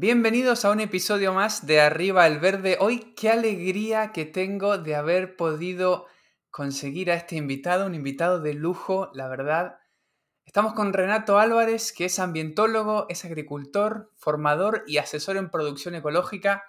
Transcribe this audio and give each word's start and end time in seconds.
Bienvenidos 0.00 0.64
a 0.64 0.70
un 0.70 0.78
episodio 0.78 1.34
más 1.34 1.66
de 1.66 1.80
Arriba 1.80 2.24
el 2.28 2.38
Verde. 2.38 2.76
Hoy 2.78 3.14
qué 3.16 3.30
alegría 3.30 4.12
que 4.12 4.24
tengo 4.24 4.78
de 4.78 4.94
haber 4.94 5.34
podido 5.34 6.06
conseguir 6.52 7.10
a 7.10 7.16
este 7.16 7.34
invitado, 7.34 7.84
un 7.84 7.96
invitado 7.96 8.40
de 8.40 8.54
lujo, 8.54 9.10
la 9.12 9.26
verdad. 9.26 9.80
Estamos 10.46 10.74
con 10.74 10.92
Renato 10.92 11.40
Álvarez, 11.40 11.92
que 11.92 12.04
es 12.04 12.20
ambientólogo, 12.20 13.06
es 13.08 13.24
agricultor, 13.24 14.12
formador 14.14 14.84
y 14.86 14.98
asesor 14.98 15.36
en 15.36 15.50
producción 15.50 15.96
ecológica. 15.96 16.62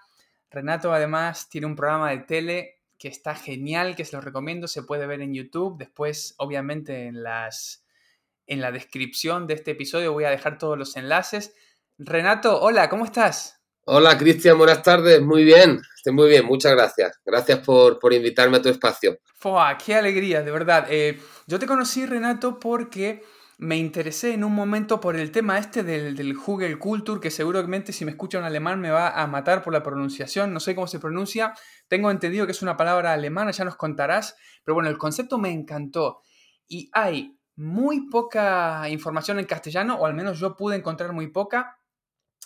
Renato 0.49 0.91
además 0.91 1.49
tiene 1.49 1.67
un 1.67 1.75
programa 1.75 2.09
de 2.09 2.21
tele 2.21 2.79
que 2.97 3.09
está 3.09 3.35
genial, 3.35 3.95
que 3.95 4.05
se 4.05 4.15
lo 4.15 4.23
recomiendo, 4.23 4.67
se 4.67 4.81
puede 4.81 5.05
ver 5.05 5.21
en 5.21 5.35
YouTube. 5.35 5.77
Después, 5.77 6.33
obviamente, 6.39 7.05
en, 7.05 7.21
las, 7.21 7.85
en 8.47 8.59
la 8.59 8.71
descripción 8.71 9.45
de 9.45 9.53
este 9.53 9.69
episodio 9.69 10.13
voy 10.13 10.23
a 10.23 10.31
dejar 10.31 10.57
todos 10.57 10.79
los 10.79 10.97
enlaces. 10.97 11.53
Renato, 12.01 12.61
hola, 12.61 12.87
¿cómo 12.87 13.03
estás? 13.03 13.59
Hola, 13.83 14.17
Cristian, 14.17 14.57
buenas 14.57 14.81
tardes. 14.81 15.21
Muy 15.21 15.43
bien, 15.43 15.81
estoy 15.97 16.13
muy 16.13 16.29
bien, 16.29 16.45
muchas 16.45 16.71
gracias. 16.71 17.19
Gracias 17.25 17.59
por, 17.59 17.99
invitarme 18.13 18.55
a 18.55 18.61
tu 18.61 18.69
espacio. 18.69 19.19
Fua, 19.35 19.77
qué 19.77 19.95
alegría, 19.95 20.41
de 20.41 20.49
verdad. 20.49 20.87
Eh, 20.89 21.19
yo 21.45 21.59
te 21.59 21.65
conocí, 21.65 22.05
Renato, 22.05 22.57
porque 22.57 23.21
me 23.57 23.75
interesé 23.75 24.33
en 24.33 24.45
un 24.45 24.55
momento 24.55 25.01
por 25.01 25.17
el 25.17 25.29
tema 25.29 25.57
este 25.57 25.83
del, 25.83 26.15
del 26.15 26.37
Google 26.37 26.79
Culture, 26.79 27.19
que 27.19 27.31
seguramente 27.31 27.91
si 27.91 28.05
me 28.05 28.11
escucha 28.11 28.39
un 28.39 28.45
alemán 28.45 28.79
me 28.79 28.91
va 28.91 29.09
a 29.09 29.27
matar 29.27 29.61
por 29.61 29.73
la 29.73 29.83
pronunciación, 29.83 30.53
no 30.53 30.61
sé 30.61 30.75
cómo 30.75 30.87
se 30.87 30.99
pronuncia, 30.99 31.53
tengo 31.89 32.09
entendido 32.11 32.45
que 32.45 32.53
es 32.53 32.61
una 32.61 32.77
palabra 32.77 33.11
alemana, 33.11 33.51
ya 33.51 33.65
nos 33.65 33.75
contarás, 33.75 34.37
pero 34.63 34.73
bueno, 34.73 34.89
el 34.89 34.97
concepto 34.97 35.37
me 35.37 35.51
encantó 35.51 36.21
y 36.65 36.89
hay 36.93 37.35
muy 37.57 38.07
poca 38.09 38.87
información 38.87 39.37
en 39.37 39.45
castellano, 39.45 39.95
o 39.95 40.05
al 40.05 40.13
menos 40.13 40.39
yo 40.39 40.55
pude 40.55 40.77
encontrar 40.77 41.11
muy 41.11 41.27
poca, 41.27 41.78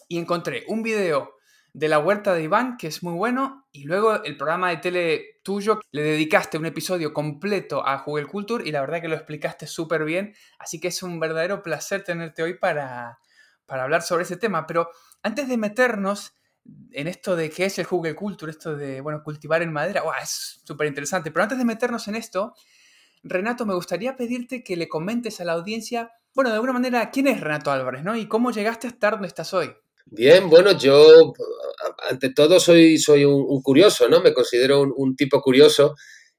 y 0.08 0.18
encontré 0.18 0.64
un 0.68 0.84
video 0.84 1.36
de 1.74 1.88
la 1.88 1.98
huerta 1.98 2.36
de 2.36 2.44
Iván, 2.44 2.78
que 2.78 2.88
es 2.88 3.02
muy 3.02 3.14
bueno, 3.16 3.68
y 3.72 3.86
luego 3.86 4.24
el 4.24 4.38
programa 4.38 4.70
de 4.70 4.78
tele 4.78 5.40
tuyo, 5.44 5.82
le 5.92 6.04
dedicaste 6.04 6.60
un 6.60 6.68
episodio 6.68 7.14
completo 7.14 7.86
a 7.86 8.04
Google 8.04 8.28
Culture 8.28 8.68
y 8.68 8.72
la 8.72 8.82
verdad 8.82 9.02
que 9.02 9.08
lo 9.08 9.16
explicaste 9.16 9.66
súper 9.66 10.06
bien, 10.06 10.36
así 10.60 10.80
que 10.80 10.90
es 10.90 11.02
un 11.02 11.20
verdadero 11.20 11.64
placer 11.64 12.04
tenerte 12.04 12.44
hoy 12.44 12.54
para, 12.54 13.20
para 13.66 13.84
hablar 13.84 14.04
sobre 14.04 14.24
ese 14.24 14.38
tema. 14.38 14.68
Pero 14.68 14.90
antes 15.24 15.48
de 15.48 15.58
meternos 15.58 16.36
en 16.92 17.08
esto 17.08 17.36
de 17.36 17.50
qué 17.50 17.66
es 17.66 17.80
el 17.80 17.88
Google 17.88 18.16
Culture, 18.16 18.52
esto 18.52 18.76
de, 18.76 19.02
bueno, 19.02 19.24
cultivar 19.24 19.64
en 19.64 19.74
madera, 19.74 20.04
es 20.22 20.62
súper 20.64 20.88
interesante, 20.88 21.32
pero 21.32 21.44
antes 21.44 21.58
de 21.58 21.66
meternos 21.66 22.08
en 22.08 22.16
esto, 22.16 22.54
Renato, 23.24 23.66
me 23.66 23.74
gustaría 23.74 24.16
pedirte 24.16 24.64
que 24.64 24.78
le 24.78 24.88
comentes 24.88 25.42
a 25.42 25.46
la 25.46 25.54
audiencia, 25.54 26.12
bueno, 26.36 26.52
de 26.52 26.56
alguna 26.56 26.74
manera, 26.74 27.10
quién 27.10 27.28
es 27.28 27.42
Renato 27.42 27.72
Álvarez, 27.72 28.04
¿no? 28.04 28.16
Y 28.16 28.28
cómo 28.28 28.52
llegaste 28.52 28.88
a 28.88 28.92
estar 28.92 29.14
donde 29.14 29.28
estás 29.28 29.54
hoy. 29.54 29.74
Bien, 30.06 30.50
bueno, 30.50 30.78
yo 30.78 31.34
ante 32.10 32.34
todo 32.34 32.60
soy, 32.60 32.98
soy 32.98 33.26
un, 33.26 33.62
curioso, 33.62 34.08
¿no? 34.08 34.22
Me 34.22 34.34
considero 34.34 34.82
un, 34.82 35.16
tipo 35.16 35.42
curioso 35.42 35.96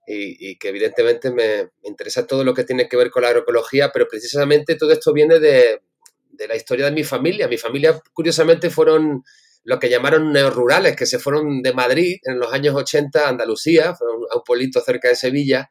y, 0.06 0.56
que 0.58 0.69
evidentemente 0.69 1.32
me, 1.32 1.70
interesa 1.82 2.26
todo 2.26 2.44
lo 2.44 2.54
que 2.54 2.64
tiene 2.64 2.88
que 2.88 2.97
ver 2.97 3.10
con 3.10 3.22
la 3.22 3.28
agroecología, 3.28 3.91
pero 3.92 4.06
precisamente 4.08 4.76
todo 4.76 4.92
esto 4.92 5.12
viene 5.12 5.38
de, 5.41 5.80
la 6.48 6.56
historia 6.56 6.86
de 6.86 6.92
mi 6.92 7.04
familia. 7.04 7.48
Mi 7.48 7.58
familia, 7.58 8.00
curiosamente, 8.12 8.70
fueron 8.70 9.22
lo 9.64 9.78
que 9.78 9.88
llamaron 9.88 10.32
neorurales, 10.32 10.94
que 10.94 11.06
se 11.06 11.19
fueron 11.19 11.62
de 11.62 11.72
Madrid 11.72 12.16
en 12.25 12.38
los 12.38 12.52
años 12.52 12.75
80 12.76 13.26
a 13.26 13.28
Andalucía, 13.31 13.94
fueron 13.94 14.20
a 14.31 14.36
un 14.36 14.42
pueblito 14.44 14.81
cerca 14.82 15.08
de 15.08 15.16
Sevilla, 15.16 15.70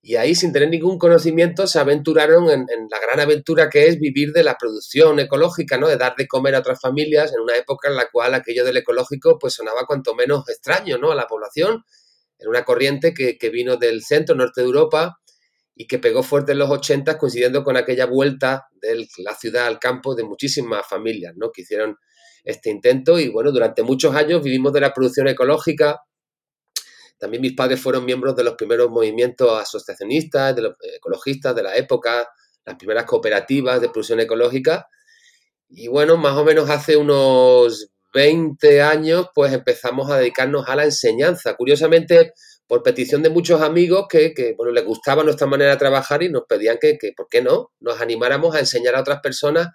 y 0.00 0.16
ahí, 0.16 0.34
sin 0.34 0.52
tener 0.52 0.70
ningún 0.70 0.96
conocimiento, 0.96 1.66
se 1.66 1.80
aventuraron 1.80 2.48
en, 2.50 2.66
la 2.90 3.00
gran 3.00 3.18
aventura 3.18 3.68
que 3.68 3.88
es 3.88 3.98
vivir 3.98 4.32
de 4.32 4.44
la 4.44 4.56
producción 4.56 5.18
ecológica, 5.18 5.76
¿no? 5.76 5.88
De 5.88 5.96
dar 5.96 6.14
de 6.16 6.28
comer 6.28 6.54
a 6.54 6.60
otras 6.60 6.80
familias 6.80 7.32
en 7.32 7.40
una 7.40 7.56
época 7.56 7.88
en 7.88 7.96
la 7.96 8.08
cual 8.10 8.34
aquello 8.34 8.64
del 8.64 8.76
ecológico 8.76 9.38
pues 9.38 9.54
sonaba 9.54 9.86
cuanto 9.86 10.14
menos 10.14 10.48
extraño, 10.48 10.98
¿no? 10.98 11.10
A 11.10 11.16
la 11.16 11.26
población. 11.26 11.84
Era 12.38 12.50
una 12.50 12.64
corriente 12.64 13.12
que, 13.12 13.50
vino 13.50 13.76
del 13.76 14.04
centro, 14.04 14.36
norte 14.36 14.60
de 14.60 14.68
Europa 14.68 15.18
y 15.74 15.88
que 15.88 15.98
pegó 15.98 16.22
fuerte 16.22 16.52
en 16.52 16.58
los 16.58 16.70
80 16.70 17.18
coincidiendo 17.18 17.64
con 17.64 17.76
aquella 17.76 18.06
vuelta 18.06 18.68
de 18.80 19.06
la 19.18 19.34
ciudad 19.34 19.66
al 19.66 19.80
campo 19.80 20.14
de 20.14 20.22
muchísimas 20.22 20.86
familias, 20.86 21.34
¿no? 21.36 21.50
Que 21.50 21.62
hicieron 21.62 21.96
este 22.44 22.70
intento 22.70 23.18
y, 23.18 23.28
bueno, 23.28 23.50
durante 23.50 23.82
muchos 23.82 24.14
años 24.14 24.42
vivimos 24.42 24.72
de 24.72 24.80
la 24.80 24.92
producción 24.92 25.26
ecológica, 25.26 26.00
también 27.18 27.42
mis 27.42 27.54
padres 27.54 27.80
fueron 27.80 28.04
miembros 28.04 28.36
de 28.36 28.44
los 28.44 28.54
primeros 28.54 28.90
movimientos 28.90 29.50
asociacionistas, 29.60 30.54
de 30.54 30.62
los 30.62 30.74
ecologistas 30.96 31.54
de 31.54 31.62
la 31.62 31.76
época, 31.76 32.28
las 32.64 32.76
primeras 32.76 33.04
cooperativas 33.04 33.80
de 33.80 33.88
producción 33.88 34.20
ecológica. 34.20 34.88
Y 35.68 35.88
bueno, 35.88 36.16
más 36.16 36.36
o 36.36 36.44
menos 36.44 36.70
hace 36.70 36.96
unos 36.96 37.90
20 38.14 38.82
años, 38.82 39.28
pues 39.34 39.52
empezamos 39.52 40.10
a 40.10 40.18
dedicarnos 40.18 40.68
a 40.68 40.76
la 40.76 40.84
enseñanza. 40.84 41.54
Curiosamente, 41.54 42.32
por 42.66 42.82
petición 42.82 43.22
de 43.22 43.30
muchos 43.30 43.60
amigos 43.60 44.06
que, 44.08 44.54
bueno, 44.56 44.72
les 44.72 44.84
gustaba 44.84 45.24
nuestra 45.24 45.46
manera 45.46 45.72
de 45.72 45.76
trabajar 45.76 46.22
y 46.22 46.28
nos 46.28 46.44
pedían 46.48 46.78
que, 46.80 46.98
que, 46.98 47.12
¿por 47.16 47.28
qué 47.28 47.42
no?, 47.42 47.72
nos 47.80 48.00
animáramos 48.00 48.54
a 48.54 48.60
enseñar 48.60 48.94
a 48.94 49.00
otras 49.00 49.20
personas 49.20 49.68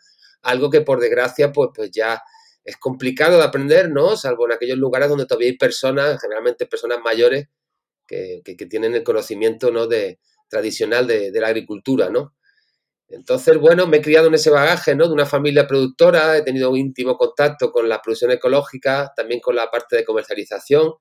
algo 0.44 0.70
que 0.70 0.82
por 0.82 1.00
desgracia, 1.00 1.52
pues, 1.52 1.70
pues 1.74 1.90
ya 1.92 2.22
es 2.64 2.78
complicado 2.78 3.38
de 3.38 3.44
aprender, 3.44 3.90
¿no? 3.90 4.16
Salvo 4.16 4.46
en 4.46 4.54
aquellos 4.54 4.78
lugares 4.78 5.10
donde 5.10 5.26
todavía 5.26 5.50
hay 5.50 5.58
personas, 5.58 6.22
generalmente 6.22 6.66
personas 6.66 7.00
mayores, 7.04 7.48
que, 8.08 8.42
tienen 8.70 8.94
el 8.94 9.04
conocimiento 9.04 9.72
¿no? 9.72 9.88
de, 9.88 10.20
tradicional 10.48 11.08
de, 11.08 11.32
la 11.34 11.48
agricultura, 11.48 12.10
¿no? 12.10 12.36
Entonces, 13.10 13.58
bueno, 13.58 13.86
me 13.86 13.98
he 13.98 14.02
criado 14.02 14.28
en 14.28 14.34
ese 14.34 14.50
bagaje, 14.50 14.96
¿no? 14.96 15.08
De 15.08 15.14
una 15.14 15.26
familia 15.26 15.68
productora, 15.68 16.38
he 16.38 16.42
tenido 16.42 16.72
un 16.72 16.78
íntimo 16.78 17.18
contacto 17.18 17.72
con 17.72 17.88
la 17.88 18.02
producción 18.02 18.32
ecológica, 18.32 19.14
también 19.16 19.40
con 19.40 19.56
la 19.56 19.70
parte 19.70 19.98
de 19.98 20.06
comercialización, 20.06 20.94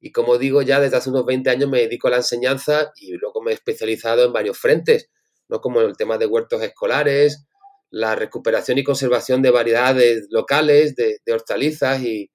y 0.00 0.12
como 0.12 0.38
digo, 0.38 0.62
ya 0.62 0.78
desde 0.78 0.96
hace 0.96 1.10
unos 1.10 1.24
20 1.24 1.50
años 1.50 1.68
me 1.68 1.80
dedico 1.80 2.06
a 2.06 2.12
la 2.12 2.16
enseñanza 2.18 2.92
y 2.96 3.12
luego 3.12 3.42
me 3.42 3.50
he 3.50 3.54
especializado 3.54 4.24
en 4.24 4.32
varios 4.32 4.56
frentes, 4.56 5.10
¿no? 5.48 5.60
Como 5.60 5.80
el 5.80 5.96
tema 5.96 6.18
de 6.18 6.26
huertos 6.26 6.62
escolares, 6.62 7.46
la 7.90 8.14
recuperación 8.14 8.78
y 8.78 8.84
conservación 8.84 9.42
de 9.42 9.50
variedades 9.50 10.26
locales, 10.30 10.94
de, 10.94 11.20
hortalizas 11.32 12.02
y, 12.02 12.30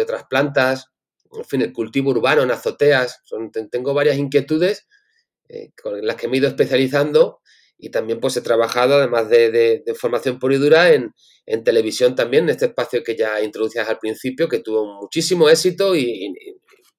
otras 0.00 0.24
plantas, 0.28 0.86
en 1.32 1.44
fin, 1.44 1.62
el 1.62 1.72
cultivo 1.72 2.10
urbano 2.10 2.42
en 2.42 2.50
azoteas. 2.50 3.22
tengo 3.70 3.94
varias 3.94 4.16
inquietudes 4.18 4.88
eh, 5.48 5.70
con 5.80 6.04
las 6.04 6.16
que 6.16 6.26
me 6.26 6.34
he 6.34 6.38
ido 6.38 6.48
especializando 6.48 7.40
y 7.78 7.90
también 7.90 8.18
pues 8.18 8.36
he 8.36 8.40
trabajado, 8.40 8.96
además 8.96 9.28
de, 9.28 9.84
formación 9.96 10.40
pura 10.40 10.56
y 10.56 10.58
dura, 10.58 10.92
en, 10.92 11.12
televisión 11.64 12.16
también, 12.16 12.44
en 12.44 12.50
este 12.50 12.66
espacio 12.66 13.04
que 13.04 13.16
ya 13.16 13.40
introducías 13.40 13.88
al 13.88 13.98
principio, 13.98 14.48
que 14.48 14.58
tuvo 14.58 15.00
muchísimo 15.00 15.48
éxito 15.48 15.94
y 15.94 16.34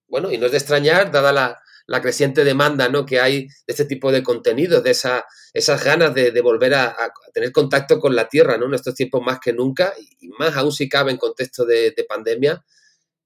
bueno, 0.07 0.31
y 0.31 0.37
no 0.37 0.45
es 0.45 0.53
de 0.53 0.59
extrañar, 0.59 1.11
dada 1.11 1.33
la, 1.33 1.59
la 1.87 2.01
creciente 2.01 2.43
demanda 2.43 2.89
¿no? 2.89 3.05
que 3.05 3.19
hay 3.19 3.47
de 3.47 3.49
este 3.67 3.85
tipo 3.85 4.11
de 4.11 4.23
contenidos, 4.23 4.83
de 4.83 4.91
esa, 4.91 5.25
esas 5.53 5.83
ganas 5.83 6.13
de, 6.13 6.41
volver 6.41 6.73
a, 6.73 6.95
tener 7.33 7.51
contacto 7.51 7.99
con 7.99 8.15
la 8.15 8.27
tierra 8.27 8.57
¿no? 8.57 8.65
en 8.65 8.73
estos 8.73 8.95
tiempos 8.95 9.21
más 9.23 9.39
que 9.39 9.53
nunca, 9.53 9.93
y 10.19 10.29
más 10.29 10.55
aún 10.55 10.71
si 10.71 10.89
cabe 10.89 11.11
en 11.11 11.17
contexto 11.17 11.65
de, 11.65 11.93
pandemia, 12.07 12.63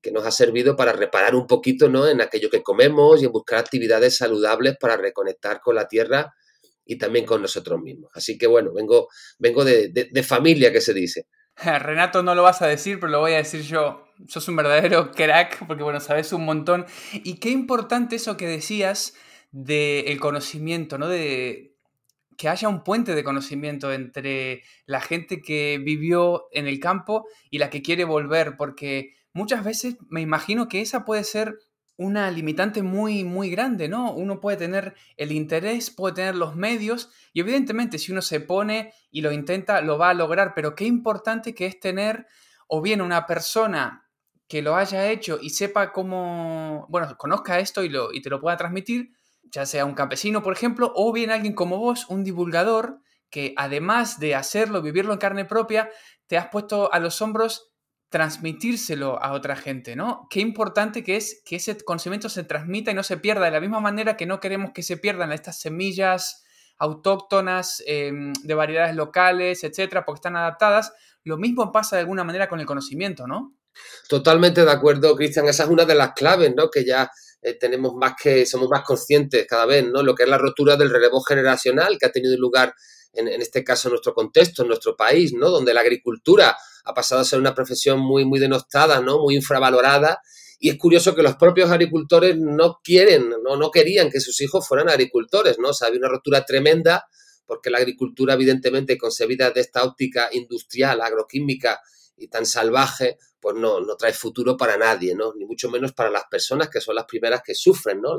que 0.01 0.11
nos 0.11 0.25
ha 0.25 0.31
servido 0.31 0.75
para 0.75 0.93
reparar 0.93 1.35
un 1.35 1.47
poquito 1.47 1.89
¿no? 1.89 2.07
en 2.07 2.21
aquello 2.21 2.49
que 2.49 2.63
comemos 2.63 3.21
y 3.21 3.25
en 3.25 3.31
buscar 3.31 3.59
actividades 3.59 4.17
saludables 4.17 4.77
para 4.79 4.97
reconectar 4.97 5.59
con 5.61 5.75
la 5.75 5.87
tierra 5.87 6.33
y 6.85 6.97
también 6.97 7.25
con 7.25 7.41
nosotros 7.41 7.79
mismos. 7.81 8.09
Así 8.13 8.37
que 8.37 8.47
bueno, 8.47 8.73
vengo, 8.73 9.09
vengo 9.37 9.63
de, 9.63 9.89
de 9.89 10.23
familia, 10.23 10.71
que 10.71 10.81
se 10.81 10.93
dice. 10.93 11.27
Renato, 11.55 12.23
no 12.23 12.35
lo 12.35 12.43
vas 12.43 12.61
a 12.61 12.67
decir, 12.67 12.99
pero 12.99 13.11
lo 13.11 13.19
voy 13.19 13.33
a 13.33 13.37
decir 13.37 13.61
yo. 13.61 14.08
Sos 14.27 14.47
un 14.47 14.55
verdadero 14.55 15.11
crack, 15.15 15.65
porque 15.65 15.83
bueno, 15.83 15.99
sabes 15.99 16.33
un 16.33 16.45
montón. 16.45 16.85
Y 17.13 17.35
qué 17.35 17.49
importante 17.49 18.17
eso 18.17 18.37
que 18.37 18.47
decías 18.47 19.13
del 19.51 20.19
conocimiento, 20.19 20.97
¿no? 20.97 21.07
De 21.07 21.75
que 22.37 22.47
haya 22.47 22.69
un 22.69 22.83
puente 22.85 23.15
de 23.15 23.23
conocimiento 23.23 23.91
entre 23.91 24.63
la 24.85 25.01
gente 25.01 25.41
que 25.41 25.77
vivió 25.83 26.47
en 26.53 26.67
el 26.67 26.79
campo 26.79 27.27
y 27.49 27.57
la 27.57 27.69
que 27.69 27.81
quiere 27.81 28.05
volver, 28.05 28.55
porque 28.55 29.13
muchas 29.33 29.63
veces 29.65 29.97
me 30.07 30.21
imagino 30.21 30.69
que 30.69 30.79
esa 30.79 31.03
puede 31.03 31.25
ser 31.25 31.57
una 31.97 32.31
limitante 32.31 32.81
muy, 32.81 33.25
muy 33.25 33.49
grande, 33.49 33.89
¿no? 33.89 34.13
Uno 34.13 34.39
puede 34.39 34.55
tener 34.55 34.95
el 35.17 35.33
interés, 35.33 35.91
puede 35.91 36.15
tener 36.15 36.35
los 36.35 36.55
medios 36.55 37.11
y 37.33 37.41
evidentemente 37.41 37.99
si 37.99 38.13
uno 38.13 38.21
se 38.21 38.39
pone 38.39 38.93
y 39.11 39.19
lo 39.19 39.33
intenta, 39.33 39.81
lo 39.81 39.97
va 39.97 40.11
a 40.11 40.13
lograr, 40.13 40.53
pero 40.55 40.75
qué 40.75 40.85
importante 40.85 41.53
que 41.53 41.65
es 41.65 41.77
tener 41.77 42.25
o 42.67 42.81
bien 42.81 43.01
una 43.01 43.25
persona 43.25 44.08
que 44.49 44.63
lo 44.63 44.75
haya 44.75 45.09
hecho 45.11 45.37
y 45.39 45.51
sepa 45.51 45.93
cómo, 45.93 46.87
bueno, 46.89 47.15
conozca 47.17 47.59
esto 47.59 47.83
y, 47.83 47.89
lo, 47.89 48.11
y 48.11 48.21
te 48.21 48.31
lo 48.31 48.41
pueda 48.41 48.57
transmitir, 48.57 49.11
ya 49.43 49.67
sea 49.67 49.85
un 49.85 49.93
campesino, 49.93 50.41
por 50.41 50.53
ejemplo, 50.53 50.91
o 50.95 51.13
bien 51.13 51.29
alguien 51.29 51.53
como 51.53 51.77
vos, 51.77 52.07
un 52.09 52.23
divulgador, 52.23 52.99
que 53.29 53.53
además 53.57 54.19
de 54.19 54.33
hacerlo, 54.33 54.81
vivirlo 54.81 55.13
en 55.13 55.19
carne 55.19 55.45
propia, 55.45 55.91
te 56.25 56.35
has 56.35 56.47
puesto 56.47 56.91
a 56.91 56.99
los 56.99 57.21
hombros 57.21 57.71
transmitírselo 58.09 59.21
a 59.21 59.33
otra 59.33 59.55
gente, 59.55 59.95
¿no? 59.95 60.25
Qué 60.31 60.39
importante 60.39 61.03
que 61.03 61.15
es 61.15 61.43
que 61.45 61.57
ese 61.57 61.77
conocimiento 61.77 62.27
se 62.27 62.43
transmita 62.43 62.89
y 62.89 62.95
no 62.95 63.03
se 63.03 63.17
pierda, 63.17 63.45
de 63.45 63.51
la 63.51 63.61
misma 63.61 63.79
manera 63.79 64.17
que 64.17 64.25
no 64.25 64.39
queremos 64.39 64.71
que 64.73 64.81
se 64.81 64.97
pierdan 64.97 65.31
estas 65.31 65.59
semillas 65.59 66.43
autóctonas 66.79 67.83
em, 67.85 68.33
de 68.33 68.53
variedades 68.55 68.95
locales, 68.95 69.63
etcétera, 69.63 70.05
porque 70.05 70.17
están 70.17 70.37
adaptadas. 70.37 70.91
Lo 71.23 71.37
mismo 71.37 71.71
pasa 71.71 71.97
de 71.97 72.01
alguna 72.01 72.23
manera 72.23 72.49
con 72.49 72.59
el 72.59 72.65
conocimiento, 72.65 73.27
¿no? 73.27 73.58
Totalmente 74.07 74.65
de 74.65 74.71
acuerdo, 74.71 75.15
Cristian. 75.15 75.47
Esa 75.47 75.63
es 75.63 75.69
una 75.69 75.85
de 75.85 75.95
las 75.95 76.13
claves, 76.13 76.53
¿no? 76.55 76.69
Que 76.69 76.83
ya 76.83 77.09
eh, 77.41 77.53
tenemos 77.53 77.93
más 77.95 78.13
que, 78.21 78.45
somos 78.45 78.69
más 78.69 78.83
conscientes 78.83 79.45
cada 79.47 79.65
vez, 79.65 79.85
¿no? 79.85 80.03
Lo 80.03 80.15
que 80.15 80.23
es 80.23 80.29
la 80.29 80.37
rotura 80.37 80.75
del 80.75 80.89
relevo 80.89 81.21
generacional 81.21 81.97
que 81.97 82.05
ha 82.05 82.11
tenido 82.11 82.37
lugar 82.37 82.73
en, 83.13 83.27
en 83.27 83.41
este 83.41 83.63
caso 83.63 83.87
en 83.87 83.93
nuestro 83.93 84.13
contexto, 84.13 84.63
en 84.63 84.67
nuestro 84.69 84.95
país, 84.95 85.33
¿no? 85.33 85.49
Donde 85.49 85.73
la 85.73 85.81
agricultura 85.81 86.57
ha 86.85 86.93
pasado 86.93 87.21
a 87.21 87.25
ser 87.25 87.39
una 87.39 87.53
profesión 87.53 87.99
muy, 87.99 88.25
muy 88.25 88.39
denostada, 88.39 88.99
¿no? 89.01 89.19
Muy 89.19 89.35
infravalorada. 89.35 90.21
Y 90.59 90.69
es 90.69 90.77
curioso 90.77 91.15
que 91.15 91.23
los 91.23 91.35
propios 91.37 91.71
agricultores 91.71 92.35
no 92.37 92.79
quieren, 92.83 93.33
no, 93.43 93.55
no 93.55 93.71
querían 93.71 94.09
que 94.09 94.19
sus 94.19 94.41
hijos 94.41 94.67
fueran 94.67 94.89
agricultores, 94.89 95.57
¿no? 95.59 95.69
O 95.69 95.73
sea, 95.73 95.87
había 95.87 95.99
una 95.99 96.09
rotura 96.09 96.45
tremenda 96.45 97.05
porque 97.45 97.69
la 97.69 97.79
agricultura, 97.79 98.35
evidentemente, 98.35 98.97
concebida 98.97 99.49
de 99.49 99.61
esta 99.61 99.83
óptica 99.83 100.29
industrial, 100.31 101.01
agroquímica 101.01 101.79
y 102.19 102.27
tan 102.27 102.45
salvaje, 102.45 103.17
pues 103.39 103.55
no, 103.55 103.79
no 103.79 103.95
trae 103.95 104.13
futuro 104.13 104.57
para 104.57 104.77
nadie, 104.77 105.15
¿no? 105.15 105.33
Ni 105.35 105.45
mucho 105.45 105.69
menos 105.69 105.93
para 105.93 106.09
las 106.09 106.25
personas 106.29 106.69
que 106.69 106.81
son 106.81 106.95
las 106.95 107.05
primeras 107.05 107.41
que 107.43 107.55
sufren, 107.55 108.01
¿no? 108.01 108.17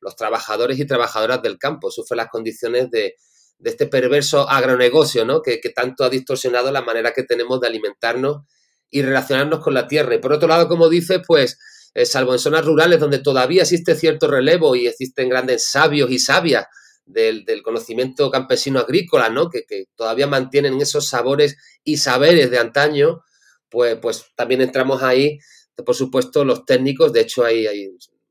los 0.00 0.16
trabajadores 0.16 0.80
y 0.80 0.84
trabajadoras 0.84 1.40
del 1.42 1.58
campo 1.58 1.88
sufren 1.90 2.16
las 2.16 2.28
condiciones 2.28 2.90
de, 2.90 3.14
de 3.62 3.70
este 3.70 3.86
perverso 3.86 4.48
agronegocio, 4.48 5.24
¿no? 5.24 5.40
Que, 5.40 5.60
tanto 5.74 6.04
ha 6.04 6.10
distorsionado 6.10 6.72
la 6.72 6.82
manera 6.82 7.12
que 7.12 7.22
tenemos 7.22 7.60
de 7.60 7.68
alimentarnos 7.68 8.42
y 8.90 9.02
relacionarnos 9.02 9.60
con 9.60 9.72
la 9.72 9.86
tierra. 9.86 10.14
Y 10.16 10.18
por 10.18 10.32
otro 10.32 10.48
lado, 10.48 10.68
como 10.68 10.88
dices, 10.88 11.20
pues, 11.26 11.58
eh, 11.94 12.04
salvo 12.04 12.32
en 12.32 12.40
zonas 12.40 12.64
rurales 12.64 12.98
donde 12.98 13.20
todavía 13.20 13.62
existe 13.62 13.94
cierto 13.94 14.26
relevo 14.26 14.74
y 14.74 14.88
existen 14.88 15.28
grandes 15.28 15.66
sabios 15.66 16.10
y 16.10 16.18
sabias 16.18 16.66
del, 17.04 17.44
conocimiento 17.62 18.30
campesino 18.30 18.80
agrícola, 18.80 19.28
¿no? 19.28 19.48
Que, 19.48 19.64
todavía 19.94 20.26
mantienen 20.26 20.80
esos 20.80 21.08
sabores 21.08 21.56
y 21.84 21.98
saberes 21.98 22.50
de 22.50 22.58
antaño, 22.58 23.22
pues, 23.72 23.96
pues 24.00 24.26
también 24.36 24.60
entramos 24.60 25.02
ahí, 25.02 25.38
por 25.84 25.96
supuesto, 25.96 26.44
los 26.44 26.64
técnicos, 26.64 27.12
de 27.12 27.22
hecho, 27.22 27.44
ahí, 27.44 27.66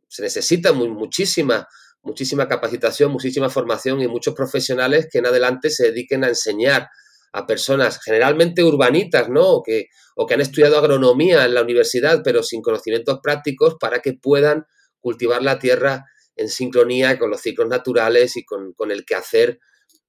se 0.08 0.22
necesita 0.22 0.72
muy, 0.72 0.88
muchísima 0.88 1.68
muchísima 2.04 2.48
capacitación, 2.48 3.12
muchísima 3.12 3.50
formación 3.50 4.02
y 4.02 4.08
muchos 4.08 4.34
profesionales 4.34 5.08
que 5.12 5.20
en 5.20 5.28
adelante 5.28 5.70
se 5.70 5.92
dediquen 5.92 6.24
a 6.24 6.30
enseñar 6.30 6.90
a 7.34 7.46
personas 7.46 8.00
generalmente 8.04 8.64
urbanitas, 8.64 9.30
¿no? 9.30 9.48
O 9.48 9.64
que, 9.64 9.88
o 10.16 10.26
que 10.26 10.34
han 10.34 10.42
estudiado 10.42 10.78
agronomía 10.78 11.46
en 11.46 11.54
la 11.54 11.62
universidad, 11.62 12.22
pero 12.24 12.44
sin 12.44 12.62
conocimientos 12.62 13.20
prácticos 13.24 13.76
para 13.80 14.00
que 14.00 14.14
puedan 14.14 14.66
cultivar 15.00 15.42
la 15.42 15.58
tierra 15.58 16.06
en 16.36 16.50
sincronía 16.50 17.18
con 17.18 17.30
los 17.30 17.42
ciclos 17.42 17.68
naturales 17.68 18.36
y 18.36 18.44
con, 18.44 18.74
el 18.90 19.06
quehacer 19.06 19.60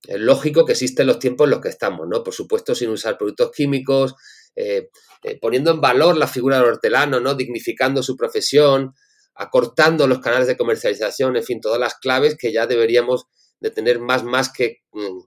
eh, 0.08 0.18
lógico 0.18 0.64
que 0.64 0.72
existe 0.72 1.02
en 1.02 1.08
los 1.08 1.18
tiempos 1.18 1.46
en 1.46 1.52
los 1.52 1.60
que 1.60 1.68
estamos, 1.68 2.08
¿no? 2.08 2.24
Por 2.24 2.34
supuesto, 2.34 2.74
sin 2.74 2.90
usar 2.90 3.16
productos 3.16 3.52
químicos, 3.52 4.14
eh, 4.54 4.90
eh, 5.22 5.38
poniendo 5.40 5.70
en 5.70 5.80
valor 5.80 6.16
la 6.16 6.26
figura 6.26 6.58
del 6.58 6.66
hortelano, 6.66 7.20
¿no? 7.20 7.34
Dignificando 7.34 8.02
su 8.02 8.16
profesión, 8.16 8.94
acortando 9.34 10.06
los 10.06 10.20
canales 10.20 10.46
de 10.46 10.56
comercialización, 10.56 11.36
en 11.36 11.44
fin, 11.44 11.60
todas 11.60 11.80
las 11.80 11.94
claves 11.94 12.36
que 12.38 12.52
ya 12.52 12.66
deberíamos 12.66 13.26
de 13.60 13.70
tener 13.70 13.98
más, 13.98 14.24
más 14.24 14.52
que 14.52 14.82
mm, 14.92 15.20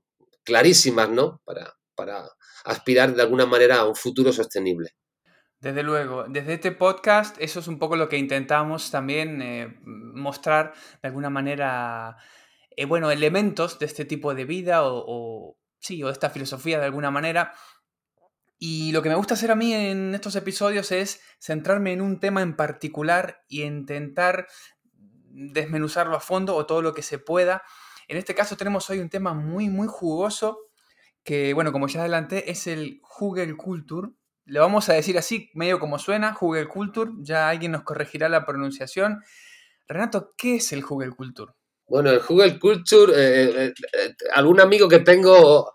clarísimas, 0.43 1.09
¿no? 1.09 1.41
Para, 1.43 1.73
para 1.95 2.29
aspirar 2.65 3.15
de 3.15 3.21
alguna 3.23 3.45
manera 3.45 3.77
a 3.77 3.87
un 3.87 3.95
futuro 3.95 4.31
sostenible. 4.31 4.91
Desde 5.59 5.81
luego, 5.81 6.25
desde 6.27 6.53
este 6.53 6.71
podcast 6.71 7.37
eso 7.39 7.59
es 7.59 7.67
un 7.67 7.79
poco 7.79 7.95
lo 7.95 8.07
que 8.07 8.17
intentamos 8.17 8.91
también 8.91 9.41
eh, 9.41 9.79
mostrar 9.85 10.73
de 11.01 11.07
alguna 11.07 11.31
manera, 11.31 12.17
bueno, 12.87 13.09
elementos 13.09 13.79
de 13.79 13.87
este 13.87 14.05
tipo 14.05 14.35
de 14.35 14.45
vida 14.45 14.81
o, 14.83 15.57
sí, 15.79 16.03
o 16.03 16.09
esta 16.09 16.29
filosofía 16.29 16.77
de 16.77 16.85
alguna 16.85 17.09
manera 17.09 17.53
y 18.57 18.91
lo 18.91 19.01
que 19.01 19.09
me 19.09 19.15
gusta 19.15 19.33
hacer 19.33 19.51
a 19.51 19.55
mí 19.55 19.73
en 19.73 20.15
estos 20.15 20.35
episodios 20.35 20.91
es 20.91 21.21
centrarme 21.39 21.93
en 21.93 22.01
un 22.01 22.19
tema 22.19 22.41
en 22.41 22.55
particular 22.55 23.43
y 23.47 23.63
intentar 23.63 24.47
desmenuzarlo 25.35 26.15
a 26.15 26.21
fondo 26.21 26.55
o 26.55 26.65
todo 26.65 26.81
lo 26.81 26.93
que 26.93 27.01
se 27.01 27.19
pueda. 27.19 27.63
En 28.07 28.17
este 28.17 28.35
caso 28.35 28.55
tenemos 28.55 28.89
hoy 28.89 28.99
un 28.99 29.09
tema 29.09 29.33
muy, 29.33 29.69
muy 29.69 29.87
jugoso 29.87 30.59
que, 31.23 31.53
bueno, 31.53 31.71
como 31.71 31.87
ya 31.87 32.01
adelanté, 32.01 32.51
es 32.51 32.67
el 32.67 33.01
Google 33.19 33.57
Culture. 33.57 34.09
Le 34.45 34.59
vamos 34.59 34.87
a 34.89 34.93
decir 34.93 35.17
así, 35.17 35.49
medio 35.55 35.79
como 35.79 35.97
suena, 35.97 36.37
Google 36.39 36.67
Culture. 36.67 37.11
Ya 37.21 37.49
alguien 37.49 37.71
nos 37.71 37.83
corregirá 37.83 38.29
la 38.29 38.45
pronunciación. 38.45 39.21
Renato, 39.87 40.33
¿qué 40.37 40.57
es 40.57 40.71
el 40.71 40.83
Google 40.83 41.11
Culture? 41.11 41.51
Bueno, 41.87 42.11
el 42.11 42.19
Google 42.19 42.59
Culture, 42.59 43.11
eh, 43.15 43.65
eh, 43.65 43.73
eh, 43.93 44.15
algún 44.33 44.59
amigo 44.59 44.87
que 44.87 44.99
tengo 44.99 45.73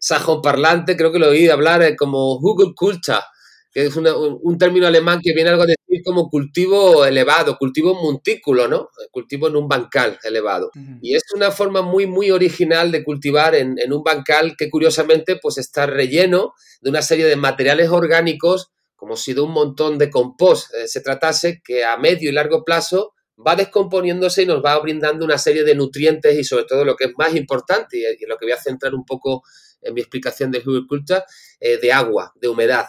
sajón 0.00 0.40
parlante, 0.42 0.96
creo 0.96 1.12
que 1.12 1.18
lo 1.18 1.28
oí 1.28 1.48
hablar 1.48 1.82
eh, 1.82 1.94
como 1.94 2.38
Hugelkultur, 2.38 3.20
que 3.72 3.86
es 3.86 3.96
un, 3.96 4.58
término 4.58 4.86
alemán 4.86 5.20
que 5.22 5.32
viene 5.32 5.50
algo 5.50 5.62
a 5.62 5.66
decir 5.66 6.02
como 6.04 6.28
cultivo 6.28 7.04
elevado, 7.04 7.56
cultivo 7.56 7.94
montículo, 7.94 8.66
¿no? 8.66 8.88
Cultivo 9.12 9.46
en 9.46 9.54
un 9.54 9.68
bancal 9.68 10.18
elevado. 10.24 10.72
Y 11.00 11.14
es 11.14 11.22
una 11.36 11.52
forma 11.52 11.80
muy, 11.80 12.06
muy 12.08 12.32
original 12.32 12.90
de 12.90 13.04
cultivar 13.04 13.54
en, 13.54 13.76
un 13.92 14.02
bancal 14.02 14.56
que 14.58 14.68
curiosamente 14.68 15.36
pues 15.40 15.58
está 15.58 15.86
relleno 15.86 16.54
de 16.80 16.90
una 16.90 17.02
serie 17.02 17.26
de 17.26 17.36
materiales 17.36 17.90
orgánicos, 17.90 18.70
como 18.96 19.14
si 19.14 19.34
de 19.34 19.40
un 19.40 19.52
montón 19.52 19.98
de 19.98 20.10
compost 20.10 20.74
eh, 20.74 20.88
se 20.88 21.00
tratase, 21.00 21.60
que 21.64 21.84
a 21.84 21.96
medio 21.96 22.28
y 22.28 22.32
largo 22.32 22.64
plazo 22.64 23.12
va 23.46 23.56
descomponiéndose 23.56 24.42
y 24.42 24.46
nos 24.46 24.62
va 24.64 24.78
brindando 24.80 25.24
una 25.24 25.38
serie 25.38 25.64
de 25.64 25.74
nutrientes 25.74 26.36
y 26.36 26.44
sobre 26.44 26.64
todo 26.64 26.84
lo 26.84 26.96
que 26.96 27.04
es 27.04 27.12
más 27.16 27.34
importante 27.34 27.98
y 27.98 28.04
en 28.04 28.28
lo 28.28 28.36
que 28.36 28.46
voy 28.46 28.52
a 28.52 28.60
centrar 28.60 28.94
un 28.94 29.04
poco 29.04 29.42
en 29.82 29.94
mi 29.94 30.00
explicación 30.00 30.50
de 30.50 30.62
Culture, 30.62 31.22
eh, 31.60 31.78
de 31.78 31.92
agua, 31.92 32.32
de 32.36 32.48
humedad. 32.48 32.86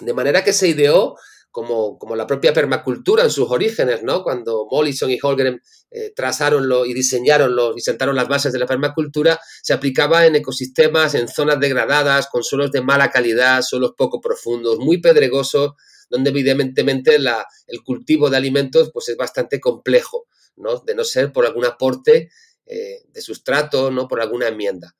De 0.00 0.14
manera 0.14 0.42
que 0.42 0.52
se 0.52 0.68
ideó 0.68 1.16
como, 1.50 1.98
como, 1.98 2.14
la 2.14 2.26
propia 2.26 2.52
permacultura 2.52 3.24
en 3.24 3.30
sus 3.30 3.50
orígenes, 3.50 4.02
¿no? 4.02 4.22
Cuando 4.22 4.66
Mollison 4.70 5.10
y 5.10 5.18
Holgren 5.20 5.60
eh, 5.90 6.14
y 6.86 6.94
diseñaron 6.94 7.56
y 7.76 7.80
sentaron 7.80 8.14
las 8.14 8.28
bases 8.28 8.52
de 8.52 8.60
la 8.60 8.66
permacultura, 8.66 9.40
se 9.62 9.72
aplicaba 9.72 10.26
en 10.26 10.36
ecosistemas, 10.36 11.14
en 11.14 11.26
zonas 11.26 11.58
degradadas, 11.58 12.28
con 12.28 12.44
suelos 12.44 12.70
de 12.70 12.82
mala 12.82 13.10
calidad, 13.10 13.62
suelos 13.62 13.92
poco 13.96 14.20
profundos, 14.20 14.78
muy 14.78 15.00
pedregosos, 15.00 15.72
donde 16.08 16.30
evidentemente 16.30 17.18
la, 17.18 17.44
el 17.66 17.82
cultivo 17.82 18.30
de 18.30 18.36
alimentos 18.36 18.90
pues 18.92 19.08
es 19.08 19.16
bastante 19.16 19.58
complejo, 19.60 20.26
¿no? 20.56 20.78
De 20.78 20.94
no 20.94 21.02
ser 21.02 21.32
por 21.32 21.46
algún 21.46 21.64
aporte 21.64 22.30
eh, 22.66 23.02
de 23.08 23.20
sustrato, 23.20 23.90
¿no? 23.90 24.06
Por 24.06 24.20
alguna 24.20 24.46
enmienda. 24.46 24.94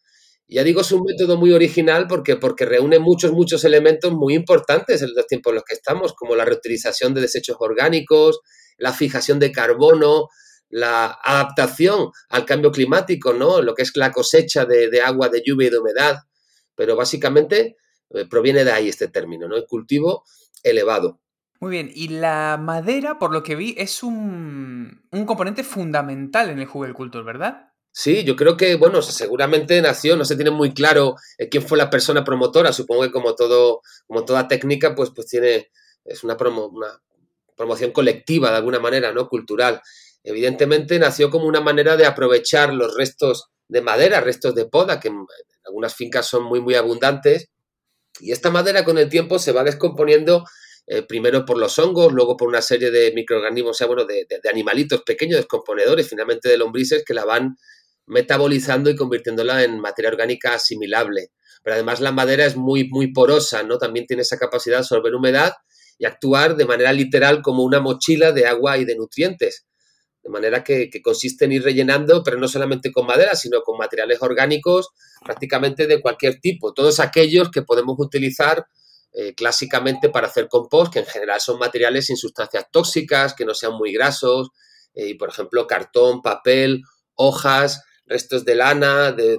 Ya 0.52 0.64
digo, 0.64 0.80
es 0.80 0.90
un 0.90 1.04
método 1.04 1.36
muy 1.36 1.52
original 1.52 2.08
porque, 2.08 2.34
porque 2.34 2.64
reúne 2.64 2.98
muchos, 2.98 3.30
muchos 3.30 3.64
elementos 3.64 4.12
muy 4.12 4.34
importantes 4.34 5.00
en 5.00 5.14
los 5.14 5.26
tiempos 5.28 5.52
en 5.52 5.54
los 5.56 5.64
que 5.64 5.74
estamos, 5.74 6.12
como 6.14 6.34
la 6.34 6.44
reutilización 6.44 7.14
de 7.14 7.20
desechos 7.20 7.56
orgánicos, 7.60 8.40
la 8.76 8.92
fijación 8.92 9.38
de 9.38 9.52
carbono, 9.52 10.26
la 10.68 11.18
adaptación 11.22 12.10
al 12.30 12.44
cambio 12.46 12.72
climático, 12.72 13.32
¿no? 13.32 13.62
Lo 13.62 13.74
que 13.74 13.82
es 13.82 13.92
la 13.94 14.10
cosecha 14.10 14.64
de, 14.64 15.00
agua, 15.00 15.28
de 15.28 15.42
lluvia 15.46 15.68
y 15.68 15.70
de 15.70 15.78
humedad. 15.78 16.16
Pero 16.74 16.96
básicamente 16.96 17.76
eh, 18.10 18.26
proviene 18.28 18.64
de 18.64 18.72
ahí 18.72 18.88
este 18.88 19.06
término, 19.06 19.46
¿no? 19.46 19.56
El 19.56 19.66
cultivo 19.66 20.24
elevado. 20.64 21.20
Muy 21.60 21.70
bien, 21.70 21.90
y 21.94 22.08
la 22.08 22.58
madera, 22.60 23.20
por 23.20 23.32
lo 23.32 23.44
que 23.44 23.54
vi, 23.54 23.74
es 23.78 24.02
un, 24.02 25.02
un 25.12 25.26
componente 25.26 25.62
fundamental 25.62 26.50
en 26.50 26.58
el 26.58 26.68
Culture, 26.68 27.22
¿verdad? 27.22 27.69
Sí, 27.92 28.24
yo 28.24 28.36
creo 28.36 28.56
que, 28.56 28.76
bueno, 28.76 29.02
seguramente 29.02 29.80
nació, 29.82 30.16
no 30.16 30.24
se 30.24 30.36
tiene 30.36 30.50
muy 30.50 30.72
claro 30.72 31.16
eh, 31.38 31.48
quién 31.48 31.66
fue 31.66 31.76
la 31.76 31.90
persona 31.90 32.24
promotora, 32.24 32.72
supongo 32.72 33.02
que 33.02 33.10
como 33.10 33.34
todo, 33.34 33.82
como 34.06 34.24
toda 34.24 34.46
técnica, 34.46 34.94
pues, 34.94 35.10
pues 35.14 35.26
tiene, 35.26 35.70
es 36.04 36.22
una, 36.22 36.36
una 36.36 37.02
promoción 37.56 37.90
colectiva 37.90 38.50
de 38.50 38.56
alguna 38.56 38.78
manera, 38.78 39.12
¿no? 39.12 39.28
Cultural. 39.28 39.80
Evidentemente 40.22 40.98
nació 40.98 41.30
como 41.30 41.46
una 41.46 41.60
manera 41.60 41.96
de 41.96 42.06
aprovechar 42.06 42.72
los 42.72 42.94
restos 42.96 43.48
de 43.68 43.80
madera, 43.82 44.20
restos 44.20 44.54
de 44.54 44.66
poda, 44.66 45.00
que 45.00 45.08
en 45.08 45.26
algunas 45.64 45.94
fincas 45.94 46.26
son 46.26 46.44
muy, 46.44 46.60
muy 46.60 46.74
abundantes, 46.74 47.50
y 48.20 48.32
esta 48.32 48.50
madera 48.50 48.84
con 48.84 48.98
el 48.98 49.08
tiempo 49.08 49.38
se 49.38 49.52
va 49.52 49.64
descomponiendo 49.64 50.44
eh, 50.86 51.02
primero 51.02 51.44
por 51.44 51.58
los 51.58 51.78
hongos, 51.78 52.12
luego 52.12 52.36
por 52.36 52.48
una 52.48 52.62
serie 52.62 52.90
de 52.90 53.12
microorganismos, 53.12 53.70
o 53.70 53.74
sea, 53.74 53.86
bueno, 53.86 54.04
de, 54.04 54.26
animalitos 54.50 55.02
pequeños, 55.02 55.38
descomponedores, 55.38 56.08
finalmente 56.08 56.48
de 56.48 56.58
lombrices, 56.58 57.04
que 57.04 57.14
la 57.14 57.24
van 57.24 57.56
metabolizando 58.10 58.90
y 58.90 58.96
convirtiéndola 58.96 59.62
en 59.62 59.78
materia 59.78 60.10
orgánica 60.10 60.54
asimilable. 60.54 61.30
Pero 61.62 61.74
además 61.74 62.00
la 62.00 62.10
madera 62.10 62.44
es 62.44 62.56
muy, 62.56 62.88
muy 62.88 63.12
porosa, 63.12 63.62
¿no? 63.62 63.78
También 63.78 64.06
tiene 64.06 64.22
esa 64.22 64.36
capacidad 64.36 64.76
de 64.76 64.80
absorber 64.80 65.14
humedad 65.14 65.52
y 65.96 66.06
actuar 66.06 66.56
de 66.56 66.64
manera 66.64 66.92
literal 66.92 67.40
como 67.40 67.62
una 67.62 67.80
mochila 67.80 68.32
de 68.32 68.46
agua 68.46 68.78
y 68.78 68.84
de 68.84 68.96
nutrientes. 68.96 69.66
De 70.22 70.28
manera 70.28 70.64
que, 70.64 70.90
consiste 71.02 71.44
en 71.44 71.52
ir 71.52 71.62
rellenando, 71.62 72.22
pero 72.24 72.36
no 72.36 72.48
solamente 72.48 72.90
con 72.90 73.06
madera, 73.06 73.36
sino 73.36 73.62
con 73.62 73.78
materiales 73.78 74.20
orgánicos 74.20 74.88
prácticamente 75.24 75.86
de 75.86 76.00
cualquier 76.00 76.40
tipo. 76.40 76.74
Todos 76.74 76.98
aquellos 76.98 77.50
que 77.50 77.62
podemos 77.62 77.96
utilizar 77.98 78.66
eh, 79.12 79.34
clásicamente 79.34 80.08
para 80.08 80.26
hacer 80.26 80.48
compost, 80.48 80.92
que 80.92 80.98
en 80.98 81.06
general 81.06 81.40
son 81.40 81.58
materiales 81.58 82.06
sin 82.06 82.16
sustancias 82.16 82.64
tóxicas, 82.72 83.34
que 83.34 83.44
no 83.44 83.54
sean 83.54 83.74
muy 83.74 83.92
grasos, 83.92 84.48
eh, 84.94 85.08
y 85.10 85.14
por 85.14 85.28
ejemplo 85.28 85.66
cartón, 85.66 86.22
papel, 86.22 86.82
hojas, 87.14 87.82
restos 88.10 88.44
de 88.44 88.56
lana, 88.56 89.12
de, 89.12 89.38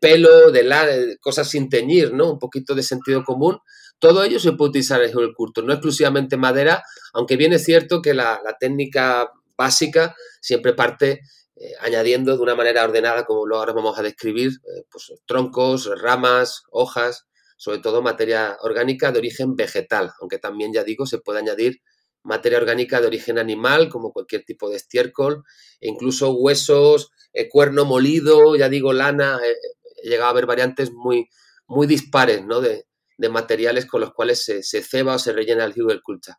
pelo, 0.00 0.50
de, 0.50 1.16
cosas 1.20 1.48
sin 1.48 1.70
teñir, 1.70 2.12
¿no? 2.12 2.32
Un 2.32 2.38
poquito 2.38 2.74
de 2.74 2.82
sentido 2.82 3.22
común. 3.22 3.60
Todo 4.00 4.24
ello 4.24 4.40
se 4.40 4.52
puede 4.52 4.70
utilizar 4.70 5.00
en 5.02 5.16
el 5.16 5.32
culto, 5.32 5.62
no 5.62 5.72
exclusivamente 5.72 6.36
madera, 6.36 6.82
aunque 7.14 7.36
bien 7.36 7.52
es 7.52 7.64
cierto 7.64 8.02
que 8.02 8.12
la, 8.12 8.40
técnica 8.58 9.30
básica 9.56 10.16
siempre 10.40 10.74
parte 10.74 11.20
eh, 11.54 11.72
añadiendo 11.80 12.36
de 12.36 12.42
una 12.42 12.56
manera 12.56 12.82
ordenada, 12.82 13.24
como 13.24 13.46
lo 13.46 13.58
ahora 13.58 13.72
vamos 13.72 13.96
a 13.96 14.02
describir, 14.02 14.50
eh, 14.50 14.82
pues, 14.90 15.12
troncos, 15.24 15.88
ramas, 16.00 16.64
hojas, 16.72 17.26
sobre 17.56 17.78
todo 17.78 18.02
materia 18.02 18.56
orgánica 18.62 19.12
de 19.12 19.20
origen 19.20 19.54
vegetal, 19.54 20.10
aunque 20.20 20.38
también, 20.38 20.72
ya 20.72 20.82
digo, 20.82 21.06
se 21.06 21.18
puede 21.18 21.38
añadir 21.38 21.80
materia 22.22 22.58
orgánica 22.58 23.00
de 23.00 23.06
origen 23.06 23.38
animal, 23.38 23.88
como 23.88 24.12
cualquier 24.12 24.44
tipo 24.44 24.70
de 24.70 24.76
estiércol, 24.76 25.44
e 25.80 25.88
incluso 25.88 26.32
huesos, 26.32 27.10
eh, 27.32 27.48
cuerno 27.48 27.84
molido, 27.84 28.56
ya 28.56 28.68
digo, 28.68 28.92
lana, 28.92 29.38
eh, 29.44 29.56
he 30.02 30.08
llegado 30.08 30.30
a 30.30 30.34
ver 30.34 30.46
variantes 30.46 30.92
muy, 30.92 31.28
muy 31.66 31.86
dispares 31.86 32.44
¿no? 32.44 32.60
de, 32.60 32.86
materiales 33.30 33.86
con 33.86 34.00
los 34.00 34.12
cuales 34.12 34.44
se, 34.44 34.82
ceba 34.82 35.14
o 35.14 35.18
se 35.18 35.32
rellena 35.32 35.64
el 35.64 36.02
culture. 36.02 36.36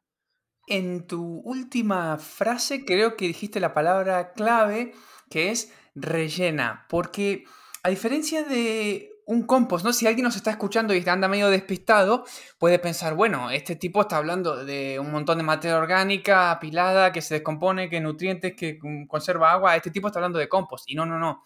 En 0.68 1.08
tu 1.08 1.42
última 1.46 2.18
frase 2.18 2.84
creo 2.84 3.16
que 3.16 3.28
dijiste 3.28 3.62
la 3.62 3.74
palabra 3.74 4.34
clave 4.34 4.94
que 5.30 5.50
es 5.50 5.72
rellena, 5.96 6.86
porque 6.90 7.46
a 7.84 7.90
diferencia 7.90 8.44
de 8.44 9.13
un 9.26 9.44
compost, 9.44 9.86
¿no? 9.86 9.94
Si 9.94 10.08
alguien 10.08 10.26
nos 10.26 10.36
está 10.36 10.52
escuchando 10.52 10.94
y 10.94 11.08
anda 11.08 11.28
medio 11.28 11.50
despistado, 11.50 12.26
puede 12.58 12.80
pensar, 12.80 13.16
bueno, 13.16 13.52
este 13.52 13.76
tipo 13.76 14.02
está 14.02 14.18
hablando 14.18 14.64
de 14.66 15.00
un 15.00 15.12
montón 15.12 15.38
de 15.38 15.44
materia 15.44 15.78
orgánica 15.78 16.52
apilada 16.52 17.12
que 17.12 17.22
se 17.22 17.36
descompone, 17.36 17.90
que 17.90 18.02
nutrientes, 18.02 18.56
que 18.56 18.78
conserva 19.08 19.52
agua, 19.52 19.76
este 19.76 19.92
tipo 19.92 20.08
está 20.08 20.20
hablando 20.20 20.40
de 20.40 20.50
compost. 20.50 20.90
Y 20.90 20.96
no, 20.96 21.06
no, 21.06 21.20
no. 21.20 21.44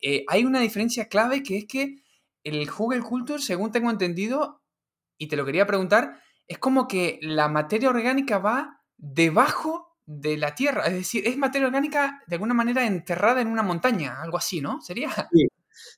Eh, 0.00 0.24
hay 0.28 0.44
una 0.44 0.60
diferencia 0.60 1.08
clave 1.08 1.42
que 1.42 1.58
es 1.58 1.66
que 1.66 1.96
el 2.44 2.70
Google 2.70 3.02
Culture, 3.02 3.42
según 3.42 3.72
tengo 3.72 3.90
entendido, 3.90 4.62
y 5.18 5.28
te 5.28 5.36
lo 5.36 5.44
quería 5.44 5.66
preguntar, 5.66 6.20
es 6.46 6.58
como 6.58 6.88
que 6.88 7.18
la 7.22 7.48
materia 7.48 7.90
orgánica 7.90 8.38
va 8.38 8.80
debajo 8.96 9.96
de 10.06 10.38
la 10.38 10.54
tierra, 10.54 10.86
es 10.86 10.94
decir, 10.94 11.28
es 11.28 11.36
materia 11.36 11.66
orgánica 11.66 12.22
de 12.26 12.36
alguna 12.36 12.54
manera 12.54 12.86
enterrada 12.86 13.42
en 13.42 13.48
una 13.48 13.62
montaña, 13.62 14.22
algo 14.22 14.38
así, 14.38 14.62
¿no? 14.62 14.80
¿Sería? 14.80 15.10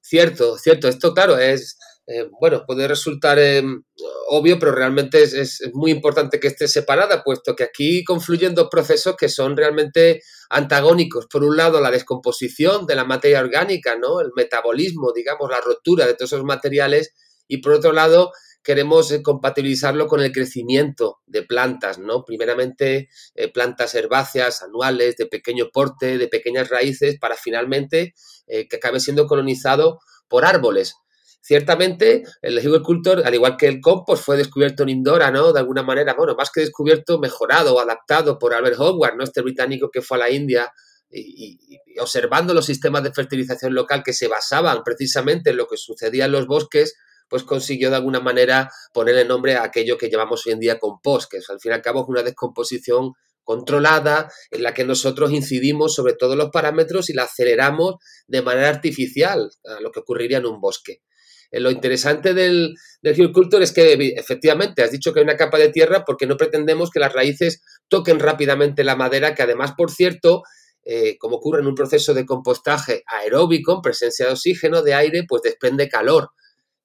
Cierto, 0.03 0.57
cierto. 0.59 0.89
Esto, 0.89 1.13
claro, 1.15 1.39
es, 1.39 1.79
eh, 2.07 2.29
bueno, 2.41 2.65
puede 2.67 2.89
resultar 2.89 3.39
em, 3.39 3.83
obvio, 4.29 4.59
pero 4.59 4.73
realmente 4.73 5.23
es, 5.23 5.61
muy 5.75 5.91
importante 5.91 6.41
que 6.41 6.49
esté 6.49 6.69
separada, 6.69 7.23
puesto 7.23 7.55
que 7.55 7.65
aquí 7.65 8.03
confluyen 8.05 8.55
dos 8.55 8.69
procesos 8.71 9.17
que 9.17 9.29
son 9.29 9.57
realmente 9.57 10.23
antagónicos. 10.49 11.27
Por 11.27 11.45
un 11.45 11.57
lado, 11.57 11.81
la 11.81 11.91
descomposición 11.91 12.87
de 12.87 12.97
la 12.97 13.05
materia 13.05 13.41
orgánica, 13.41 13.97
¿no? 13.97 14.21
El 14.21 14.31
metabolismo, 14.35 15.13
digamos, 15.15 15.51
la 15.51 15.61
rotura 15.61 16.07
de 16.07 16.15
todos 16.15 16.33
esos 16.33 16.45
materiales. 16.45 17.13
Y 17.47 17.59
por 17.59 17.73
otro 17.73 17.93
lado, 17.93 18.33
queremos 18.63 19.11
eh, 19.13 19.23
compatibilizarlo 19.23 20.07
con 20.07 20.21
el 20.21 20.33
crecimiento 20.33 21.21
de 21.27 21.43
plantas, 21.43 21.99
¿no? 21.99 22.25
Primeramente 22.25 23.09
eh, 23.35 23.49
plantas 23.53 23.95
herbáceas, 23.95 24.63
anuales, 24.63 25.17
de 25.17 25.27
pequeño 25.27 25.71
porte, 25.73 26.19
de 26.19 26.29
pequeñas 26.29 26.69
raíces, 26.69 27.19
para 27.19 27.37
finalmente 27.37 28.15
eh, 28.47 28.69
que 28.69 28.77
acabe 28.77 29.01
siendo 29.01 29.27
colonizado 29.27 30.01
por 30.29 30.45
árboles. 30.45 30.95
Ciertamente, 31.43 32.25
el 32.43 32.59
agricultor, 32.59 33.23
al 33.25 33.35
igual 33.35 33.57
que 33.57 33.67
el 33.67 33.81
compost, 33.81 34.25
fue 34.25 34.37
descubierto 34.37 34.83
en 34.83 34.91
Indora, 34.91 35.31
¿no? 35.31 35.53
De 35.53 35.61
alguna 35.61 35.83
manera, 35.83 36.15
bueno, 36.15 36.35
más 36.37 36.51
que 36.51 36.61
descubierto, 36.61 37.19
mejorado 37.19 37.81
adaptado 37.81 38.39
por 38.39 38.53
Albert 38.53 38.79
Howard, 38.79 39.17
¿no? 39.17 39.25
Este 39.25 39.41
británico 39.41 39.91
que 39.91 40.03
fue 40.03 40.19
a 40.19 40.21
la 40.21 40.31
India 40.31 40.71
y, 41.11 41.79
observando 41.99 42.55
los 42.55 42.67
sistemas 42.67 43.03
de 43.03 43.13
fertilización 43.13 43.75
local 43.75 44.03
que 44.05 44.13
se 44.13 44.29
basaban 44.29 44.83
precisamente 44.85 45.51
en 45.51 45.57
lo 45.57 45.67
que 45.67 45.77
sucedía 45.77 46.27
en 46.27 46.33
los 46.33 46.47
bosques, 46.47 46.95
pues 47.31 47.45
consiguió 47.45 47.89
de 47.89 47.97
alguna 47.97 48.21
manera 48.21 48.69
ponerle 48.93 49.25
nombre 49.25 49.55
a 49.55 49.63
aquello 49.63 49.97
que 49.97 50.11
llamamos 50.11 50.47
hoy 50.47 50.53
en 50.53 50.61
día 50.61 50.79
compost, 50.79 51.31
que 51.31 51.39
es, 51.39 51.49
al 51.49 51.61
fin 51.61 51.73
y 51.73 51.75
al 51.77 51.83
cabo 51.83 52.03
es 52.03 52.09
una 52.09 52.23
descomposición 52.23 53.13
controlada 53.45 54.31
en 54.51 54.63
la 54.63 54.75
que 54.75 54.85
nosotros 54.85 55.33
incidimos 55.33 55.95
sobre 55.95 56.15
todos 56.15 56.37
los 56.37 56.51
parámetros 56.51 57.09
y 57.09 57.15
la 57.15 57.23
aceleramos 57.23 57.95
de 58.27 58.43
manera 58.43 58.69
artificial 58.69 59.51
a 59.65 59.81
lo 59.81 59.91
que 59.91 60.01
ocurriría 60.01 60.39
en 60.39 60.47
un 60.47 60.61
bosque. 60.61 61.03
Eh, 61.51 61.61
lo 61.61 61.71
interesante 61.71 62.35
del, 62.35 62.75
del 63.03 63.33
Culture 63.33 63.65
es 63.65 63.73
que 63.73 63.93
efectivamente 64.17 64.83
has 64.83 64.91
dicho 64.91 65.13
que 65.13 65.21
hay 65.21 65.25
una 65.25 65.37
capa 65.37 65.59
de 65.59 65.71
tierra 65.71 66.05
porque 66.05 66.27
no 66.27 66.37
pretendemos 66.37 66.91
que 66.91 67.01
las 67.01 67.13
raíces 67.13 67.63
toquen 67.89 68.19
rápidamente 68.19 68.85
la 68.85 68.97
madera, 68.97 69.35
que 69.35 69.43
además, 69.43 69.73
por 69.77 69.91
cierto, 69.91 70.43
eh, 70.85 71.19
como 71.19 71.37
ocurre 71.37 71.61
en 71.61 71.67
un 71.67 71.75
proceso 71.75 72.15
de 72.15 72.27
compostaje 72.27 73.03
aeróbico, 73.07 73.75
en 73.75 73.83
presencia 73.83 74.27
de 74.27 74.33
oxígeno, 74.33 74.83
de 74.83 74.95
aire, 74.95 75.25
pues 75.29 75.43
desprende 75.43 75.89
calor. 75.89 76.31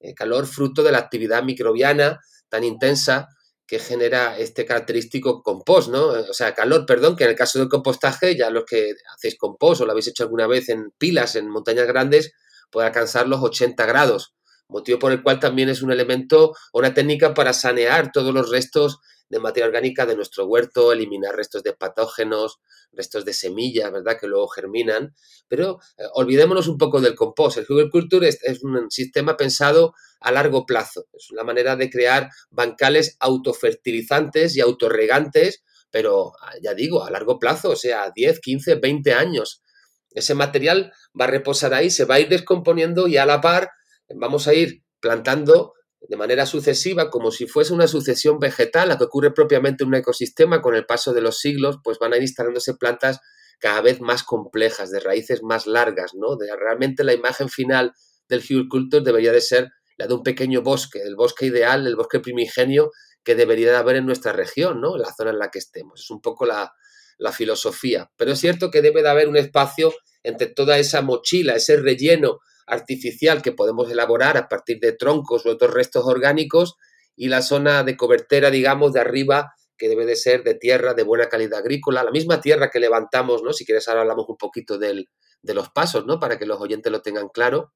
Eh, 0.06 0.14
calor 0.14 0.46
fruto 0.46 0.82
de 0.84 0.92
la 0.92 0.98
actividad 0.98 1.42
microbiana 1.42 2.20
tan 2.48 2.62
intensa 2.62 3.28
que 3.66 3.80
genera 3.80 4.38
este 4.38 4.64
característico 4.64 5.42
compost, 5.42 5.90
¿no? 5.90 6.06
O 6.06 6.32
sea, 6.32 6.54
calor, 6.54 6.86
perdón, 6.86 7.16
que 7.16 7.24
en 7.24 7.30
el 7.30 7.36
caso 7.36 7.58
del 7.58 7.68
compostaje, 7.68 8.36
ya 8.36 8.48
los 8.50 8.64
que 8.64 8.92
hacéis 9.14 9.36
compost 9.36 9.80
o 9.80 9.84
lo 9.84 9.90
habéis 9.90 10.06
hecho 10.06 10.22
alguna 10.22 10.46
vez 10.46 10.68
en 10.68 10.92
pilas, 10.96 11.34
en 11.34 11.48
montañas 11.48 11.88
grandes, 11.88 12.32
puede 12.70 12.86
alcanzar 12.86 13.26
los 13.26 13.42
80 13.42 13.84
grados, 13.86 14.34
motivo 14.68 15.00
por 15.00 15.10
el 15.10 15.22
cual 15.22 15.40
también 15.40 15.68
es 15.68 15.82
un 15.82 15.90
elemento 15.90 16.52
o 16.72 16.78
una 16.78 16.94
técnica 16.94 17.34
para 17.34 17.52
sanear 17.52 18.12
todos 18.12 18.32
los 18.32 18.50
restos 18.50 18.98
de 19.28 19.40
materia 19.40 19.66
orgánica 19.66 20.06
de 20.06 20.16
nuestro 20.16 20.46
huerto, 20.46 20.92
eliminar 20.92 21.34
restos 21.34 21.62
de 21.62 21.72
patógenos, 21.72 22.60
restos 22.92 23.24
de 23.24 23.32
semillas, 23.32 23.90
¿verdad? 23.92 24.18
Que 24.20 24.26
luego 24.26 24.48
germinan. 24.48 25.14
Pero 25.48 25.80
eh, 25.98 26.04
olvidémonos 26.14 26.68
un 26.68 26.78
poco 26.78 27.00
del 27.00 27.14
compost. 27.14 27.58
El 27.58 27.90
Culture 27.90 28.28
es, 28.28 28.42
es 28.42 28.62
un 28.62 28.90
sistema 28.90 29.36
pensado 29.36 29.94
a 30.20 30.32
largo 30.32 30.66
plazo. 30.66 31.06
Es 31.12 31.30
una 31.30 31.44
manera 31.44 31.76
de 31.76 31.90
crear 31.90 32.30
bancales 32.50 33.16
autofertilizantes 33.20 34.56
y 34.56 34.60
autorregantes, 34.60 35.62
pero 35.90 36.32
ah, 36.40 36.54
ya 36.62 36.74
digo, 36.74 37.04
a 37.04 37.10
largo 37.10 37.38
plazo, 37.38 37.70
o 37.70 37.76
sea, 37.76 38.10
10, 38.14 38.40
15, 38.40 38.76
20 38.76 39.12
años. 39.14 39.62
Ese 40.10 40.34
material 40.34 40.92
va 41.18 41.26
a 41.26 41.28
reposar 41.28 41.74
ahí, 41.74 41.90
se 41.90 42.04
va 42.04 42.16
a 42.16 42.20
ir 42.20 42.28
descomponiendo 42.28 43.06
y 43.06 43.16
a 43.16 43.26
la 43.26 43.40
par 43.40 43.70
vamos 44.14 44.46
a 44.48 44.54
ir 44.54 44.82
plantando 45.00 45.74
de 46.08 46.16
manera 46.16 46.46
sucesiva, 46.46 47.10
como 47.10 47.30
si 47.30 47.46
fuese 47.46 47.72
una 47.72 47.88
sucesión 47.88 48.38
vegetal, 48.38 48.88
la 48.88 48.98
que 48.98 49.04
ocurre 49.04 49.32
propiamente 49.32 49.84
en 49.84 49.88
un 49.88 49.96
ecosistema 49.96 50.62
con 50.62 50.74
el 50.74 50.86
paso 50.86 51.12
de 51.12 51.20
los 51.20 51.38
siglos, 51.38 51.78
pues 51.82 51.98
van 51.98 52.12
a 52.12 52.16
ir 52.16 52.22
instalándose 52.22 52.74
plantas 52.74 53.20
cada 53.58 53.80
vez 53.80 54.00
más 54.00 54.22
complejas, 54.22 54.90
de 54.90 55.00
raíces 55.00 55.42
más 55.42 55.66
largas, 55.66 56.12
¿no? 56.14 56.36
De, 56.36 56.54
realmente 56.56 57.04
la 57.04 57.14
imagen 57.14 57.48
final 57.48 57.92
del 58.28 58.42
Culture 58.68 59.04
debería 59.04 59.32
de 59.32 59.40
ser 59.40 59.70
la 59.96 60.06
de 60.06 60.14
un 60.14 60.22
pequeño 60.22 60.62
bosque, 60.62 61.00
el 61.02 61.16
bosque 61.16 61.46
ideal, 61.46 61.86
el 61.86 61.96
bosque 61.96 62.20
primigenio 62.20 62.90
que 63.24 63.34
debería 63.34 63.70
de 63.70 63.76
haber 63.76 63.96
en 63.96 64.06
nuestra 64.06 64.32
región, 64.32 64.80
¿no? 64.80 64.96
En 64.96 65.02
la 65.02 65.12
zona 65.12 65.30
en 65.30 65.38
la 65.38 65.50
que 65.50 65.58
estemos. 65.58 66.02
Es 66.02 66.10
un 66.10 66.20
poco 66.20 66.46
la, 66.46 66.72
la 67.18 67.32
filosofía. 67.32 68.10
Pero 68.16 68.32
es 68.32 68.38
cierto 68.38 68.70
que 68.70 68.82
debe 68.82 69.02
de 69.02 69.08
haber 69.08 69.28
un 69.28 69.36
espacio 69.36 69.92
entre 70.22 70.48
toda 70.48 70.78
esa 70.78 71.02
mochila, 71.02 71.54
ese 71.54 71.76
relleno 71.76 72.40
artificial 72.66 73.42
que 73.42 73.52
podemos 73.52 73.90
elaborar 73.90 74.36
a 74.36 74.48
partir 74.48 74.80
de 74.80 74.92
troncos 74.92 75.46
u 75.46 75.50
otros 75.50 75.72
restos 75.72 76.04
orgánicos 76.04 76.76
y 77.14 77.28
la 77.28 77.42
zona 77.42 77.82
de 77.82 77.96
cobertera, 77.96 78.50
digamos, 78.50 78.92
de 78.92 79.00
arriba 79.00 79.54
que 79.78 79.88
debe 79.88 80.06
de 80.06 80.16
ser 80.16 80.42
de 80.42 80.54
tierra 80.54 80.94
de 80.94 81.02
buena 81.02 81.28
calidad 81.28 81.60
agrícola, 81.60 82.02
la 82.02 82.10
misma 82.10 82.40
tierra 82.40 82.70
que 82.70 82.80
levantamos, 82.80 83.42
¿no? 83.42 83.52
Si 83.52 83.64
quieres 83.64 83.88
ahora 83.88 84.02
hablamos 84.02 84.28
un 84.28 84.36
poquito 84.36 84.78
del, 84.78 85.08
de 85.42 85.54
los 85.54 85.70
pasos, 85.70 86.06
¿no? 86.06 86.18
Para 86.18 86.38
que 86.38 86.46
los 86.46 86.60
oyentes 86.60 86.90
lo 86.90 87.02
tengan 87.02 87.28
claro. 87.28 87.72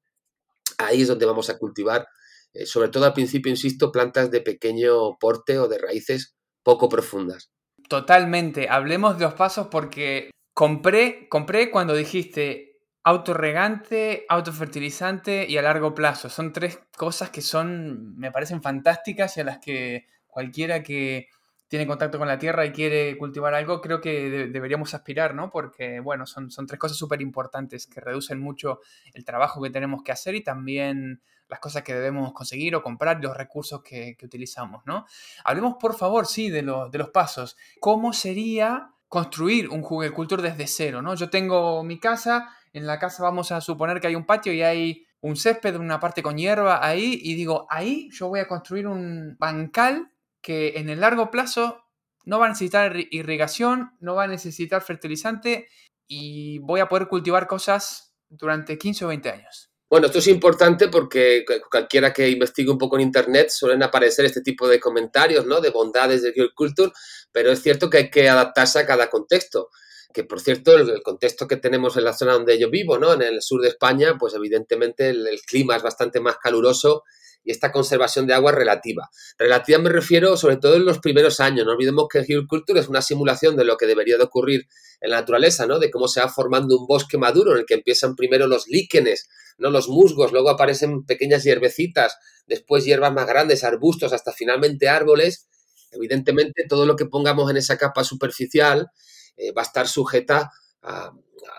Ahí 0.77 1.01
es 1.01 1.07
donde 1.07 1.25
vamos 1.25 1.49
a 1.49 1.57
cultivar, 1.57 2.07
eh, 2.53 2.65
sobre 2.65 2.89
todo 2.89 3.05
al 3.05 3.13
principio, 3.13 3.51
insisto, 3.51 3.91
plantas 3.91 4.31
de 4.31 4.41
pequeño 4.41 5.17
porte 5.19 5.59
o 5.59 5.67
de 5.67 5.77
raíces 5.77 6.35
poco 6.63 6.89
profundas. 6.89 7.51
Totalmente. 7.87 8.67
Hablemos 8.69 9.17
de 9.17 9.25
los 9.25 9.33
pasos 9.33 9.67
porque 9.67 10.31
compré, 10.53 11.27
compré 11.29 11.69
cuando 11.69 11.93
dijiste 11.93 12.70
autorregante, 13.03 14.25
autofertilizante 14.29 15.47
y 15.49 15.57
a 15.57 15.61
largo 15.61 15.95
plazo. 15.95 16.29
Son 16.29 16.53
tres 16.53 16.79
cosas 16.95 17.29
que 17.29 17.41
son, 17.41 18.15
me 18.17 18.31
parecen 18.31 18.61
fantásticas 18.61 19.37
y 19.37 19.41
a 19.41 19.43
las 19.43 19.59
que 19.59 20.05
cualquiera 20.27 20.83
que 20.83 21.27
tiene 21.67 21.87
contacto 21.87 22.19
con 22.19 22.27
la 22.27 22.37
tierra 22.37 22.65
y 22.65 22.73
quiere 22.73 23.17
cultivar 23.17 23.53
algo, 23.53 23.79
creo 23.79 24.01
que 24.01 24.49
deberíamos 24.51 24.93
aspirar, 24.93 25.33
¿no? 25.33 25.49
Porque, 25.49 26.01
bueno, 26.01 26.25
son, 26.25 26.51
son 26.51 26.67
tres 26.67 26.77
cosas 26.77 26.97
súper 26.97 27.21
importantes 27.21 27.87
que 27.87 28.01
reducen 28.01 28.41
mucho 28.41 28.81
el 29.13 29.23
trabajo 29.23 29.61
que 29.61 29.69
tenemos 29.69 30.03
que 30.03 30.11
hacer 30.11 30.35
y 30.35 30.43
también 30.43 31.21
las 31.47 31.61
cosas 31.61 31.83
que 31.83 31.93
debemos 31.93 32.33
conseguir 32.33 32.75
o 32.75 32.83
comprar 32.83 33.23
los 33.23 33.37
recursos 33.37 33.81
que, 33.83 34.17
utilizamos, 34.21 34.83
¿no? 34.85 35.05
Hablemos, 35.45 35.75
por 35.79 35.95
favor, 35.95 36.25
sí, 36.27 36.49
de, 36.49 36.61
de 36.61 36.97
los 36.97 37.09
pasos. 37.09 37.55
¿Cómo 37.79 38.11
sería 38.11 38.91
construir 39.07 39.69
un 39.69 39.81
Google 39.81 40.11
Culture 40.11 40.41
desde 40.41 40.67
cero, 40.67 41.01
¿no? 41.01 41.15
Yo 41.15 41.29
tengo 41.29 41.83
mi 41.83 41.99
casa, 41.99 42.49
en 42.73 42.87
la 42.87 42.99
casa 42.99 43.23
vamos 43.23 43.51
a 43.51 43.61
suponer 43.61 43.99
que 43.99 44.07
hay 44.07 44.15
un 44.15 44.25
patio 44.25 44.53
y 44.53 44.61
hay 44.61 45.05
un 45.21 45.35
césped, 45.35 45.75
una 45.75 45.99
parte 45.99 46.23
con 46.23 46.37
hierba 46.37 46.85
ahí, 46.85 47.19
y 47.21 47.35
digo, 47.35 47.67
ahí 47.69 48.09
yo 48.11 48.27
voy 48.27 48.39
a 48.39 48.47
construir 48.47 48.87
un 48.87 49.35
bancal 49.37 50.11
que 50.41 50.73
en 50.77 50.89
el 50.89 51.01
largo 51.01 51.29
plazo 51.29 51.83
no 52.25 52.39
va 52.39 52.47
a 52.47 52.49
necesitar 52.49 52.95
irrigación, 53.11 53.91
no 53.99 54.15
va 54.15 54.23
a 54.23 54.27
necesitar 54.27 54.81
fertilizante 54.81 55.67
y 56.07 56.59
voy 56.59 56.79
a 56.79 56.89
poder 56.89 57.07
cultivar 57.07 57.47
cosas 57.47 58.15
durante 58.29 58.77
15 58.77 59.05
o 59.05 59.07
20 59.09 59.29
años. 59.29 59.71
Bueno, 59.89 60.07
esto 60.07 60.19
es 60.19 60.27
importante 60.27 60.87
porque 60.87 61.43
cualquiera 61.69 62.13
que 62.13 62.29
investigue 62.29 62.71
un 62.71 62.77
poco 62.77 62.95
en 62.95 63.01
Internet 63.01 63.49
suelen 63.49 63.83
aparecer 63.83 64.23
este 64.23 64.41
tipo 64.41 64.67
de 64.67 64.79
comentarios, 64.79 65.45
¿no? 65.45 65.59
De 65.59 65.69
bondades 65.69 66.23
de 66.23 66.29
agricultura, 66.29 66.93
pero 67.31 67.51
es 67.51 67.61
cierto 67.61 67.89
que 67.89 67.97
hay 67.97 68.09
que 68.09 68.29
adaptarse 68.29 68.79
a 68.79 68.85
cada 68.85 69.09
contexto. 69.09 69.69
Que, 70.13 70.23
por 70.23 70.39
cierto, 70.39 70.75
el, 70.75 71.01
contexto 71.03 71.47
que 71.47 71.57
tenemos 71.57 71.97
en 71.97 72.03
la 72.03 72.13
zona 72.13 72.33
donde 72.33 72.59
yo 72.59 72.69
vivo, 72.69 72.97
¿no? 72.97 73.13
En 73.13 73.21
el 73.21 73.41
sur 73.41 73.61
de 73.61 73.69
España, 73.69 74.17
pues 74.19 74.33
evidentemente 74.33 75.09
el 75.09 75.41
clima 75.45 75.75
es 75.75 75.83
bastante 75.83 76.19
más 76.19 76.37
caluroso 76.37 77.03
y 77.43 77.51
esta 77.51 77.71
conservación 77.71 78.27
de 78.27 78.33
agua 78.33 78.51
relativa. 78.51 79.09
Relativa 79.37 79.79
me 79.79 79.89
refiero 79.89 80.37
sobre 80.37 80.57
todo 80.57 80.75
en 80.75 80.85
los 80.85 80.99
primeros 80.99 81.39
años. 81.39 81.65
No 81.65 81.71
olvidemos 81.71 82.07
que 82.09 82.19
Agriculture 82.19 82.79
es 82.79 82.87
una 82.87 83.01
simulación 83.01 83.55
de 83.55 83.65
lo 83.65 83.77
que 83.77 83.87
debería 83.87 84.17
de 84.17 84.23
ocurrir 84.23 84.67
en 84.99 85.11
la 85.11 85.19
naturaleza, 85.21 85.65
¿no? 85.65 85.79
De 85.79 85.89
cómo 85.89 86.07
se 86.07 86.21
va 86.21 86.29
formando 86.29 86.77
un 86.77 86.87
bosque 86.87 87.17
maduro 87.17 87.53
en 87.53 87.59
el 87.59 87.65
que 87.65 87.75
empiezan 87.75 88.15
primero 88.15 88.47
los 88.47 88.67
líquenes, 88.67 89.29
¿no? 89.57 89.69
Los 89.69 89.89
musgos, 89.89 90.31
luego 90.31 90.49
aparecen 90.49 91.05
pequeñas 91.05 91.43
hierbecitas, 91.43 92.17
después 92.47 92.85
hierbas 92.85 93.13
más 93.13 93.27
grandes, 93.27 93.63
arbustos, 93.63 94.13
hasta 94.13 94.31
finalmente 94.31 94.89
árboles. 94.89 95.47
Evidentemente, 95.91 96.65
todo 96.69 96.85
lo 96.85 96.95
que 96.95 97.05
pongamos 97.05 97.49
en 97.49 97.57
esa 97.57 97.77
capa 97.77 98.03
superficial 98.03 98.91
eh, 99.35 99.51
va 99.51 99.61
a 99.61 99.65
estar 99.65 99.87
sujeta 99.87 100.51
a, 100.81 101.11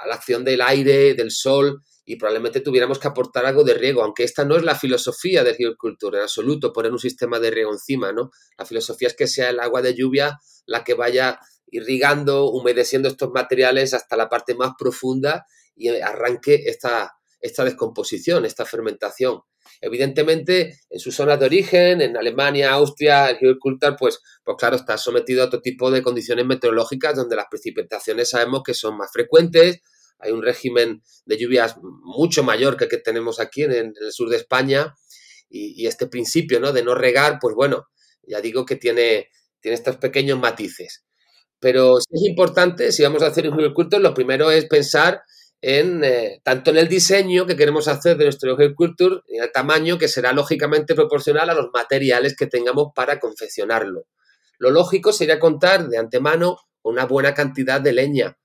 la 0.06 0.14
acción 0.14 0.44
del 0.44 0.60
aire, 0.60 1.14
del 1.14 1.30
sol, 1.30 1.82
y 2.04 2.16
probablemente 2.16 2.60
tuviéramos 2.60 2.98
que 2.98 3.08
aportar 3.08 3.46
algo 3.46 3.62
de 3.64 3.74
riego, 3.74 4.02
aunque 4.02 4.24
esta 4.24 4.44
no 4.44 4.56
es 4.56 4.62
la 4.62 4.74
filosofía 4.74 5.44
de 5.44 5.50
agricultura 5.50 6.18
en 6.18 6.24
absoluto, 6.24 6.72
poner 6.72 6.92
un 6.92 6.98
sistema 6.98 7.38
de 7.38 7.50
riego 7.50 7.72
encima, 7.72 8.12
¿no? 8.12 8.30
La 8.58 8.64
filosofía 8.64 9.08
es 9.08 9.14
que 9.14 9.26
sea 9.26 9.50
el 9.50 9.60
agua 9.60 9.82
de 9.82 9.94
lluvia 9.94 10.38
la 10.66 10.84
que 10.84 10.94
vaya 10.94 11.38
irrigando, 11.70 12.50
humedeciendo 12.50 13.08
estos 13.08 13.30
materiales 13.30 13.94
hasta 13.94 14.16
la 14.16 14.28
parte 14.28 14.54
más 14.54 14.72
profunda 14.78 15.46
y 15.74 15.88
arranque 15.88 16.64
esta, 16.66 17.12
esta 17.42 17.64
descomposición, 17.64 18.46
esta 18.46 18.64
fermentación. 18.64 19.40
Evidentemente, 19.80 20.78
en 20.88 21.00
sus 21.00 21.14
zonas 21.14 21.40
de 21.40 21.46
origen, 21.46 22.00
en 22.00 22.16
Alemania, 22.16 22.72
Austria, 22.72 23.30
el 23.30 23.36
agricultor, 23.36 23.96
pues, 23.98 24.20
pues 24.44 24.56
claro, 24.56 24.76
está 24.76 24.96
sometido 24.96 25.42
a 25.42 25.46
otro 25.46 25.60
tipo 25.60 25.90
de 25.90 26.02
condiciones 26.02 26.46
meteorológicas 26.46 27.16
donde 27.16 27.36
las 27.36 27.46
precipitaciones 27.50 28.30
sabemos 28.30 28.62
que 28.64 28.74
son 28.74 28.96
más 28.96 29.10
frecuentes, 29.12 29.80
hay 30.20 30.30
un 30.30 30.42
régimen 30.42 31.02
de 31.26 31.36
lluvias 31.36 31.76
mucho 31.82 32.44
mayor 32.44 32.76
que 32.76 32.84
el 32.84 32.90
que 32.90 32.98
tenemos 32.98 33.40
aquí 33.40 33.64
en, 33.64 33.72
el 33.72 34.12
sur 34.12 34.28
de 34.28 34.36
España 34.36 34.94
y, 35.50 35.86
este 35.86 36.06
principio 36.06 36.60
¿no? 36.60 36.72
de 36.72 36.82
no 36.82 36.94
regar, 36.94 37.38
pues 37.40 37.54
bueno, 37.54 37.88
ya 38.22 38.40
digo 38.40 38.64
que 38.64 38.76
tiene, 38.76 39.28
tiene 39.60 39.74
estos 39.74 39.96
pequeños 39.96 40.38
matices. 40.38 41.04
Pero 41.58 42.00
si 42.00 42.14
es 42.14 42.28
importante, 42.28 42.92
si 42.92 43.02
vamos 43.02 43.22
a 43.22 43.26
hacer 43.26 43.48
un 43.48 43.54
agricultor, 43.54 44.00
lo 44.00 44.14
primero 44.14 44.50
es 44.50 44.64
pensar 44.66 45.22
en 45.62 46.02
eh, 46.04 46.40
tanto 46.42 46.72
en 46.72 46.76
el 46.76 46.88
diseño 46.88 47.46
que 47.46 47.56
queremos 47.56 47.88
hacer 47.88 48.16
de 48.16 48.24
nuestro 48.24 48.52
agriculture 48.52 49.20
y 49.28 49.38
el 49.38 49.50
tamaño 49.52 49.96
que 49.96 50.08
será 50.08 50.32
lógicamente 50.32 50.94
proporcional 50.94 51.48
a 51.48 51.54
los 51.54 51.70
materiales 51.72 52.36
que 52.36 52.48
tengamos 52.48 52.88
para 52.94 53.20
confeccionarlo. 53.20 54.06
Lo 54.58 54.70
lógico 54.70 55.12
sería 55.12 55.38
contar 55.38 55.88
de 55.88 55.98
antemano 55.98 56.58
una 56.82 57.06
buena 57.06 57.32
cantidad 57.32 57.80
de 57.80 57.92
leña, 57.92 58.36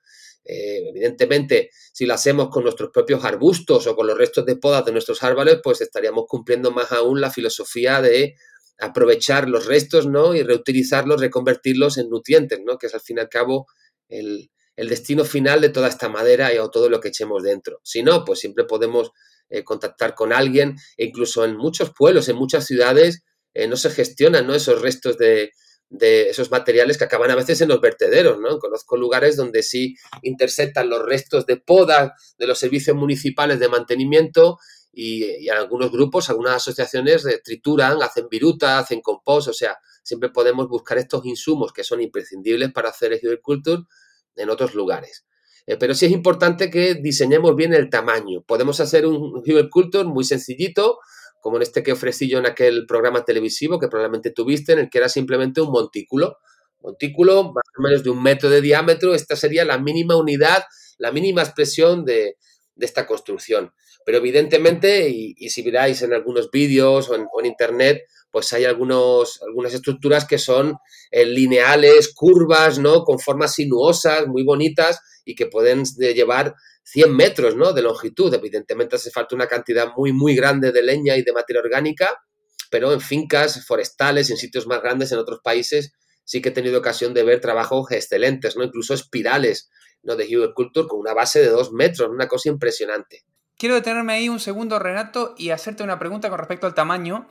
eh, 0.48 0.88
evidentemente, 0.88 1.72
si 1.92 2.06
lo 2.06 2.14
hacemos 2.14 2.50
con 2.50 2.64
nuestros 2.64 2.92
propios 2.92 3.26
arbustos 3.26 3.86
o 3.86 3.96
con 3.96 4.08
los 4.08 4.18
restos 4.18 4.46
de 4.46 4.56
podas 4.56 4.86
de 4.86 4.94
nuestros 4.94 5.22
árboles, 5.22 5.60
pues 5.62 5.82
estaríamos 5.82 6.26
cumpliendo 6.26 6.72
más 6.72 6.94
aún 6.94 7.20
la 7.20 7.30
filosofía 7.30 8.02
de 8.02 8.36
aprovechar 8.80 9.50
los 9.50 9.66
restos, 9.66 10.08
¿no? 10.08 10.34
Y 10.36 10.44
reutilizarlos, 10.44 11.20
reconvertirlos 11.20 11.98
en 11.98 12.10
nutrientes, 12.10 12.60
¿no? 12.64 12.78
Que 12.78 12.88
es 12.88 12.94
al 12.94 13.02
fin 13.02 13.18
y 13.18 13.22
al 13.22 13.30
cabo 13.30 13.68
el, 14.08 14.50
destino 14.78 15.26
final 15.26 15.60
de 15.62 15.70
toda 15.70 15.88
esta 15.88 16.08
madera 16.08 16.54
y 16.54 16.60
o 16.60 16.70
todo 16.70 16.90
lo 16.90 17.00
que 17.00 17.08
echemos 17.10 17.44
dentro. 17.44 17.82
Si 17.84 18.04
no, 18.04 18.24
pues 18.24 18.40
siempre 18.40 18.66
podemos 18.66 19.12
eh, 19.50 19.64
contactar 19.64 20.14
con 20.14 20.32
alguien 20.32 20.76
e 20.98 21.06
incluso 21.06 21.44
en 21.44 21.58
muchos 21.58 21.92
pueblos, 21.92 22.30
en 22.30 22.36
muchas 22.36 22.66
ciudades, 22.66 23.24
eh, 23.54 23.68
no 23.68 23.76
se 23.76 23.90
gestionan, 23.90 24.46
¿no? 24.46 24.54
Esos 24.54 24.82
restos 24.82 25.18
de, 25.18 25.52
de 25.90 26.30
esos 26.30 26.52
materiales 26.52 26.98
que 26.98 27.06
acaban 27.06 27.32
a 27.32 27.36
veces 27.36 27.62
en 27.62 27.70
los 27.70 27.82
vertederos, 27.82 28.40
¿no? 28.40 28.60
Conozco 28.60 28.98
lugares 28.98 29.36
donde 29.36 29.64
sí 29.64 29.96
interceptan 30.22 30.90
los 30.90 31.04
restos 31.04 31.46
de 31.46 31.58
poda 31.58 32.14
de 32.38 32.48
los 32.48 32.60
servicios 32.60 32.96
municipales 32.96 33.60
de 33.60 33.70
mantenimiento 33.70 34.60
y, 34.92 35.48
algunos 35.50 35.92
grupos, 35.92 36.30
algunas 36.30 36.56
asociaciones 36.56 37.26
trituran, 37.44 38.02
hacen 38.02 38.28
viruta, 38.30 38.80
hacen 38.80 39.00
compost, 39.02 39.50
o 39.50 39.54
sea, 39.54 39.78
siempre 40.04 40.30
podemos 40.30 40.68
buscar 40.68 40.98
estos 40.98 41.26
insumos 41.26 41.72
que 41.72 41.84
son 41.84 42.02
imprescindibles 42.02 42.72
para 42.72 42.90
hacer 42.90 43.14
agriculture 43.14 43.84
en 44.38 44.50
otros 44.50 44.74
lugares. 44.76 45.26
Eh, 45.68 45.76
pero 45.78 45.94
sí 45.94 46.06
es 46.06 46.12
importante 46.12 46.70
que 46.72 46.96
diseñemos 46.96 47.56
bien 47.56 47.74
el 47.74 47.90
tamaño. 47.90 48.42
Podemos 48.42 48.80
hacer 48.80 49.06
un 49.06 49.44
agriculture 49.46 50.06
muy 50.06 50.24
sencillito, 50.24 51.00
como 51.42 51.58
en 51.58 51.64
este 51.64 51.84
que 51.84 51.92
ofrecí 51.92 52.30
yo 52.30 52.40
en 52.40 52.46
aquel 52.46 52.86
programa 52.88 53.26
televisivo 53.26 53.80
que 53.80 53.88
probablemente 53.88 54.32
tuviste, 54.32 54.74
en 54.74 54.80
el 54.80 54.90
que 54.90 54.98
era 54.98 55.10
simplemente 55.10 55.62
un 55.62 55.72
montículo. 55.72 56.38
Montículo 56.82 57.52
más 57.52 57.64
o 57.78 57.82
menos 57.82 58.04
de 58.04 58.10
un 58.10 58.24
metro 58.24 58.50
de 58.50 58.62
diámetro, 58.62 59.14
esta 59.14 59.36
sería 59.36 59.66
la 59.66 59.78
mínima 59.78 60.16
unidad, 60.16 60.64
la 60.98 61.12
mínima 61.12 61.42
expresión 61.42 62.06
de, 62.06 62.38
esta 62.78 63.06
construcción. 63.06 63.74
Pero 64.06 64.20
evidentemente, 64.20 65.10
y, 65.10 65.50
si 65.50 65.64
miráis 65.64 66.02
en 66.02 66.14
algunos 66.14 66.50
vídeos 66.50 67.10
o 67.10 67.16
en, 67.16 67.46
internet, 67.46 68.04
pues 68.32 68.52
hay 68.54 68.66
algunos, 68.66 69.42
algunas 69.42 69.74
estructuras 69.74 70.26
que 70.26 70.38
son 70.38 70.78
eh, 71.12 71.26
lineales, 71.26 72.14
curvas, 72.14 72.80
¿no? 72.80 73.04
Con 73.04 73.20
formas 73.20 73.54
sinuosas, 73.54 74.28
muy 74.28 74.44
bonitas 74.44 75.00
y 75.26 75.36
que 75.36 75.48
pueden 75.48 75.84
llevar 75.84 76.56
100 76.84 77.16
metros 77.16 77.56
¿no? 77.56 77.74
de 77.74 77.82
longitud. 77.82 78.34
Evidentemente 78.34 78.96
hace 78.96 79.12
falta 79.12 79.36
una 79.36 79.48
cantidad 79.48 79.90
muy, 79.96 80.14
muy 80.14 80.36
grande 80.36 80.72
de 80.72 80.82
leña 80.82 81.18
y 81.18 81.24
de 81.24 81.34
materia 81.34 81.62
orgánica, 81.62 82.18
pero 82.72 82.94
en 82.94 83.02
fincas 83.02 83.66
forestales, 83.66 84.30
en 84.30 84.38
sitios 84.38 84.68
más 84.68 84.82
grandes, 84.82 85.12
en 85.12 85.20
otros 85.20 85.42
países, 85.44 85.94
sí 86.24 86.42
que 86.42 86.50
he 86.50 86.54
tenido 86.54 86.80
ocasión 86.80 87.14
de 87.14 87.24
ver 87.24 87.42
trabajos 87.42 87.92
excelentes, 87.92 88.56
¿no? 88.56 88.64
incluso 88.64 88.94
espirales 88.94 89.70
¿no? 90.04 90.16
de 90.16 90.28
Culture 90.56 90.88
con 90.88 91.00
una 91.00 91.14
base 91.14 91.42
de 91.42 91.50
2 91.50 91.74
metros, 91.74 92.10
una 92.10 92.28
cosa 92.28 92.50
impresionante. 92.50 93.26
Quiero 93.58 93.76
detenerme 93.76 94.14
ahí 94.14 94.30
un 94.30 94.40
segundo, 94.40 94.80
Renato, 94.80 95.34
y 95.38 95.50
hacerte 95.50 95.84
una 95.84 96.00
pregunta 96.00 96.30
con 96.30 96.38
respecto 96.38 96.68
al 96.68 96.76
tamaño. 96.76 97.28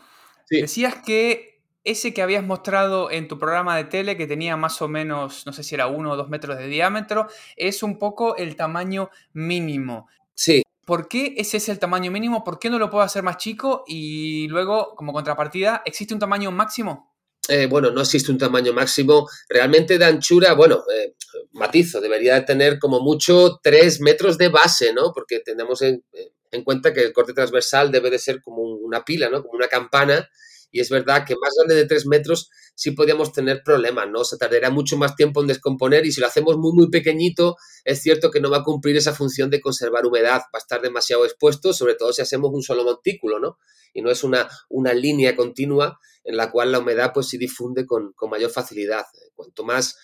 Decías 0.48 0.96
que 1.04 1.62
ese 1.84 2.12
que 2.12 2.22
habías 2.22 2.44
mostrado 2.44 3.10
en 3.10 3.28
tu 3.28 3.38
programa 3.38 3.76
de 3.76 3.84
tele, 3.84 4.16
que 4.16 4.26
tenía 4.26 4.56
más 4.56 4.82
o 4.82 4.88
menos, 4.88 5.46
no 5.46 5.52
sé 5.52 5.62
si 5.62 5.74
era 5.74 5.86
uno 5.86 6.12
o 6.12 6.16
dos 6.16 6.28
metros 6.28 6.58
de 6.58 6.66
diámetro, 6.66 7.28
es 7.56 7.82
un 7.82 7.98
poco 7.98 8.36
el 8.36 8.56
tamaño 8.56 9.10
mínimo. 9.32 10.08
Sí. 10.34 10.62
¿Por 10.84 11.08
qué 11.08 11.34
ese 11.36 11.56
es 11.56 11.68
el 11.68 11.78
tamaño 11.78 12.10
mínimo? 12.10 12.44
¿Por 12.44 12.58
qué 12.58 12.70
no 12.70 12.78
lo 12.78 12.90
puedo 12.90 13.04
hacer 13.04 13.22
más 13.22 13.38
chico? 13.38 13.84
Y 13.86 14.48
luego, 14.48 14.94
como 14.96 15.12
contrapartida, 15.12 15.82
¿existe 15.84 16.14
un 16.14 16.20
tamaño 16.20 16.50
máximo? 16.50 17.16
Eh, 17.48 17.66
bueno, 17.66 17.90
no 17.90 18.00
existe 18.00 18.32
un 18.32 18.38
tamaño 18.38 18.72
máximo. 18.72 19.28
Realmente 19.48 19.98
de 19.98 20.04
anchura, 20.04 20.54
bueno, 20.54 20.82
eh, 20.92 21.14
matizo, 21.52 22.00
debería 22.00 22.44
tener 22.44 22.78
como 22.78 23.00
mucho 23.00 23.60
tres 23.62 24.00
metros 24.00 24.38
de 24.38 24.48
base, 24.48 24.92
¿no? 24.92 25.12
Porque 25.12 25.40
tenemos 25.40 25.82
en, 25.82 26.04
en, 26.50 26.64
cuenta 26.64 26.92
que 26.92 27.00
el 27.00 27.12
corte 27.12 27.32
transversal 27.32 27.90
debe 27.90 28.10
de 28.10 28.18
ser 28.18 28.42
como 28.42 28.62
una 28.62 29.04
pila, 29.04 29.28
¿no? 29.28 29.42
Como 29.42 29.56
una 29.56 29.68
campana 29.68 30.28
y 30.70 30.80
es 30.80 30.90
verdad 30.90 31.24
que 31.26 31.34
más 31.40 31.54
grande 31.56 31.74
de 31.74 31.86
3 31.86 32.06
metros 32.06 32.50
sí 32.74 32.90
podríamos 32.90 33.32
tener 33.32 33.62
problemas, 33.64 34.08
¿no? 34.10 34.24
Se 34.24 34.36
tardaría 34.36 34.70
mucho 34.70 34.96
más 34.96 35.16
tiempo 35.16 35.40
en 35.40 35.46
descomponer 35.46 36.04
y 36.04 36.12
si 36.12 36.20
lo 36.20 36.26
hacemos 36.26 36.58
muy, 36.58 36.72
muy 36.72 36.90
pequeñito, 36.90 37.56
es 37.84 38.02
cierto 38.02 38.30
que 38.30 38.40
no 38.40 38.50
va 38.50 38.58
a 38.58 38.62
cumplir 38.62 38.96
esa 38.96 39.14
función 39.14 39.48
de 39.48 39.60
conservar 39.60 40.04
humedad, 40.04 40.40
va 40.40 40.54
a 40.54 40.58
estar 40.58 40.82
demasiado 40.82 41.24
expuesto, 41.24 41.72
sobre 41.72 41.94
todo 41.94 42.12
si 42.12 42.22
hacemos 42.22 42.50
un 42.52 42.62
solo 42.62 42.84
montículo, 42.84 43.38
¿no? 43.38 43.58
Y 43.94 44.02
no 44.02 44.10
es 44.10 44.24
una, 44.24 44.48
una 44.68 44.92
línea 44.92 45.34
continua 45.34 45.98
en 46.24 46.36
la 46.36 46.50
cual 46.50 46.72
la 46.72 46.80
humedad 46.80 47.12
pues 47.14 47.28
sí 47.28 47.38
difunde 47.38 47.86
con, 47.86 48.14
mayor 48.28 48.50
facilidad. 48.50 49.06
Cuanto 49.34 49.64
más 49.64 49.96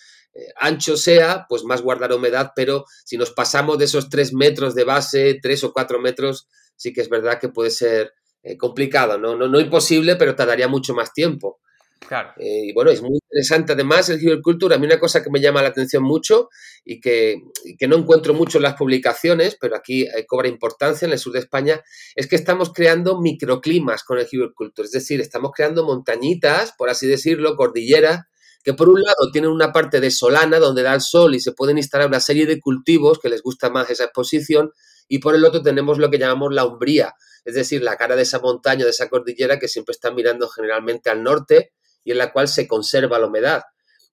ancho 0.55 0.97
sea, 0.97 1.45
pues 1.47 1.63
más 1.63 1.81
guardará 1.81 2.15
humedad, 2.15 2.51
pero 2.55 2.85
si 3.05 3.17
nos 3.17 3.31
pasamos 3.31 3.77
de 3.77 3.85
esos 3.85 4.09
3 4.09 4.33
metros 4.33 4.75
de 4.75 4.83
base, 4.83 5.39
3 5.41 5.63
o 5.65 5.73
4 5.73 5.99
metros, 5.99 6.47
sí 6.75 6.93
que 6.93 7.01
es 7.01 7.09
verdad 7.09 7.39
que 7.39 7.49
puede 7.49 7.69
ser 7.69 8.13
eh, 8.43 8.57
complicado, 8.57 9.17
¿no? 9.17 9.37
¿no? 9.37 9.47
No 9.47 9.59
imposible, 9.59 10.17
pero 10.17 10.35
tardaría 10.35 10.67
mucho 10.67 10.93
más 10.93 11.13
tiempo. 11.13 11.61
Claro. 12.07 12.33
Eh, 12.37 12.65
y 12.65 12.73
bueno, 12.73 12.91
es 12.91 13.01
muy 13.01 13.13
interesante 13.13 13.71
además 13.71 14.09
el 14.09 14.41
Culture. 14.41 14.75
A 14.75 14.77
mí 14.77 14.85
una 14.85 14.99
cosa 14.99 15.23
que 15.23 15.29
me 15.29 15.39
llama 15.39 15.61
la 15.61 15.69
atención 15.69 16.03
mucho 16.03 16.49
y 16.83 16.99
que, 16.99 17.41
que 17.79 17.87
no 17.87 17.95
encuentro 17.95 18.33
mucho 18.33 18.57
en 18.57 18.63
las 18.63 18.73
publicaciones, 18.73 19.57
pero 19.59 19.77
aquí 19.77 20.03
eh, 20.03 20.25
cobra 20.27 20.49
importancia 20.49 21.05
en 21.05 21.13
el 21.13 21.19
sur 21.19 21.31
de 21.31 21.39
España, 21.39 21.81
es 22.15 22.27
que 22.27 22.35
estamos 22.35 22.73
creando 22.73 23.21
microclimas 23.21 24.03
con 24.03 24.19
el 24.19 24.27
Culture. 24.53 24.85
Es 24.85 24.91
decir, 24.91 25.21
estamos 25.21 25.51
creando 25.55 25.85
montañitas, 25.85 26.73
por 26.77 26.89
así 26.89 27.07
decirlo, 27.07 27.55
cordilleras, 27.55 28.23
que 28.63 28.73
por 28.73 28.89
un 28.89 29.01
lado 29.01 29.29
tienen 29.31 29.51
una 29.51 29.71
parte 29.71 29.99
de 29.99 30.09
solana 30.09 30.59
donde 30.59 30.83
da 30.83 30.93
el 30.93 31.01
sol 31.01 31.35
y 31.35 31.39
se 31.39 31.51
pueden 31.51 31.77
instalar 31.77 32.07
una 32.07 32.19
serie 32.19 32.45
de 32.45 32.59
cultivos 32.59 33.19
que 33.19 33.29
les 33.29 33.41
gusta 33.41 33.69
más 33.69 33.89
esa 33.89 34.05
exposición, 34.05 34.71
y 35.07 35.19
por 35.19 35.35
el 35.35 35.43
otro 35.43 35.61
tenemos 35.61 35.97
lo 35.97 36.09
que 36.09 36.17
llamamos 36.17 36.53
la 36.53 36.65
umbría, 36.65 37.13
es 37.43 37.55
decir, 37.55 37.83
la 37.83 37.97
cara 37.97 38.15
de 38.15 38.21
esa 38.21 38.39
montaña, 38.39 38.85
de 38.85 38.91
esa 38.91 39.09
cordillera 39.09 39.59
que 39.59 39.67
siempre 39.67 39.91
está 39.91 40.11
mirando 40.11 40.47
generalmente 40.47 41.09
al 41.09 41.23
norte 41.23 41.73
y 42.05 42.11
en 42.11 42.17
la 42.17 42.31
cual 42.31 42.47
se 42.47 42.67
conserva 42.67 43.19
la 43.19 43.27
humedad. 43.27 43.63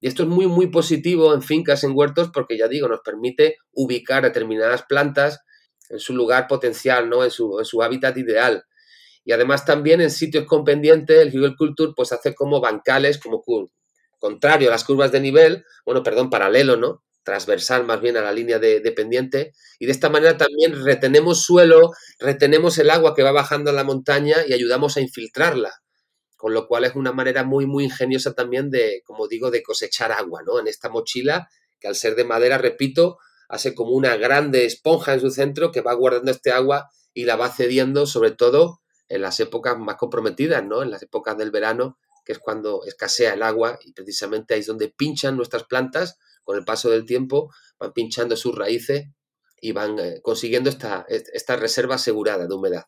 Y 0.01 0.09
esto 0.09 0.25
es 0.25 0.29
muy, 0.29 0.47
muy 0.47 0.69
positivo 0.69 1.33
en 1.35 1.43
fincas, 1.43 1.85
en 1.85 1.93
huertos, 1.95 2.31
porque 2.33 2.57
ya 2.59 2.67
digo, 2.67 2.89
nos 2.89 3.01
permite 3.01 3.59
ubicar 3.73 4.25
determinadas 4.25 4.83
plantas 4.83 5.41
en 5.91 5.99
su 5.99 6.15
lugar 6.15 6.49
potencial, 6.49 7.09
¿no? 7.09 7.23
en, 7.23 7.31
su, 7.31 7.59
en 7.59 7.65
su 7.65 7.83
hábitat 7.83 8.17
ideal. 8.17 8.65
Y 9.25 9.33
además 9.33 9.65
también 9.65 10.01
en 10.01 10.11
sitios 10.11 10.47
con 10.47 10.65
pendiente, 10.65 11.21
el 11.21 11.57
Culture 11.57 11.93
pues 11.95 12.13
hace 12.13 12.35
como 12.35 12.61
bancales, 12.61 13.19
como 13.19 13.43
contrario 14.21 14.69
a 14.69 14.71
las 14.71 14.85
curvas 14.85 15.11
de 15.11 15.19
nivel, 15.19 15.65
bueno, 15.85 16.05
perdón, 16.05 16.31
paralelo, 16.31 16.77
¿no? 16.77 17.03
Transversal 17.25 17.85
más 17.85 18.01
bien 18.01 18.17
a 18.17 18.23
la 18.23 18.33
línea 18.33 18.61
de, 18.61 18.81
pendiente. 18.93 19.53
Y 19.81 19.87
de 19.87 19.93
esta 19.93 20.09
manera 20.09 20.37
también 20.37 20.85
retenemos 20.85 21.43
suelo, 21.43 21.93
retenemos 22.21 22.79
el 22.79 22.91
agua 22.91 23.15
que 23.17 23.25
va 23.25 23.33
bajando 23.33 23.71
a 23.71 23.73
la 23.73 23.83
montaña 23.83 24.37
y 24.47 24.53
ayudamos 24.53 24.97
a 24.97 25.01
infiltrarla 25.01 25.73
con 26.37 26.55
lo 26.55 26.67
cual 26.67 26.85
es 26.85 26.95
una 26.95 27.13
manera 27.13 27.45
muy, 27.45 27.67
muy 27.67 27.85
ingeniosa 27.85 28.33
también 28.33 28.71
de, 28.71 29.03
como 29.05 29.29
digo, 29.29 29.51
de 29.51 29.63
cosechar 29.63 30.11
agua, 30.11 30.43
¿no? 30.43 30.59
En 30.59 30.69
esta 30.69 30.89
mochila, 30.89 31.51
que 31.79 31.87
al 31.87 31.95
ser 31.95 32.15
de 32.15 32.25
madera, 32.25 32.57
repito, 32.57 33.19
hace 33.47 33.75
como 33.75 33.91
una 33.91 34.17
grande 34.17 34.65
esponja 34.65 35.13
en 35.13 35.21
su 35.21 35.31
centro 35.31 35.71
que 35.71 35.83
va 35.83 35.93
guardando 35.93 36.31
este 36.31 36.51
agua 36.51 36.89
y 37.13 37.27
la 37.27 37.37
va 37.37 37.51
cediendo, 37.51 38.07
sobre 38.07 38.31
todo 38.31 38.81
en 39.11 39.21
las 39.21 39.39
épocas 39.41 39.77
más 39.77 39.97
comprometidas, 39.97 40.65
¿no? 40.65 40.83
En 40.83 40.91
las 40.91 41.03
épocas 41.03 41.37
del 41.37 41.51
verano, 41.51 41.99
es 42.33 42.39
cuando 42.39 42.85
escasea 42.85 43.35
el 43.35 43.43
agua 43.43 43.79
y 43.85 43.93
precisamente 43.93 44.55
ahí 44.55 44.61
es 44.61 44.67
donde 44.67 44.89
pinchan 44.89 45.37
nuestras 45.37 45.65
plantas, 45.65 46.19
con 46.45 46.57
el 46.57 46.65
paso 46.65 46.91
del 46.91 47.05
tiempo, 47.05 47.53
van 47.79 47.93
pinchando 47.93 48.37
sus 48.37 48.55
raíces 48.55 49.09
y 49.61 49.73
van 49.73 49.99
eh, 49.99 50.21
consiguiendo 50.23 50.71
esta, 50.71 51.05
esta 51.09 51.57
reserva 51.57 51.97
asegurada 51.97 52.47
de 52.47 52.55
humedad. 52.55 52.87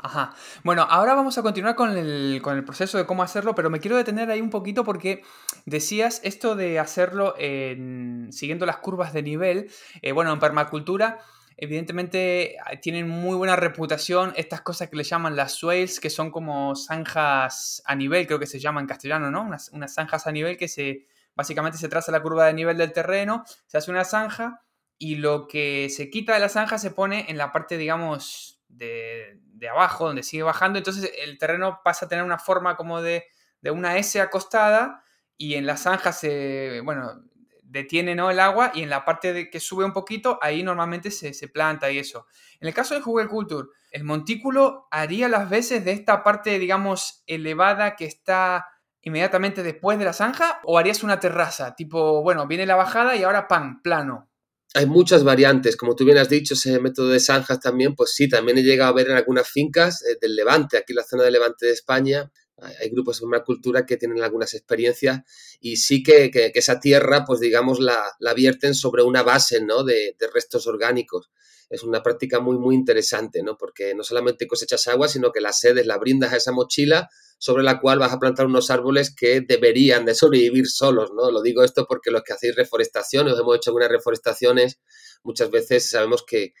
Ajá. 0.00 0.32
Bueno, 0.62 0.86
ahora 0.88 1.14
vamos 1.14 1.38
a 1.38 1.42
continuar 1.42 1.74
con 1.74 1.96
el, 1.96 2.40
con 2.40 2.56
el, 2.56 2.64
proceso 2.64 2.98
de 2.98 3.06
cómo 3.06 3.24
hacerlo, 3.24 3.56
pero 3.56 3.68
me 3.68 3.80
quiero 3.80 3.96
detener 3.96 4.30
ahí 4.30 4.40
un 4.40 4.50
poquito 4.50 4.84
porque 4.84 5.24
decías 5.66 6.20
esto 6.22 6.54
de 6.54 6.78
hacerlo 6.78 7.34
en, 7.36 8.28
siguiendo 8.30 8.64
las 8.64 8.76
curvas 8.76 9.12
de 9.12 9.24
nivel. 9.24 9.70
Eh, 10.00 10.12
bueno, 10.12 10.32
en 10.32 10.38
permacultura, 10.38 11.18
evidentemente 11.58 12.56
tienen 12.80 13.08
muy 13.08 13.36
buena 13.36 13.56
reputación 13.56 14.32
estas 14.36 14.60
cosas 14.60 14.88
que 14.88 14.96
le 14.96 15.02
llaman 15.02 15.34
las 15.34 15.52
swales, 15.52 15.98
que 15.98 16.08
son 16.08 16.30
como 16.30 16.76
zanjas 16.76 17.82
a 17.84 17.96
nivel, 17.96 18.26
creo 18.26 18.38
que 18.38 18.46
se 18.46 18.60
llama 18.60 18.80
en 18.80 18.86
castellano, 18.86 19.30
¿no? 19.30 19.42
Unas, 19.42 19.68
unas 19.70 19.92
zanjas 19.92 20.26
a 20.28 20.32
nivel 20.32 20.56
que 20.56 20.68
se 20.68 21.06
básicamente 21.34 21.78
se 21.78 21.88
traza 21.88 22.12
la 22.12 22.22
curva 22.22 22.46
de 22.46 22.52
nivel 22.52 22.78
del 22.78 22.92
terreno, 22.92 23.44
se 23.66 23.76
hace 23.76 23.90
una 23.90 24.04
zanja 24.04 24.62
y 24.98 25.16
lo 25.16 25.46
que 25.48 25.88
se 25.90 26.10
quita 26.10 26.34
de 26.34 26.40
la 26.40 26.48
zanja 26.48 26.78
se 26.78 26.92
pone 26.92 27.26
en 27.28 27.36
la 27.36 27.52
parte, 27.52 27.76
digamos, 27.76 28.60
de, 28.68 29.40
de 29.44 29.68
abajo, 29.68 30.06
donde 30.06 30.22
sigue 30.22 30.44
bajando, 30.44 30.78
entonces 30.78 31.10
el 31.18 31.38
terreno 31.38 31.80
pasa 31.82 32.06
a 32.06 32.08
tener 32.08 32.24
una 32.24 32.38
forma 32.38 32.76
como 32.76 33.02
de, 33.02 33.24
de 33.60 33.70
una 33.70 33.96
S 33.98 34.20
acostada 34.20 35.02
y 35.36 35.54
en 35.54 35.66
la 35.66 35.76
zanja 35.76 36.12
se, 36.12 36.80
bueno, 36.84 37.22
detiene 37.68 38.14
¿no? 38.14 38.30
el 38.30 38.40
agua 38.40 38.72
y 38.74 38.82
en 38.82 38.90
la 38.90 39.04
parte 39.04 39.32
de 39.32 39.50
que 39.50 39.60
sube 39.60 39.84
un 39.84 39.92
poquito, 39.92 40.38
ahí 40.42 40.62
normalmente 40.62 41.10
se, 41.10 41.34
se 41.34 41.48
planta 41.48 41.90
y 41.90 41.98
eso. 41.98 42.26
En 42.60 42.68
el 42.68 42.74
caso 42.74 42.94
de 42.94 43.00
Google 43.00 43.28
Culture, 43.28 43.68
el 43.90 44.04
montículo 44.04 44.88
haría 44.90 45.28
las 45.28 45.48
veces 45.48 45.84
de 45.84 45.92
esta 45.92 46.22
parte, 46.22 46.58
digamos, 46.58 47.22
elevada 47.26 47.96
que 47.96 48.06
está 48.06 48.66
inmediatamente 49.02 49.62
después 49.62 49.98
de 49.98 50.04
la 50.04 50.12
zanja 50.12 50.60
o 50.64 50.78
harías 50.78 51.02
una 51.02 51.20
terraza, 51.20 51.74
tipo, 51.74 52.22
bueno, 52.22 52.46
viene 52.46 52.66
la 52.66 52.76
bajada 52.76 53.16
y 53.16 53.22
ahora 53.22 53.48
pan, 53.48 53.80
plano 53.82 54.28
hay 54.74 54.86
muchas 54.86 55.24
variantes, 55.24 55.76
como 55.76 55.94
tú 55.94 56.04
bien 56.04 56.18
has 56.18 56.28
dicho, 56.28 56.54
ese 56.54 56.78
método 56.78 57.08
de 57.08 57.20
zanjas 57.20 57.60
también, 57.60 57.94
pues 57.94 58.12
sí, 58.14 58.28
también 58.28 58.58
he 58.58 58.62
llegado 58.62 58.90
a 58.90 58.94
ver 58.94 59.08
en 59.08 59.16
algunas 59.16 59.48
fincas 59.48 60.02
eh, 60.02 60.18
del 60.20 60.36
Levante, 60.36 60.76
aquí 60.76 60.92
en 60.92 60.96
la 60.96 61.04
zona 61.04 61.24
del 61.24 61.32
Levante 61.32 61.66
de 61.66 61.72
España, 61.72 62.30
hay 62.60 62.88
grupos 62.90 63.20
de 63.20 63.44
cultura 63.44 63.86
que 63.86 63.96
tienen 63.96 64.22
algunas 64.22 64.54
experiencias 64.54 65.20
y 65.60 65.76
sí 65.76 66.02
que, 66.02 66.30
esa 66.54 66.80
tierra, 66.80 67.24
pues 67.24 67.40
digamos, 67.40 67.78
la, 67.78 68.02
la, 68.18 68.34
vierten 68.34 68.74
sobre 68.74 69.02
una 69.02 69.22
base, 69.22 69.60
¿no? 69.60 69.84
De, 69.84 70.16
restos 70.32 70.66
orgánicos. 70.66 71.30
Es 71.70 71.82
una 71.82 72.02
práctica 72.02 72.40
muy, 72.40 72.58
muy 72.58 72.74
interesante, 72.74 73.42
¿no? 73.42 73.56
Porque 73.56 73.94
no 73.94 74.02
solamente 74.02 74.46
cosechas 74.46 74.88
agua, 74.88 75.08
sino 75.08 75.30
que 75.32 75.40
la 75.40 75.52
sedes 75.52 75.86
la 75.86 75.98
brindas 75.98 76.32
a 76.32 76.36
esa 76.36 76.52
mochila 76.52 77.08
sobre 77.38 77.62
la 77.62 77.80
cual 77.80 77.98
vas 77.98 78.12
a 78.12 78.18
plantar 78.18 78.46
unos 78.46 78.70
árboles 78.70 79.14
que 79.14 79.40
deberían 79.40 80.04
de 80.04 80.14
sobrevivir 80.14 80.66
solos, 80.66 81.12
¿no? 81.14 81.30
Lo 81.30 81.42
digo 81.42 81.62
esto 81.62 81.86
porque 81.86 82.10
los 82.10 82.22
que 82.22 82.32
hacéis 82.32 82.56
reforestaciones, 82.56 83.38
hemos 83.38 83.56
hecho 83.56 83.70
algunas 83.70 83.90
reforestaciones, 83.90 84.80
muchas 85.22 85.50
veces 85.50 85.88
sabemos 85.88 86.24
que, 86.26 86.54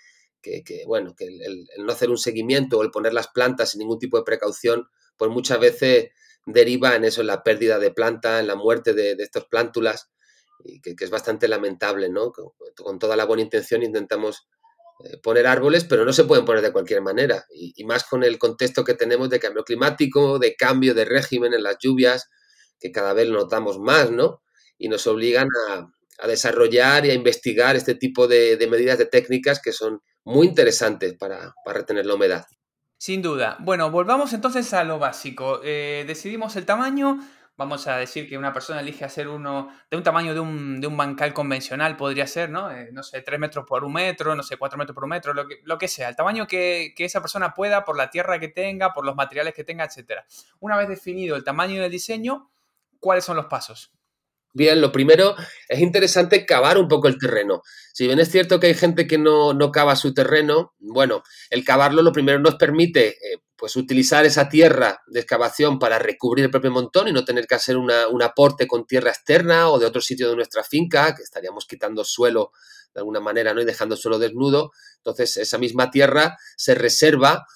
bueno, 0.86 1.14
que 1.16 1.26
el, 1.26 1.66
no 1.78 1.92
hacer 1.92 2.10
un 2.10 2.18
seguimiento 2.18 2.78
o 2.78 2.82
el 2.82 2.90
poner 2.90 3.12
las 3.12 3.28
plantas 3.28 3.72
sin 3.72 3.80
ningún 3.80 3.98
tipo 3.98 4.18
de 4.18 4.24
precaución, 4.24 4.88
pues 5.18 5.30
muchas 5.30 5.60
veces 5.60 6.10
deriva 6.46 6.96
en 6.96 7.04
eso, 7.04 7.20
en 7.20 7.26
la 7.26 7.42
pérdida 7.42 7.78
de 7.78 7.90
planta, 7.90 8.40
en 8.40 8.46
la 8.46 8.54
muerte 8.54 8.94
de, 8.94 9.12
estos 9.18 9.46
plántulas, 9.46 10.10
y 10.64 10.80
que, 10.80 10.94
es 10.98 11.10
bastante 11.10 11.48
lamentable, 11.48 12.08
¿no? 12.08 12.32
con 12.32 12.98
toda 12.98 13.16
la 13.16 13.24
buena 13.24 13.42
intención 13.42 13.82
intentamos 13.82 14.48
eh, 15.04 15.16
poner 15.18 15.46
árboles, 15.46 15.84
pero 15.84 16.04
no 16.04 16.12
se 16.12 16.24
pueden 16.24 16.44
poner 16.44 16.62
de 16.62 16.72
cualquier 16.72 17.02
manera. 17.02 17.46
Y, 17.50 17.84
más 17.84 18.04
con 18.04 18.24
el 18.24 18.38
contexto 18.38 18.84
que 18.84 18.94
tenemos 18.94 19.30
de 19.30 19.38
cambio 19.38 19.62
climático, 19.62 20.38
de 20.38 20.56
cambio 20.56 20.92
de 20.92 21.04
régimen 21.04 21.54
en 21.54 21.62
las 21.62 21.76
lluvias, 21.80 22.28
que 22.80 22.90
cada 22.90 23.12
vez 23.12 23.28
notamos 23.28 23.78
más, 23.78 24.10
¿no? 24.10 24.42
Y 24.76 24.88
nos 24.88 25.06
obligan 25.06 25.48
a, 25.68 25.88
desarrollar 26.26 27.06
y 27.06 27.10
a 27.10 27.14
investigar 27.14 27.76
este 27.76 27.94
tipo 27.94 28.26
de, 28.26 28.58
medidas, 28.68 28.98
de 28.98 29.06
técnicas 29.06 29.60
que 29.62 29.72
son 29.72 30.02
muy 30.24 30.48
interesantes 30.48 31.14
para, 31.16 31.54
retener 31.64 32.06
la 32.06 32.14
humedad. 32.14 32.44
Sin 32.98 33.22
duda. 33.22 33.56
Bueno, 33.60 33.92
volvamos 33.92 34.32
entonces 34.32 34.74
a 34.74 34.82
lo 34.82 34.98
básico. 34.98 35.60
Eh, 35.62 36.04
decidimos 36.04 36.56
el 36.56 36.66
tamaño, 36.66 37.20
vamos 37.56 37.86
a 37.86 37.96
decir 37.96 38.28
que 38.28 38.36
una 38.36 38.52
persona 38.52 38.80
elige 38.80 39.04
hacer 39.04 39.28
uno 39.28 39.68
de 39.88 39.96
un 39.96 40.02
tamaño 40.02 40.34
de 40.34 40.40
un, 40.40 40.80
de 40.80 40.88
un 40.88 40.96
bancal 40.96 41.32
convencional, 41.32 41.96
podría 41.96 42.26
ser, 42.26 42.50
¿no? 42.50 42.72
Eh, 42.72 42.90
no 42.90 43.04
sé, 43.04 43.22
3 43.22 43.38
metros 43.38 43.64
por 43.68 43.84
un 43.84 43.92
metro, 43.92 44.34
no 44.34 44.42
sé, 44.42 44.56
4 44.56 44.76
metros 44.76 44.94
por 44.96 45.04
un 45.04 45.10
metro, 45.10 45.32
lo 45.32 45.78
que, 45.78 45.86
sea, 45.86 46.08
el 46.08 46.16
tamaño 46.16 46.48
que, 46.48 46.92
que, 46.96 47.04
esa 47.04 47.20
persona 47.20 47.54
pueda, 47.54 47.84
por 47.84 47.96
la 47.96 48.10
tierra 48.10 48.40
que 48.40 48.48
tenga, 48.48 48.92
por 48.92 49.06
los 49.06 49.14
materiales 49.14 49.54
que 49.54 49.62
tenga, 49.62 49.84
etc. 49.84 50.24
Una 50.58 50.76
vez 50.76 50.88
definido 50.88 51.36
el 51.36 51.44
tamaño 51.44 51.80
del 51.80 51.92
diseño, 51.92 52.50
¿cuáles 52.98 53.24
son 53.24 53.36
los 53.36 53.46
pasos? 53.46 53.92
Bien, 54.54 54.80
lo 54.80 54.90
primero 54.90 55.36
es 55.68 55.80
interesante 55.80 56.46
cavar 56.46 56.78
un 56.78 56.88
poco 56.88 57.06
el 57.08 57.18
terreno. 57.18 57.62
Si 57.92 58.06
bien 58.06 58.18
es 58.18 58.30
cierto 58.30 58.58
que 58.58 58.68
hay 58.68 58.74
gente 58.74 59.06
que 59.06 59.18
no, 59.18 59.52
no 59.52 59.70
cava 59.70 59.94
su 59.94 60.14
terreno, 60.14 60.74
bueno, 60.78 61.22
el 61.50 61.64
cavarlo 61.64 62.02
lo 62.02 62.12
primero 62.12 62.38
nos 62.38 62.56
permite 62.56 63.08
eh, 63.08 63.42
pues 63.56 63.76
utilizar 63.76 64.24
esa 64.24 64.48
tierra 64.48 65.02
de 65.08 65.20
excavación 65.20 65.78
para 65.78 65.98
recubrir 65.98 66.44
el 66.44 66.50
propio 66.50 66.70
montón 66.70 67.08
y 67.08 67.12
no 67.12 67.24
tener 67.24 67.46
que 67.46 67.56
hacer 67.56 67.76
un 67.76 68.22
aporte 68.22 68.66
con 68.66 68.86
tierra 68.86 69.10
externa 69.10 69.68
o 69.68 69.78
de 69.78 69.86
otro 69.86 70.00
sitio 70.00 70.30
de 70.30 70.36
nuestra 70.36 70.62
finca, 70.62 71.14
que 71.14 71.24
estaríamos 71.24 71.66
quitando 71.66 72.04
suelo 72.04 72.52
de 72.94 73.00
alguna 73.00 73.20
manera 73.20 73.52
¿no? 73.52 73.60
y 73.60 73.64
dejando 73.64 73.96
el 73.96 74.00
suelo 74.00 74.18
desnudo. 74.18 74.70
Entonces, 74.98 75.36
esa 75.36 75.58
misma 75.58 75.90
tierra 75.90 76.38
se 76.56 76.74
reserva 76.74 77.46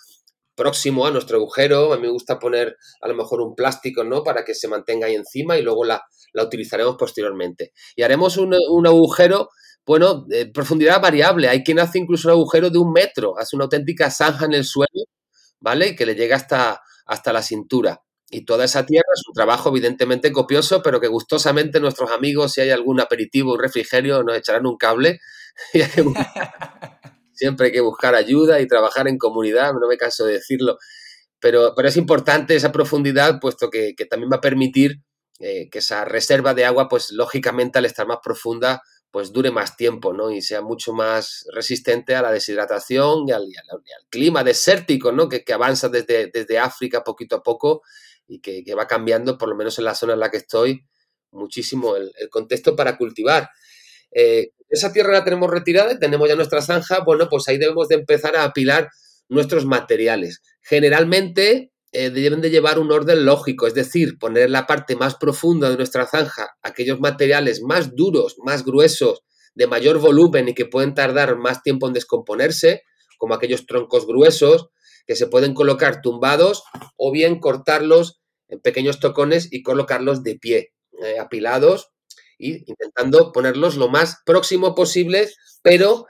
próximo 0.54 1.06
a 1.06 1.10
nuestro 1.10 1.38
agujero. 1.38 1.92
A 1.92 1.96
mí 1.96 2.02
me 2.02 2.12
gusta 2.12 2.38
poner 2.38 2.76
a 3.00 3.08
lo 3.08 3.14
mejor 3.14 3.40
un 3.40 3.54
plástico, 3.54 4.04
¿no? 4.04 4.22
Para 4.22 4.44
que 4.44 4.54
se 4.54 4.68
mantenga 4.68 5.06
ahí 5.06 5.14
encima 5.14 5.56
y 5.56 5.62
luego 5.62 5.84
la, 5.84 6.02
la 6.32 6.44
utilizaremos 6.44 6.96
posteriormente. 6.96 7.72
Y 7.96 8.02
haremos 8.02 8.36
un, 8.36 8.56
un 8.70 8.86
agujero, 8.86 9.50
bueno, 9.84 10.24
de 10.26 10.46
profundidad 10.46 11.00
variable. 11.00 11.48
Hay 11.48 11.62
quien 11.62 11.78
hace 11.78 11.98
incluso 11.98 12.28
un 12.28 12.32
agujero 12.32 12.70
de 12.70 12.78
un 12.78 12.92
metro, 12.92 13.38
hace 13.38 13.56
una 13.56 13.64
auténtica 13.64 14.10
zanja 14.10 14.46
en 14.46 14.54
el 14.54 14.64
suelo, 14.64 15.04
¿vale? 15.60 15.96
Que 15.96 16.06
le 16.06 16.14
llega 16.14 16.36
hasta, 16.36 16.80
hasta 17.06 17.32
la 17.32 17.42
cintura. 17.42 18.02
Y 18.30 18.46
toda 18.46 18.64
esa 18.64 18.86
tierra 18.86 19.08
es 19.14 19.22
un 19.28 19.34
trabajo 19.34 19.68
evidentemente 19.68 20.32
copioso, 20.32 20.82
pero 20.82 21.00
que 21.00 21.08
gustosamente 21.08 21.80
nuestros 21.80 22.10
amigos, 22.10 22.52
si 22.52 22.62
hay 22.62 22.70
algún 22.70 22.98
aperitivo, 22.98 23.52
un 23.52 23.60
refrigerio, 23.60 24.22
nos 24.22 24.36
echarán 24.36 24.66
un 24.66 24.78
cable. 24.78 25.20
Siempre 27.34 27.66
hay 27.66 27.72
que 27.72 27.80
buscar 27.80 28.14
ayuda 28.14 28.60
y 28.60 28.66
trabajar 28.66 29.08
en 29.08 29.18
comunidad, 29.18 29.74
no 29.74 29.86
me 29.86 29.98
canso 29.98 30.24
de 30.24 30.34
decirlo. 30.34 30.78
Pero, 31.40 31.74
pero 31.76 31.88
es 31.88 31.96
importante 31.96 32.54
esa 32.56 32.72
profundidad, 32.72 33.38
puesto 33.40 33.68
que, 33.68 33.94
que 33.94 34.06
también 34.06 34.30
va 34.32 34.36
a 34.36 34.40
permitir 34.40 35.02
eh, 35.40 35.68
que 35.70 35.78
esa 35.78 36.04
reserva 36.04 36.54
de 36.54 36.64
agua, 36.64 36.88
pues 36.88 37.10
lógicamente 37.10 37.78
al 37.78 37.86
estar 37.86 38.06
más 38.06 38.18
profunda, 38.22 38.82
pues 39.10 39.32
dure 39.32 39.50
más 39.50 39.76
tiempo, 39.76 40.12
¿no? 40.12 40.30
Y 40.30 40.40
sea 40.40 40.62
mucho 40.62 40.92
más 40.92 41.44
resistente 41.52 42.14
a 42.14 42.22
la 42.22 42.32
deshidratación 42.32 43.28
y 43.28 43.32
al, 43.32 43.46
clima 44.08 44.42
desértico, 44.42 45.12
¿no? 45.12 45.28
Que, 45.28 45.44
avanza 45.52 45.88
desde, 45.88 46.58
África 46.58 47.04
poquito 47.04 47.36
a 47.36 47.42
poco 47.42 47.82
y 48.26 48.40
que, 48.40 48.74
va 48.74 48.86
cambiando, 48.86 49.36
por 49.36 49.50
lo 49.50 49.54
menos 49.54 49.78
en 49.78 49.84
la 49.84 49.94
zona 49.94 50.14
en 50.14 50.20
la 50.20 50.30
que 50.30 50.38
estoy, 50.38 50.86
muchísimo 51.30 51.96
el, 51.96 52.12
contexto 52.30 52.74
para 52.74 52.96
cultivar. 52.96 53.50
Eh, 54.14 54.52
esa 54.70 54.92
tierra 54.92 55.12
la 55.12 55.24
tenemos 55.24 55.50
retirada 55.50 55.92
y 55.92 55.98
tenemos 55.98 56.28
ya 56.28 56.36
nuestra 56.36 56.62
zanja, 56.62 57.00
bueno, 57.00 57.28
pues 57.28 57.46
ahí 57.48 57.58
debemos 57.58 57.88
de 57.88 57.96
empezar 57.96 58.36
a 58.36 58.44
apilar 58.44 58.88
nuestros 59.28 59.66
materiales. 59.66 60.42
Generalmente 60.62 61.71
eh, 61.92 62.10
deben 62.10 62.40
de 62.40 62.50
llevar 62.50 62.78
un 62.78 62.90
orden 62.90 63.24
lógico, 63.24 63.66
es 63.66 63.74
decir, 63.74 64.18
poner 64.18 64.44
en 64.44 64.52
la 64.52 64.66
parte 64.66 64.96
más 64.96 65.16
profunda 65.16 65.70
de 65.70 65.76
nuestra 65.76 66.06
zanja 66.06 66.56
aquellos 66.62 67.00
materiales 67.00 67.62
más 67.62 67.94
duros, 67.94 68.36
más 68.42 68.64
gruesos, 68.64 69.22
de 69.54 69.66
mayor 69.66 69.98
volumen 69.98 70.48
y 70.48 70.54
que 70.54 70.64
pueden 70.64 70.94
tardar 70.94 71.36
más 71.36 71.62
tiempo 71.62 71.86
en 71.86 71.92
descomponerse, 71.92 72.82
como 73.18 73.34
aquellos 73.34 73.66
troncos 73.66 74.06
gruesos 74.06 74.70
que 75.06 75.16
se 75.16 75.26
pueden 75.26 75.54
colocar 75.54 76.00
tumbados 76.00 76.64
o 76.96 77.12
bien 77.12 77.40
cortarlos 77.40 78.20
en 78.48 78.60
pequeños 78.60 79.00
tocones 79.00 79.52
y 79.52 79.62
colocarlos 79.62 80.22
de 80.22 80.38
pie, 80.38 80.72
eh, 81.02 81.18
apilados 81.18 81.90
y 82.38 82.68
intentando 82.70 83.32
ponerlos 83.32 83.76
lo 83.76 83.88
más 83.88 84.22
próximo 84.24 84.74
posible, 84.74 85.28
pero 85.62 86.06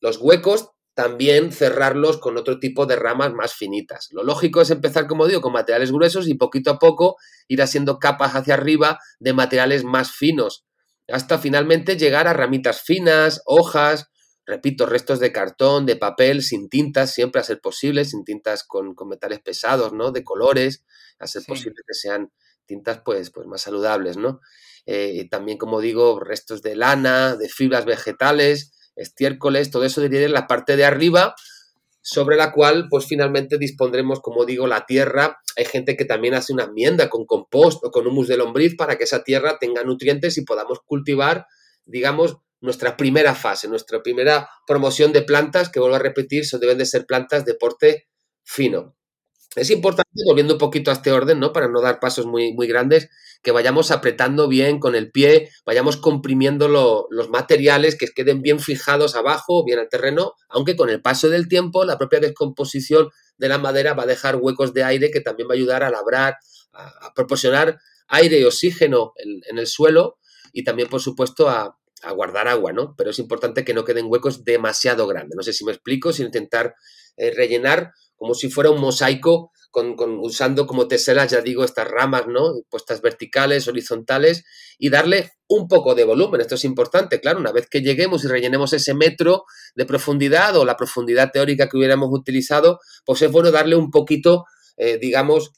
los 0.00 0.18
huecos 0.18 0.70
también 0.96 1.52
cerrarlos 1.52 2.16
con 2.16 2.38
otro 2.38 2.58
tipo 2.58 2.86
de 2.86 2.96
ramas 2.96 3.34
más 3.34 3.52
finitas. 3.52 4.08
Lo 4.12 4.24
lógico 4.24 4.62
es 4.62 4.70
empezar, 4.70 5.06
como 5.06 5.26
digo, 5.26 5.42
con 5.42 5.52
materiales 5.52 5.92
gruesos 5.92 6.26
y 6.26 6.34
poquito 6.34 6.70
a 6.70 6.78
poco 6.78 7.16
ir 7.48 7.60
haciendo 7.60 7.98
capas 7.98 8.34
hacia 8.34 8.54
arriba 8.54 8.98
de 9.20 9.34
materiales 9.34 9.84
más 9.84 10.10
finos, 10.10 10.64
hasta 11.08 11.36
finalmente 11.36 11.98
llegar 11.98 12.26
a 12.28 12.32
ramitas 12.32 12.80
finas, 12.80 13.42
hojas, 13.44 14.06
repito, 14.46 14.86
restos 14.86 15.20
de 15.20 15.32
cartón, 15.32 15.84
de 15.84 15.96
papel, 15.96 16.42
sin 16.42 16.70
tintas, 16.70 17.12
siempre 17.12 17.42
a 17.42 17.44
ser 17.44 17.60
posible, 17.60 18.06
sin 18.06 18.24
tintas 18.24 18.64
con, 18.64 18.94
metales 19.06 19.40
pesados, 19.40 19.92
¿no? 19.92 20.12
De 20.12 20.24
colores, 20.24 20.82
a 21.18 21.26
ser 21.26 21.42
posible 21.46 21.82
que 21.86 21.92
sean 21.92 22.32
tintas 22.64 23.02
pues, 23.04 23.30
pues 23.30 23.46
más 23.46 23.60
saludables, 23.60 24.16
¿no? 24.16 24.40
Eh, 24.86 25.28
también, 25.28 25.58
como 25.58 25.82
digo, 25.82 26.20
restos 26.20 26.62
de 26.62 26.74
lana, 26.74 27.36
de 27.36 27.50
fibras 27.50 27.84
vegetales, 27.84 28.72
estiércoles, 28.96 29.70
todo 29.70 29.84
eso 29.84 30.00
diría 30.00 30.22
en 30.22 30.32
la 30.32 30.46
parte 30.46 30.76
de 30.76 30.84
arriba, 30.84 31.34
sobre 32.02 32.36
la 32.36 32.52
cual, 32.52 32.86
pues 32.88 33.06
finalmente 33.06 33.58
dispondremos, 33.58 34.20
como 34.20 34.44
digo, 34.44 34.66
la 34.66 34.86
tierra. 34.86 35.38
Hay 35.56 35.64
gente 35.64 35.96
que 35.96 36.04
también 36.04 36.34
hace 36.34 36.52
una 36.52 36.64
enmienda 36.64 37.10
con 37.10 37.26
compost 37.26 37.84
o 37.84 37.90
con 37.90 38.06
humus 38.06 38.28
de 38.28 38.36
lombriz 38.36 38.76
para 38.76 38.96
que 38.96 39.04
esa 39.04 39.24
tierra 39.24 39.58
tenga 39.58 39.82
nutrientes 39.82 40.38
y 40.38 40.44
podamos 40.44 40.78
cultivar, 40.84 41.46
digamos, 41.84 42.36
nuestra 42.60 42.96
primera 42.96 43.34
fase, 43.34 43.68
nuestra 43.68 44.02
primera 44.02 44.48
promoción 44.66 45.12
de 45.12 45.22
plantas, 45.22 45.68
que 45.68 45.80
vuelvo 45.80 45.96
a 45.96 46.00
repetir, 46.00 46.44
deben 46.60 46.78
de 46.78 46.86
ser 46.86 47.06
plantas 47.06 47.44
de 47.44 47.54
porte 47.54 48.06
fino. 48.44 48.96
Es 49.56 49.70
importante, 49.70 50.10
volviendo 50.26 50.54
un 50.54 50.58
poquito 50.58 50.90
a 50.90 50.94
este 50.94 51.10
orden, 51.10 51.40
¿no? 51.40 51.52
Para 51.54 51.66
no 51.68 51.80
dar 51.80 51.98
pasos 51.98 52.26
muy, 52.26 52.52
muy 52.52 52.66
grandes, 52.66 53.08
que 53.42 53.52
vayamos 53.52 53.90
apretando 53.90 54.48
bien 54.48 54.78
con 54.78 54.94
el 54.94 55.10
pie, 55.10 55.50
vayamos 55.64 55.96
comprimiendo 55.96 56.68
los 57.10 57.30
materiales, 57.30 57.96
que 57.96 58.08
queden 58.08 58.42
bien 58.42 58.60
fijados 58.60 59.16
abajo, 59.16 59.64
bien 59.64 59.78
al 59.78 59.88
terreno, 59.88 60.34
aunque 60.50 60.76
con 60.76 60.90
el 60.90 61.00
paso 61.00 61.30
del 61.30 61.48
tiempo 61.48 61.86
la 61.86 61.96
propia 61.96 62.20
descomposición 62.20 63.08
de 63.38 63.48
la 63.48 63.56
madera 63.56 63.94
va 63.94 64.02
a 64.02 64.06
dejar 64.06 64.36
huecos 64.36 64.74
de 64.74 64.84
aire 64.84 65.10
que 65.10 65.20
también 65.22 65.48
va 65.48 65.54
a 65.54 65.56
ayudar 65.56 65.82
a 65.84 65.90
labrar, 65.90 66.36
a, 66.72 67.14
proporcionar 67.14 67.78
aire 68.08 68.38
y 68.38 68.44
oxígeno 68.44 69.14
en, 69.16 69.58
el 69.58 69.66
suelo 69.66 70.18
y 70.52 70.64
también, 70.64 70.90
por 70.90 71.00
supuesto, 71.00 71.48
a, 71.48 71.78
guardar 72.14 72.46
agua, 72.46 72.72
¿no? 72.72 72.94
Pero 72.96 73.10
es 73.10 73.18
importante 73.18 73.64
que 73.64 73.74
no 73.74 73.84
queden 73.84 74.06
huecos 74.08 74.44
demasiado 74.44 75.08
grandes. 75.08 75.34
No 75.34 75.42
sé 75.42 75.52
si 75.52 75.64
me 75.64 75.72
explico, 75.72 76.12
sin 76.12 76.26
intentar 76.26 76.76
eh, 77.16 77.32
rellenar 77.34 77.94
como 78.16 78.34
si 78.34 78.50
fuera 78.50 78.70
un 78.70 78.80
mosaico 78.80 79.52
con, 79.70 79.94
usando 80.20 80.66
como 80.66 80.88
teselas, 80.88 81.30
ya 81.30 81.42
digo, 81.42 81.62
estas 81.62 81.86
ramas, 81.86 82.26
¿no? 82.26 82.54
Puestas 82.70 83.02
verticales, 83.02 83.68
horizontales 83.68 84.44
y 84.78 84.88
darle 84.88 85.32
un 85.48 85.68
poco 85.68 85.94
de 85.94 86.04
volumen. 86.04 86.40
Esto 86.40 86.54
es 86.54 86.64
importante, 86.64 87.20
claro, 87.20 87.40
una 87.40 87.52
vez 87.52 87.68
que 87.68 87.82
lleguemos 87.82 88.24
y 88.24 88.28
rellenemos 88.28 88.72
ese 88.72 88.94
metro 88.94 89.44
de 89.74 89.84
profundidad 89.84 90.56
o 90.56 90.64
la 90.64 90.76
profundidad 90.76 91.30
teórica 91.30 91.68
que 91.68 91.76
hubiéramos 91.76 92.08
utilizado, 92.10 92.80
pues 93.04 93.20
es 93.20 93.30
bueno 93.30 93.50
darle 93.50 93.76
un 93.76 93.90
poquito, 93.90 94.44
eh, 94.78 94.96
digamos, 94.98 95.52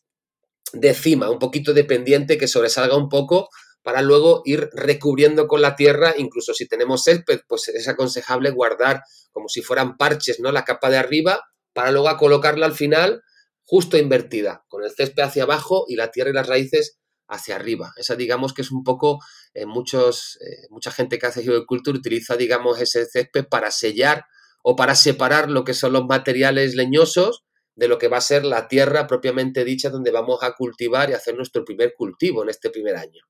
de 0.73 0.95
cima, 0.95 1.31
un 1.31 1.39
poquito 1.39 1.73
de 1.73 1.85
pendiente 1.85 2.39
que 2.39 2.49
sobresalga 2.49 2.97
un 2.97 3.09
poco 3.09 3.49
para 3.83 4.03
luego 4.03 4.43
ir 4.45 4.69
recubriendo 4.73 5.47
con 5.47 5.63
la 5.63 5.77
tierra, 5.77 6.15
incluso 6.19 6.53
si 6.55 6.67
tenemos 6.67 7.05
césped, 7.05 7.41
pues 7.47 7.69
es 7.69 7.87
aconsejable 7.87 8.51
guardar 8.51 9.03
como 9.31 9.49
si 9.49 9.63
fueran 9.63 9.97
parches, 9.97 10.41
¿no? 10.41 10.51
La 10.51 10.65
capa 10.65 10.91
de 10.91 10.99
arriba 10.99 11.41
para 11.79 11.93
luego 11.93 12.09
colocarla 12.17 12.67
al 12.67 12.75
final 12.75 13.23
justo 13.63 13.97
invertida, 13.97 14.65
con 14.67 14.83
el 14.83 14.91
césped 14.91 15.23
hacia 15.23 15.45
abajo 15.45 15.85
y 15.87 15.95
la 15.95 16.11
tierra 16.11 16.31
y 16.31 16.33
las 16.33 16.49
raíces 16.49 16.99
hacia 17.29 17.55
arriba. 17.55 17.93
Esa 17.97 18.17
digamos 18.17 18.53
que 18.53 18.63
es 18.63 18.73
un 18.73 18.83
poco, 18.83 19.21
eh, 19.55 19.65
muchos, 19.65 20.41
eh, 20.41 20.67
mucha 20.71 20.91
gente 20.91 21.21
que 21.21 21.27
hace 21.27 21.45
geocultura 21.45 21.97
utiliza 21.97 22.37
digamos 22.37 22.81
ese 22.81 23.07
césped 23.07 23.47
para 23.49 23.71
sellar 23.71 24.25
o 24.65 24.75
para 24.75 24.97
separar 24.97 25.49
lo 25.51 25.63
que 25.63 25.73
son 25.73 25.93
los 25.93 26.05
materiales 26.05 26.75
leñosos 26.75 27.45
de 27.77 27.87
lo 27.87 27.97
que 27.99 28.09
va 28.09 28.17
a 28.17 28.23
ser 28.23 28.45
la 28.45 28.67
tierra 28.67 29.07
propiamente 29.07 29.65
dicha 29.65 29.89
donde 29.89 30.11
vamos 30.11 30.43
a 30.43 30.55
cultivar 30.55 31.11
y 31.11 31.13
hacer 31.13 31.37
nuestro 31.37 31.65
primer 31.65 31.95
cultivo 31.97 32.43
en 32.43 32.49
este 32.49 32.71
primer 32.71 32.97
año. 32.97 33.23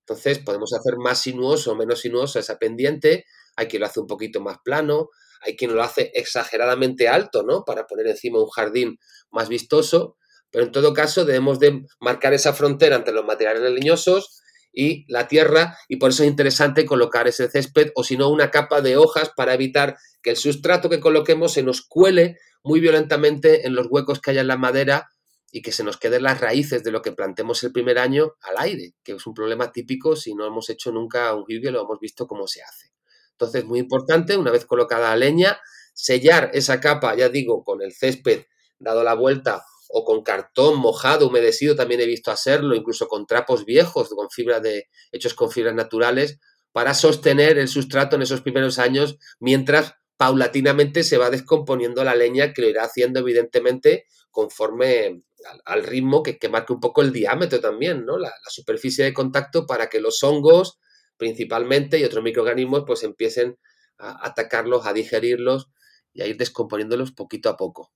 Entonces 0.00 0.40
podemos 0.40 0.74
hacer 0.74 0.98
más 0.98 1.22
sinuoso 1.22 1.72
o 1.72 1.74
menos 1.74 2.00
sinuoso 2.00 2.38
esa 2.38 2.58
pendiente, 2.58 3.24
hay 3.56 3.66
quien 3.66 3.80
lo 3.80 3.86
hace 3.86 4.00
un 4.00 4.06
poquito 4.06 4.42
más 4.42 4.58
plano, 4.62 5.08
hay 5.40 5.56
quien 5.56 5.74
lo 5.74 5.82
hace 5.82 6.10
exageradamente 6.14 7.08
alto, 7.08 7.42
¿no? 7.42 7.64
Para 7.64 7.86
poner 7.86 8.06
encima 8.06 8.40
un 8.40 8.48
jardín 8.48 8.98
más 9.30 9.48
vistoso, 9.48 10.16
pero 10.50 10.64
en 10.64 10.72
todo 10.72 10.94
caso 10.94 11.24
debemos 11.24 11.58
de 11.58 11.84
marcar 12.00 12.34
esa 12.34 12.52
frontera 12.52 12.96
entre 12.96 13.14
los 13.14 13.24
materiales 13.24 13.70
leñosos 13.72 14.42
y 14.72 15.04
la 15.08 15.28
tierra 15.28 15.76
y 15.88 15.96
por 15.96 16.10
eso 16.10 16.22
es 16.22 16.28
interesante 16.28 16.86
colocar 16.86 17.26
ese 17.26 17.48
césped 17.48 17.90
o 17.94 18.04
si 18.04 18.16
no 18.16 18.28
una 18.28 18.50
capa 18.50 18.80
de 18.80 18.96
hojas 18.96 19.30
para 19.34 19.54
evitar 19.54 19.96
que 20.22 20.30
el 20.30 20.36
sustrato 20.36 20.88
que 20.88 21.00
coloquemos 21.00 21.52
se 21.52 21.62
nos 21.62 21.82
cuele 21.82 22.38
muy 22.62 22.80
violentamente 22.80 23.66
en 23.66 23.74
los 23.74 23.86
huecos 23.90 24.20
que 24.20 24.30
haya 24.30 24.42
en 24.42 24.48
la 24.48 24.56
madera 24.56 25.08
y 25.50 25.62
que 25.62 25.72
se 25.72 25.84
nos 25.84 25.96
queden 25.96 26.24
las 26.24 26.40
raíces 26.40 26.84
de 26.84 26.92
lo 26.92 27.00
que 27.02 27.12
plantemos 27.12 27.62
el 27.62 27.72
primer 27.72 27.98
año 27.98 28.34
al 28.42 28.58
aire, 28.58 28.94
que 29.02 29.12
es 29.12 29.26
un 29.26 29.34
problema 29.34 29.72
típico 29.72 30.14
si 30.14 30.34
no 30.34 30.46
hemos 30.46 30.68
hecho 30.68 30.92
nunca 30.92 31.34
un 31.34 31.44
y 31.48 31.58
lo 31.58 31.82
hemos 31.82 31.98
visto 32.00 32.26
cómo 32.26 32.46
se 32.46 32.62
hace. 32.62 32.97
Entonces, 33.40 33.64
muy 33.64 33.78
importante, 33.78 34.36
una 34.36 34.50
vez 34.50 34.66
colocada 34.66 35.10
la 35.10 35.16
leña, 35.16 35.60
sellar 35.94 36.50
esa 36.54 36.80
capa, 36.80 37.14
ya 37.14 37.28
digo, 37.28 37.62
con 37.62 37.82
el 37.82 37.92
césped 37.92 38.46
dado 38.80 39.04
la 39.04 39.14
vuelta 39.14 39.62
o 39.88 40.04
con 40.04 40.24
cartón 40.24 40.76
mojado, 40.76 41.28
humedecido, 41.28 41.76
también 41.76 42.00
he 42.00 42.06
visto 42.06 42.32
hacerlo, 42.32 42.74
incluso 42.74 43.06
con 43.06 43.26
trapos 43.26 43.64
viejos, 43.64 44.08
con 44.08 44.28
fibra 44.28 44.58
de, 44.58 44.88
hechos 45.12 45.34
con 45.34 45.52
fibras 45.52 45.74
naturales, 45.74 46.40
para 46.72 46.94
sostener 46.94 47.58
el 47.58 47.68
sustrato 47.68 48.16
en 48.16 48.22
esos 48.22 48.40
primeros 48.40 48.80
años, 48.80 49.18
mientras 49.38 49.94
paulatinamente 50.16 51.04
se 51.04 51.16
va 51.16 51.30
descomponiendo 51.30 52.02
la 52.02 52.16
leña, 52.16 52.52
que 52.52 52.62
lo 52.62 52.68
irá 52.68 52.82
haciendo 52.82 53.20
evidentemente 53.20 54.06
conforme 54.32 55.22
al, 55.64 55.84
ritmo 55.84 56.24
que, 56.24 56.36
marque 56.48 56.72
un 56.72 56.80
poco 56.80 57.02
el 57.02 57.12
diámetro 57.12 57.60
también, 57.60 58.04
¿no? 58.04 58.18
la 58.18 58.32
superficie 58.48 59.04
de 59.04 59.14
contacto 59.14 59.64
para 59.64 59.88
que 59.88 60.00
los 60.00 60.24
hongos 60.24 60.80
principalmente 61.18 61.98
y 61.98 62.04
otros 62.04 62.24
microorganismos 62.24 62.84
pues 62.86 63.02
empiecen 63.02 63.58
a 63.98 64.26
atacarlos, 64.26 64.86
a 64.86 64.92
digerirlos 64.92 65.68
y 66.12 66.22
a 66.22 66.26
ir 66.26 66.36
descomponiéndolos 66.36 67.12
poquito 67.12 67.50
a 67.50 67.56
poco. 67.56 67.92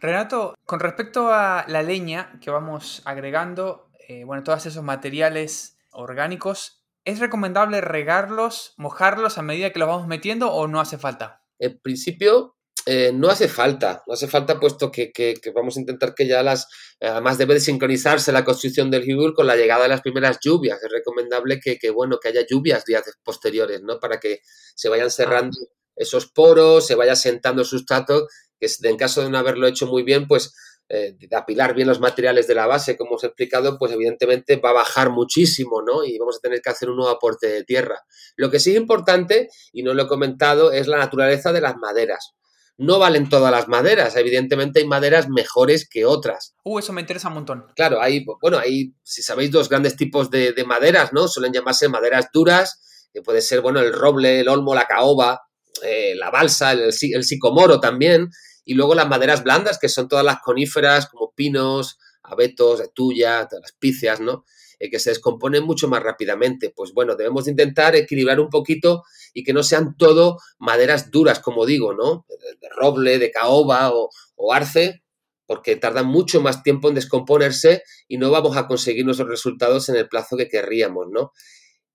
Renato, 0.00 0.54
con 0.64 0.78
respecto 0.78 1.32
a 1.32 1.64
la 1.66 1.82
leña 1.82 2.38
que 2.40 2.50
vamos 2.50 3.02
agregando, 3.04 3.90
eh, 4.08 4.24
bueno, 4.24 4.44
todos 4.44 4.64
esos 4.66 4.84
materiales 4.84 5.78
orgánicos, 5.90 6.84
¿es 7.04 7.18
recomendable 7.18 7.80
regarlos, 7.80 8.74
mojarlos 8.76 9.38
a 9.38 9.42
medida 9.42 9.72
que 9.72 9.80
los 9.80 9.88
vamos 9.88 10.06
metiendo 10.06 10.52
o 10.52 10.68
no 10.68 10.80
hace 10.80 10.98
falta? 10.98 11.42
En 11.58 11.80
principio, 11.80 12.57
eh, 12.90 13.12
no 13.12 13.28
hace 13.28 13.48
falta, 13.48 14.02
no 14.06 14.14
hace 14.14 14.28
falta 14.28 14.58
puesto 14.58 14.90
que, 14.90 15.12
vamos 15.54 15.76
a 15.76 15.80
intentar 15.80 16.14
que 16.14 16.26
ya 16.26 16.42
las, 16.42 16.68
además 16.98 17.36
debe 17.36 17.52
de 17.52 17.60
sincronizarse 17.60 18.32
la 18.32 18.46
construcción 18.46 18.90
del 18.90 19.06
Hibur 19.06 19.34
con 19.34 19.46
la 19.46 19.56
llegada 19.56 19.82
de 19.82 19.90
las 19.90 20.00
primeras 20.00 20.38
lluvias. 20.42 20.82
Es 20.82 20.90
recomendable 20.90 21.60
que, 21.60 21.90
bueno, 21.90 22.18
que 22.18 22.28
haya 22.28 22.46
lluvias 22.48 22.86
días 22.86 23.02
posteriores, 23.22 23.82
¿no? 23.82 24.00
Para 24.00 24.18
que 24.18 24.40
se 24.74 24.88
vayan 24.88 25.10
cerrando 25.10 25.58
esos 25.96 26.30
poros, 26.32 26.86
se 26.86 26.94
vaya 26.94 27.14
sentando 27.14 27.60
el 27.60 27.68
sustrato, 27.68 28.26
que 28.58 28.70
en 28.84 28.96
caso 28.96 29.22
de 29.22 29.28
no 29.28 29.36
haberlo 29.36 29.66
hecho 29.66 29.86
muy 29.86 30.02
bien, 30.02 30.26
pues 30.26 30.54
eh, 30.88 31.14
de 31.18 31.36
apilar 31.36 31.74
bien 31.74 31.88
los 31.88 32.00
materiales 32.00 32.46
de 32.46 32.54
la 32.54 32.66
base, 32.66 32.96
como 32.96 33.16
os 33.16 33.24
he 33.24 33.26
explicado, 33.26 33.76
pues 33.78 33.92
evidentemente 33.92 34.56
va 34.56 34.70
a 34.70 34.80
bajar 34.84 35.10
muchísimo, 35.10 35.82
¿no? 35.82 36.04
Y 36.04 36.16
vamos 36.16 36.38
a 36.38 36.40
tener 36.40 36.62
que 36.62 36.70
hacer 36.70 36.88
un 36.88 36.96
nuevo 36.96 37.10
aporte 37.10 37.48
de 37.48 37.64
tierra. 37.64 38.00
Lo 38.34 38.50
que 38.50 38.60
sí 38.60 38.70
es 38.70 38.78
importante, 38.78 39.50
y 39.74 39.82
no 39.82 39.92
lo 39.92 40.04
he 40.04 40.08
comentado, 40.08 40.72
es 40.72 40.86
la 40.86 40.96
naturaleza 40.96 41.52
de 41.52 41.60
las 41.60 41.76
maderas. 41.76 42.37
No 42.78 43.00
valen 43.00 43.28
todas 43.28 43.50
las 43.50 43.66
maderas, 43.66 44.14
evidentemente 44.14 44.78
hay 44.78 44.86
maderas 44.86 45.28
mejores 45.28 45.88
que 45.88 46.04
otras. 46.04 46.54
Uh, 46.62 46.78
eso 46.78 46.92
me 46.92 47.00
interesa 47.00 47.26
un 47.28 47.34
montón. 47.34 47.66
Claro, 47.74 48.00
hay, 48.00 48.24
bueno, 48.40 48.58
hay, 48.58 48.94
si 49.02 49.20
sabéis, 49.20 49.50
dos 49.50 49.68
grandes 49.68 49.96
tipos 49.96 50.30
de, 50.30 50.54
maderas, 50.64 51.12
¿no? 51.12 51.26
Suelen 51.26 51.52
llamarse 51.52 51.88
maderas 51.88 52.28
duras, 52.32 53.08
que 53.12 53.20
puede 53.20 53.42
ser, 53.42 53.60
bueno, 53.62 53.80
el 53.80 53.92
roble, 53.92 54.40
el 54.40 54.48
olmo, 54.48 54.76
la 54.76 54.86
caoba, 54.86 55.42
eh, 55.82 56.14
la 56.14 56.30
balsa, 56.30 56.70
el, 56.70 56.92
el, 57.12 57.24
sicomoro 57.24 57.80
también, 57.80 58.30
y 58.64 58.74
luego 58.74 58.94
las 58.94 59.08
maderas 59.08 59.42
blandas, 59.42 59.78
que 59.80 59.88
son 59.88 60.06
todas 60.06 60.24
las 60.24 60.38
coníferas 60.40 61.08
como 61.08 61.32
pinos, 61.34 61.98
abetos, 62.22 62.78
de 62.78 63.60
las 63.60 63.72
picias, 63.78 64.20
¿no? 64.20 64.44
Eh, 64.78 64.90
que 64.90 65.00
se 65.00 65.10
descomponen 65.10 65.64
mucho 65.64 65.88
más 65.88 66.02
rápidamente. 66.02 66.72
Pues 66.74 66.92
bueno, 66.92 67.16
debemos 67.16 67.48
intentar 67.48 67.96
equilibrar 67.96 68.38
un 68.38 68.48
poquito 68.48 69.02
y 69.38 69.44
que 69.44 69.52
no 69.52 69.62
sean 69.62 69.96
todo 69.96 70.38
maderas 70.58 71.12
duras, 71.12 71.38
como 71.38 71.64
digo, 71.64 71.94
¿no? 71.94 72.26
De 72.28 72.68
roble, 72.76 73.20
de 73.20 73.30
caoba 73.30 73.92
o, 73.92 74.52
arce, 74.52 75.04
porque 75.46 75.76
tardan 75.76 76.06
mucho 76.06 76.40
más 76.40 76.64
tiempo 76.64 76.88
en 76.88 76.96
descomponerse 76.96 77.84
y 78.08 78.18
no 78.18 78.32
vamos 78.32 78.56
a 78.56 78.66
conseguir 78.66 79.04
nuestros 79.04 79.28
resultados 79.28 79.88
en 79.90 79.94
el 79.94 80.08
plazo 80.08 80.36
que 80.36 80.48
querríamos, 80.48 81.06
¿no? 81.08 81.30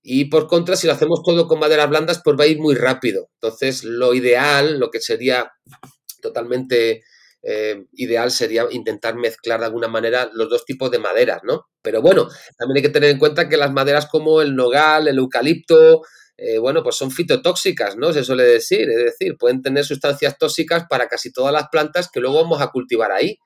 Y 0.02 0.24
por 0.26 0.46
contra, 0.46 0.74
si 0.74 0.86
lo 0.86 0.94
hacemos 0.94 1.22
todo 1.22 1.46
con 1.46 1.58
maderas 1.58 1.90
blandas, 1.90 2.22
pues 2.24 2.34
va 2.40 2.44
a 2.44 2.46
ir 2.46 2.60
muy 2.60 2.76
rápido. 2.76 3.28
Entonces, 3.34 3.84
lo 3.84 4.14
ideal, 4.14 4.78
lo 4.78 4.90
que 4.90 5.02
sería 5.02 5.52
totalmente 6.22 7.02
eh, 7.42 7.84
ideal 7.92 8.30
sería 8.30 8.64
intentar 8.70 9.16
mezclar 9.16 9.60
de 9.60 9.66
alguna 9.66 9.88
manera 9.88 10.30
los 10.32 10.48
dos 10.48 10.64
tipos 10.64 10.90
de 10.90 10.98
maderas, 10.98 11.42
¿no? 11.44 11.66
Pero 11.82 12.00
bueno, 12.00 12.26
también 12.56 12.78
hay 12.78 12.82
que 12.82 12.94
tener 12.94 13.10
en 13.10 13.18
cuenta 13.18 13.50
que 13.50 13.58
las 13.58 13.70
maderas 13.70 14.06
como 14.06 14.40
el 14.40 14.56
nogal, 14.56 15.08
el 15.08 15.18
eucalipto, 15.18 16.00
eh, 16.36 16.58
bueno, 16.58 16.82
pues 16.82 16.96
son 16.96 17.10
fitotóxicas, 17.10 17.96
¿no? 17.96 18.12
Se 18.12 18.24
suele 18.24 18.42
decir, 18.44 18.88
es 18.90 19.04
decir, 19.04 19.36
pueden 19.38 19.62
tener 19.62 19.84
sustancias 19.84 20.36
tóxicas 20.36 20.84
para 20.88 21.06
casi 21.06 21.32
todas 21.32 21.52
las 21.52 21.68
plantas 21.68 22.10
que 22.10 22.20
luego 22.20 22.42
vamos 22.42 22.60
a 22.60 22.68
cultivar 22.68 23.12
ahí. 23.12 23.38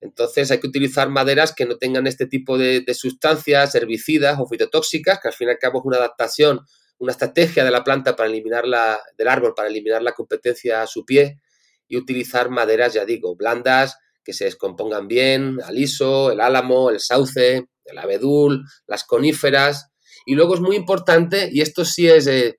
Entonces 0.00 0.50
hay 0.50 0.60
que 0.60 0.66
utilizar 0.66 1.08
maderas 1.08 1.54
que 1.54 1.66
no 1.66 1.76
tengan 1.76 2.06
este 2.06 2.26
tipo 2.26 2.58
de, 2.58 2.84
sustancias 2.94 3.74
herbicidas 3.74 4.38
o 4.38 4.46
fitotóxicas, 4.46 5.18
que 5.20 5.28
al 5.28 5.34
fin 5.34 5.48
y 5.48 5.50
al 5.52 5.58
cabo 5.58 5.82
una 5.84 5.98
adaptación, 5.98 6.60
una 6.98 7.12
estrategia 7.12 7.64
de 7.64 7.70
la 7.70 7.84
planta 7.84 8.16
para 8.16 8.28
eliminarla, 8.28 8.98
del 9.16 9.28
árbol, 9.28 9.54
para 9.54 9.68
eliminar 9.68 10.02
la 10.02 10.12
competencia 10.12 10.82
a 10.82 10.86
su 10.86 11.04
pie, 11.04 11.40
y 11.88 11.96
utilizar 11.96 12.50
maderas, 12.50 12.94
ya 12.94 13.04
digo, 13.04 13.36
blandas, 13.36 13.98
que 14.24 14.32
se 14.32 14.44
descompongan 14.44 15.08
bien, 15.08 15.58
aliso, 15.64 16.32
el 16.32 16.40
álamo, 16.40 16.90
el 16.90 17.00
sauce, 17.00 17.66
el 17.84 17.98
abedul, 17.98 18.64
las 18.86 19.04
coníferas. 19.04 19.90
Y 20.24 20.34
luego 20.34 20.54
es 20.54 20.60
muy 20.60 20.76
importante, 20.76 21.48
y 21.52 21.60
esto 21.60 21.84
sí 21.84 22.08
es 22.08 22.24
de, 22.24 22.56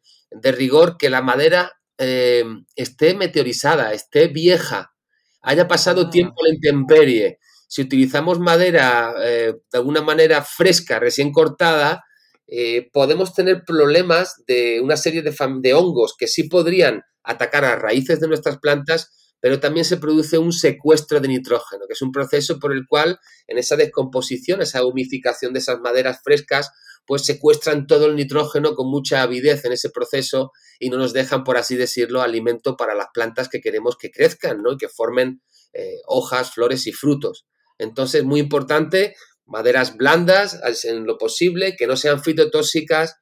rigor, 0.52 0.98
que 0.98 1.10
la 1.10 1.22
madera 1.22 1.72
eh, 1.98 2.44
esté 2.76 3.16
meteorizada, 3.16 3.94
esté 3.94 4.28
vieja, 4.28 4.94
haya 5.42 5.68
pasado 5.68 6.04
ah. 6.08 6.10
tiempo 6.10 6.36
en 6.42 6.50
la 6.50 6.56
intemperie, 6.56 7.40
si 7.68 7.82
utilizamos 7.82 8.40
madera 8.40 9.14
eh, 9.22 9.54
de 9.72 9.78
alguna 9.78 10.02
manera 10.02 10.44
fresca, 10.44 11.00
recién 11.00 11.32
cortada, 11.32 12.04
eh, 12.48 12.90
podemos 12.94 13.34
tener 13.34 13.64
problemas 13.66 14.44
de 14.48 14.80
una 14.82 14.98
serie 14.98 15.24
de, 15.24 15.36
de, 15.62 15.74
hongos 15.74 16.16
que 16.18 16.28
sí 16.28 16.44
podrían 16.44 17.02
atacar 17.24 17.66
a 17.66 17.76
raíces 17.76 18.20
de 18.20 18.28
nuestras 18.28 18.60
plantas, 18.60 19.12
pero 19.40 19.60
también 19.60 19.86
se 19.86 19.98
produce 19.98 20.38
un 20.38 20.54
secuestro 20.54 21.20
de 21.20 21.28
nitrógeno, 21.28 21.86
que 21.88 21.94
es 21.94 22.02
un 22.02 22.12
proceso 22.12 22.60
por 22.60 22.72
el 22.72 22.86
cual 22.88 23.20
en 23.48 23.58
esa 23.58 23.76
descomposición, 23.76 24.62
esa 24.62 24.86
humificación 24.86 25.54
de 25.54 25.60
esas 25.60 25.80
maderas 25.80 26.20
frescas, 26.24 26.72
pues 27.06 27.26
secuestran 27.26 27.88
todo 27.88 28.08
el 28.08 28.16
nitrógeno 28.16 28.76
con 28.76 28.90
mucha 28.90 29.22
avidez 29.22 29.66
en 29.66 29.74
ese 29.74 29.90
proceso 29.90 30.52
y 30.80 30.90
no 30.90 30.98
nos 30.98 31.14
dejan, 31.14 31.44
por 31.44 31.58
así 31.58 31.76
decirlo, 31.76 32.22
alimento 32.22 32.76
para 32.76 32.96
las 32.96 33.08
plantas 33.14 33.50
que 33.50 33.62
queremos 33.62 33.98
que 33.98 34.12
crezcan 34.12 34.62
¿no? 34.62 34.74
y 34.74 34.78
que 34.78 34.90
formen 34.90 35.42
eh, 35.74 35.98
hojas, 36.08 36.52
flores 36.52 36.88
y 36.88 36.92
frutos. 36.92 37.46
Entonces, 37.78 38.24
muy 38.24 38.40
importante, 38.40 39.16
maderas 39.46 39.98
blandas 39.98 40.60
en 40.86 41.06
lo 41.06 41.18
posible, 41.18 41.76
que 41.76 41.88
no 41.88 41.96
sean 41.98 42.24
fitotóxicas 42.24 43.18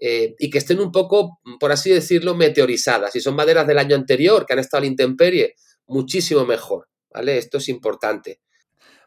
eh, 0.00 0.34
y 0.38 0.50
que 0.50 0.58
estén 0.58 0.80
un 0.80 0.90
poco, 0.90 1.40
por 1.60 1.72
así 1.72 1.90
decirlo, 1.90 2.34
meteorizadas. 2.34 3.12
Si 3.12 3.20
son 3.20 3.36
maderas 3.36 3.66
del 3.66 3.78
año 3.78 3.94
anterior, 3.94 4.44
que 4.44 4.52
han 4.52 4.58
estado 4.58 4.78
a 4.78 4.80
la 4.82 4.88
intemperie, 4.88 5.54
muchísimo 5.86 6.44
mejor. 6.44 6.88
¿Vale? 7.14 7.36
Esto 7.36 7.58
es 7.58 7.68
importante. 7.68 8.40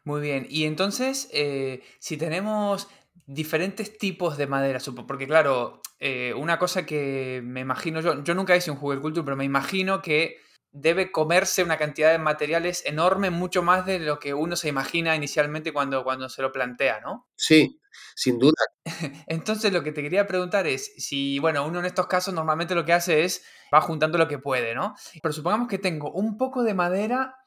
Muy 0.03 0.21
bien, 0.21 0.45
y 0.47 0.65
entonces, 0.65 1.27
eh, 1.31 1.81
si 1.99 2.15
tenemos 2.15 2.87
diferentes 3.25 3.97
tipos 3.97 4.37
de 4.37 4.47
madera, 4.47 4.79
porque 5.07 5.27
claro, 5.27 5.81
eh, 5.99 6.33
una 6.35 6.59
cosa 6.59 6.85
que 6.85 7.41
me 7.43 7.61
imagino 7.61 8.01
yo, 8.01 8.23
yo 8.23 8.35
nunca 8.35 8.55
hice 8.55 8.71
un 8.71 8.77
Google 8.77 9.01
Culture, 9.01 9.23
pero 9.23 9.35
me 9.35 9.45
imagino 9.45 10.01
que 10.01 10.37
debe 10.71 11.09
comerse 11.09 11.63
una 11.63 11.77
cantidad 11.77 12.11
de 12.11 12.19
materiales 12.19 12.83
enorme, 12.85 13.29
mucho 13.29 13.63
más 13.63 13.85
de 13.85 13.99
lo 13.99 14.19
que 14.19 14.33
uno 14.33 14.57
se 14.57 14.67
imagina 14.67 15.15
inicialmente 15.15 15.71
cuando, 15.71 16.03
cuando 16.03 16.27
se 16.27 16.41
lo 16.41 16.51
plantea, 16.51 16.99
¿no? 16.99 17.29
Sí, 17.35 17.79
sin 18.13 18.37
duda. 18.37 18.61
Entonces 19.27 19.71
lo 19.71 19.83
que 19.83 19.93
te 19.93 20.01
quería 20.01 20.27
preguntar 20.27 20.67
es 20.67 20.93
si, 20.97 21.39
bueno, 21.39 21.65
uno 21.65 21.79
en 21.79 21.85
estos 21.85 22.07
casos 22.07 22.33
normalmente 22.33 22.75
lo 22.75 22.83
que 22.83 22.91
hace 22.91 23.23
es 23.23 23.45
va 23.73 23.79
juntando 23.79 24.17
lo 24.17 24.27
que 24.27 24.37
puede, 24.37 24.75
¿no? 24.75 24.95
Pero 25.21 25.33
supongamos 25.33 25.69
que 25.69 25.77
tengo 25.79 26.11
un 26.11 26.37
poco 26.37 26.61
de 26.63 26.73
madera 26.73 27.37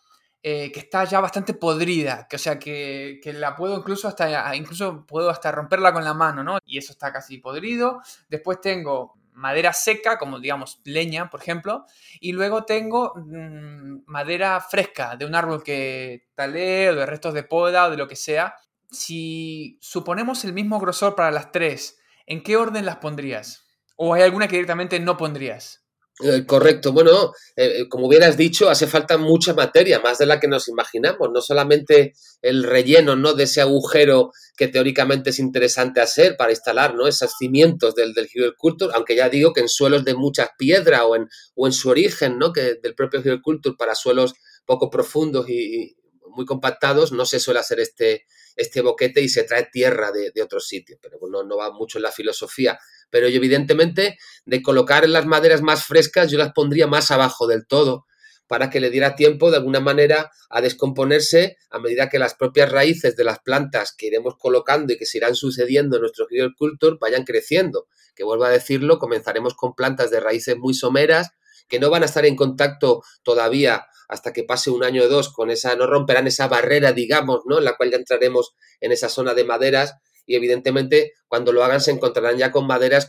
eh, 0.41 0.71
que 0.71 0.79
está 0.79 1.05
ya 1.05 1.21
bastante 1.21 1.53
podrida, 1.53 2.29
que, 2.29 2.37
o 2.37 2.39
sea, 2.39 2.59
que, 2.61 3.21
la 3.25 3.57
puedo 3.57 3.77
incluso 3.77 4.07
hasta, 4.07 4.55
incluso 4.55 5.05
puedo 5.05 5.31
hasta 5.31 5.51
romperla 5.51 5.93
con 5.93 6.05
la 6.05 6.15
mano, 6.15 6.45
¿no? 6.45 6.59
Y 6.65 6.79
eso 6.79 6.93
está 6.93 7.13
casi 7.13 7.39
podrido. 7.39 8.01
Después 8.29 8.61
tengo 8.61 9.19
madera 9.33 9.73
seca, 9.73 10.17
como 10.17 10.39
digamos 10.39 10.81
leña, 10.85 11.29
por 11.31 11.41
ejemplo, 11.41 11.87
y 12.21 12.33
luego 12.33 12.65
tengo 12.65 13.15
mm, 13.17 14.05
madera 14.07 14.61
fresca 14.61 15.17
de 15.17 15.27
un 15.27 15.35
árbol 15.35 15.63
que 15.63 16.29
talé 16.35 16.91
o 16.91 16.95
de 16.95 17.07
restos 17.07 17.35
de 17.35 17.43
poda 17.43 17.87
o 17.87 17.91
de 17.91 17.97
lo 17.97 18.07
que 18.07 18.17
sea. 18.17 18.55
Si 18.91 19.79
suponemos 19.81 20.45
el 20.45 20.53
mismo 20.53 20.79
grosor 20.79 21.15
para 21.17 21.33
las 21.33 21.51
tres, 21.51 21.99
¿en 22.27 22.43
qué 22.43 22.57
orden 22.57 22.87
las 22.87 22.97
pondrías? 22.97 23.67
¿O 23.97 24.15
hay 24.15 24.23
alguna 24.23 24.47
que 24.47 24.57
directamente 24.57 25.01
no 25.01 25.17
pondrías? 25.17 25.88
Eh, 26.21 26.45
correcto. 26.47 26.93
Bueno, 26.93 27.33
eh, 27.55 27.81
eh, 27.81 27.89
como 27.89 28.09
hubieras 28.09 28.37
dicho, 28.37 28.69
hace 28.69 28.87
falta 28.89 29.19
mucha 29.19 29.55
materia, 29.55 30.01
más 30.01 30.19
de 30.19 30.27
la 30.27 30.41
que 30.41 30.49
nos 30.49 30.69
imaginamos. 30.69 31.31
No 31.33 31.41
solamente 31.41 32.15
el 32.43 32.65
relleno 32.65 33.15
¿no? 33.15 33.35
de 33.35 33.45
ese 33.45 33.61
agujero 33.61 34.33
que 34.57 34.69
teóricamente 34.69 35.31
es 35.31 35.39
interesante 35.39 36.01
hacer 36.01 36.37
para 36.37 36.51
instalar 36.51 36.95
¿no? 36.95 37.07
esos 37.07 37.33
cimientos 37.39 37.95
del, 37.95 38.15
del 38.15 38.29
Culture, 38.57 38.93
aunque 38.95 39.15
ya 39.15 39.29
digo 39.29 39.53
que 39.53 39.61
en 39.61 39.69
suelos 39.69 40.05
de 40.05 40.15
mucha 40.15 40.51
piedra 40.59 41.07
o 41.07 41.15
en, 41.15 41.29
o 41.55 41.67
en 41.67 41.73
su 41.73 41.89
origen, 41.89 42.39
¿no? 42.39 42.53
que 42.53 42.75
del 42.83 42.95
propio 42.95 43.23
Culture 43.41 43.77
para 43.79 43.95
suelos 43.95 44.35
poco 44.67 44.91
profundos 44.91 45.49
y, 45.49 45.97
muy 46.31 46.47
compactados, 46.47 47.13
no 47.13 47.27
se 47.27 47.41
suele 47.41 47.61
hacer 47.61 47.81
este, 47.81 48.27
este 48.59 48.83
boquete 48.83 49.23
y 49.23 49.31
se 49.31 49.45
trae 49.45 49.69
tierra 49.73 50.13
de, 50.13 50.33
de 50.33 50.43
otros 50.43 50.69
sitios. 50.69 50.99
Pero 51.01 51.19
bueno, 51.19 51.43
no 51.43 51.57
va 51.57 51.73
mucho 51.73 51.99
en 51.99 52.03
la 52.03 52.13
filosofía 52.13 52.79
pero 53.11 53.27
evidentemente 53.27 54.19
de 54.45 54.63
colocar 54.63 55.09
las 55.09 55.27
maderas 55.27 55.63
más 55.63 55.85
frescas 55.85 56.31
yo 56.31 56.39
las 56.39 56.53
pondría 56.53 56.87
más 56.87 57.11
abajo 57.11 57.47
del 57.47 57.67
todo 57.67 58.07
para 58.47 58.71
que 58.71 58.81
le 58.81 58.91
diera 58.91 59.15
tiempo 59.15 59.51
de 59.51 59.59
alguna 59.59 59.81
manera 59.81 60.31
a 60.49 60.61
descomponerse 60.61 61.59
a 61.71 61.79
medida 61.79 62.09
que 62.09 62.19
las 62.19 62.35
propias 62.35 62.73
raíces 62.73 63.15
de 63.15 63.25
las 63.25 63.41
plantas 63.41 63.95
que 63.97 64.07
iremos 64.07 64.37
colocando 64.39 64.93
y 64.93 64.97
que 64.97 65.05
se 65.05 65.19
irán 65.19 65.35
sucediendo 65.35 65.97
en 65.97 66.03
nuestro 66.03 66.25
agriculture 66.25 66.97
vayan 66.99 67.25
creciendo. 67.25 67.89
Que 68.17 68.25
vuelvo 68.25 68.45
a 68.45 68.51
decirlo, 68.51 68.99
comenzaremos 68.99 69.55
con 69.55 69.75
plantas 69.75 70.11
de 70.11 70.21
raíces 70.21 70.57
muy 70.57 70.73
someras 70.73 71.29
que 71.69 71.79
no 71.79 71.91
van 71.91 72.03
a 72.03 72.07
estar 72.07 72.25
en 72.27 72.37
contacto 72.37 73.03
todavía 73.23 73.87
hasta 74.09 74.33
que 74.33 74.43
pase 74.43 74.71
un 74.71 74.83
año 74.83 75.05
o 75.05 75.09
dos 75.09 75.33
con 75.33 75.51
esa, 75.51 75.77
no 75.77 75.87
romperán 75.87 76.27
esa 76.27 76.49
barrera, 76.49 76.93
digamos, 76.93 77.43
¿no? 77.45 77.59
En 77.59 77.65
la 77.65 77.77
cual 77.77 77.91
ya 77.91 77.99
entraremos 77.99 78.55
en 78.81 78.93
esa 78.93 79.09
zona 79.09 79.35
de 79.35 79.45
maderas 79.45 79.97
y 80.27 80.35
evidentemente 80.35 81.13
cuando 81.27 81.53
lo 81.53 81.63
hagan 81.63 81.81
se 81.81 81.91
encontrarán 81.91 82.37
ya 82.39 82.51
con 82.51 82.67
maderas 82.67 83.09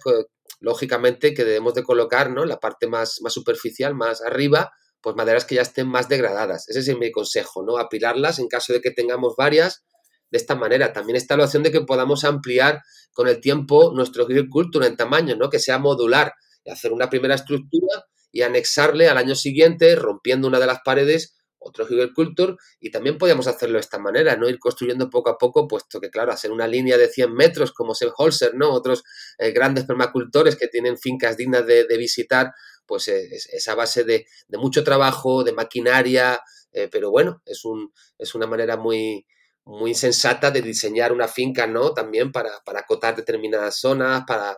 lógicamente 0.60 1.34
que 1.34 1.46
debemos 1.46 1.74
de 1.74 1.84
colocar, 1.84 2.32
¿no? 2.32 2.46
La 2.46 2.60
parte 2.60 2.88
más, 2.88 3.22
más 3.22 3.34
superficial, 3.34 3.96
más 3.96 4.22
arriba, 4.22 4.72
pues 5.02 5.16
maderas 5.16 5.46
que 5.46 5.56
ya 5.56 5.62
estén 5.62 5.88
más 5.88 6.10
degradadas. 6.10 6.68
Ese 6.68 6.80
es 6.80 6.98
mi 6.98 7.12
consejo, 7.12 7.64
¿no? 7.64 7.78
Apilarlas 7.78 8.40
en 8.40 8.48
caso 8.48 8.74
de 8.74 8.82
que 8.82 8.92
tengamos 8.92 9.36
varias 9.38 9.86
de 10.32 10.38
esta 10.38 10.56
manera. 10.56 10.92
También 10.92 11.16
está 11.16 11.38
la 11.38 11.46
opción 11.46 11.64
de 11.64 11.72
que 11.72 11.82
podamos 11.82 12.26
ampliar 12.26 12.82
con 13.14 13.28
el 13.28 13.40
tiempo 13.40 13.92
nuestro 13.94 14.24
agricultura 14.24 14.88
en 14.88 14.98
tamaño, 14.98 15.36
¿no? 15.36 15.50
Que 15.50 15.60
sea 15.60 15.78
modular 15.80 16.34
y 16.64 16.72
hacer 16.72 16.92
una 16.92 17.10
primera 17.10 17.36
estructura 17.36 18.06
y 18.32 18.42
anexarle 18.42 19.10
al 19.10 19.18
año 19.18 19.36
siguiente, 19.36 19.96
rompiendo 19.96 20.48
una 20.48 20.60
de 20.60 20.68
las 20.68 20.80
paredes, 20.84 21.36
otro 21.60 21.86
Culture 22.16 22.56
y 22.80 22.90
también 22.90 23.18
podíamos 23.18 23.48
hacerlo 23.48 23.76
de 23.76 23.82
esta 23.82 24.00
manera, 24.00 24.36
no 24.36 24.50
ir 24.50 24.60
construyendo 24.60 25.10
poco 25.10 25.30
a 25.30 25.38
poco, 25.38 25.68
puesto 25.68 26.00
que, 26.00 26.10
claro, 26.10 26.32
hacer 26.32 26.52
una 26.52 26.68
línea 26.68 26.98
de 26.98 27.08
100 27.08 27.34
metros 27.34 27.72
como 27.74 27.94
Holzer, 28.18 28.56
¿no? 28.56 28.72
Otros 28.72 29.04
eh, 29.38 29.52
grandes 29.52 29.86
permacultores 29.86 30.56
que 30.56 30.68
tienen 30.68 30.98
fincas 30.98 31.38
dignas 31.38 31.66
de, 31.66 31.86
visitar, 31.98 32.52
pues 32.86 33.08
es, 33.10 33.48
esa 33.52 33.76
base 33.76 34.04
de, 34.04 34.26
mucho 34.54 34.84
trabajo, 34.84 35.44
de 35.44 35.54
maquinaria, 35.54 36.42
eh, 36.72 36.88
pero 36.90 37.12
bueno, 37.12 37.42
es, 37.46 37.66
un, 37.66 37.94
es 38.18 38.36
una 38.36 38.48
manera 38.48 38.78
muy, 38.78 39.26
muy 39.66 39.94
sensata 39.94 40.52
de 40.52 40.62
diseñar 40.62 41.12
una 41.12 41.28
finca, 41.28 41.68
¿no? 41.68 41.94
También 41.94 42.32
para, 42.32 42.52
para 42.66 42.80
acotar 42.80 43.16
determinadas 43.16 43.78
zonas, 43.78 44.24
para 44.26 44.58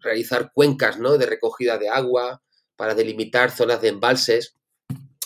realizar 0.00 0.50
cuencas, 0.52 0.98
¿no? 0.98 1.16
De 1.16 1.26
recogida 1.26 1.78
de 1.78 1.88
agua, 1.88 2.42
para 2.80 2.94
delimitar 2.94 3.50
zonas 3.50 3.82
de 3.82 3.88
embalses. 3.88 4.56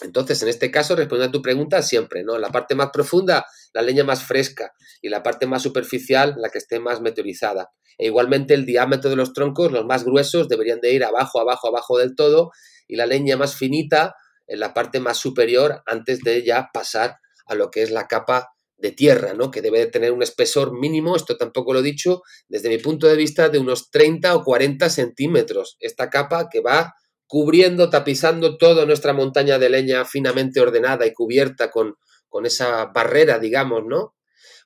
Entonces, 0.03 0.43
en 0.43 0.49
este 0.49 0.73
caso, 0.73 0.97
respondiendo 0.97 1.29
a 1.29 1.39
tu 1.39 1.41
pregunta, 1.41 1.83
siempre, 1.83 2.25
¿no? 2.25 2.37
La 2.37 2.51
parte 2.51 2.75
más 2.75 2.91
profunda, 2.93 3.47
la 3.73 3.81
leña 3.81 4.03
más 4.03 4.25
fresca 4.25 4.73
y 5.01 5.09
la 5.09 5.23
parte 5.23 5.47
más 5.47 5.63
superficial, 5.63 6.35
la 6.37 6.49
que 6.51 6.59
esté 6.59 6.81
más 6.81 7.01
meteorizada. 7.01 7.71
E 7.97 8.07
igualmente 8.07 8.55
el 8.55 8.67
diámetro 8.67 9.09
de 9.09 9.15
los 9.15 9.33
troncos, 9.33 9.71
los 9.71 9.85
más 9.85 10.05
gruesos, 10.05 10.49
deberían 10.49 10.81
de 10.81 10.95
ir 10.95 11.05
abajo, 11.05 11.39
abajo, 11.39 11.69
abajo 11.69 11.97
del 11.97 12.17
todo 12.17 12.51
y 12.89 12.97
la 12.97 13.07
leña 13.07 13.37
más 13.37 13.55
finita 13.55 14.17
en 14.49 14.59
la 14.59 14.75
parte 14.75 14.99
más 14.99 15.19
superior 15.19 15.81
antes 15.87 16.23
de 16.25 16.43
ya 16.43 16.71
pasar 16.75 17.19
a 17.47 17.55
lo 17.55 17.71
que 17.71 17.85
es 17.85 17.93
la 17.93 18.09
capa 18.09 18.49
de 18.79 18.91
tierra, 18.91 19.33
¿no? 19.35 19.53
Que 19.53 19.63
debe 19.63 19.87
tener 19.87 20.11
un 20.11 20.25
espesor 20.25 20.77
mínimo, 20.77 21.15
esto 21.15 21.37
tampoco 21.37 21.73
lo 21.73 21.79
he 21.79 21.85
dicho, 21.85 22.23
desde 22.49 22.69
mi 22.69 22.79
punto 22.79 23.07
de 23.07 23.15
vista, 23.15 23.49
de 23.49 23.61
unos 23.61 23.93
30 23.93 24.35
o 24.35 24.43
40 24.43 24.91
centímetros. 24.91 25.77
Esta 25.79 26.11
capa 26.11 26.49
que 26.51 26.59
va 26.59 26.95
cubriendo, 27.27 27.91
tapizando 27.91 28.57
toda 28.57 28.87
nuestra 28.87 29.13
montaña 29.13 29.59
de 29.59 29.71
leña 29.71 30.05
finamente 30.05 30.61
ordenada 30.61 31.07
y 31.07 31.13
cubierta 31.13 31.71
con, 31.71 31.97
con 32.29 32.47
esa 32.47 32.87
barrera, 32.87 33.39
digamos, 33.39 33.83
¿no? 33.87 34.15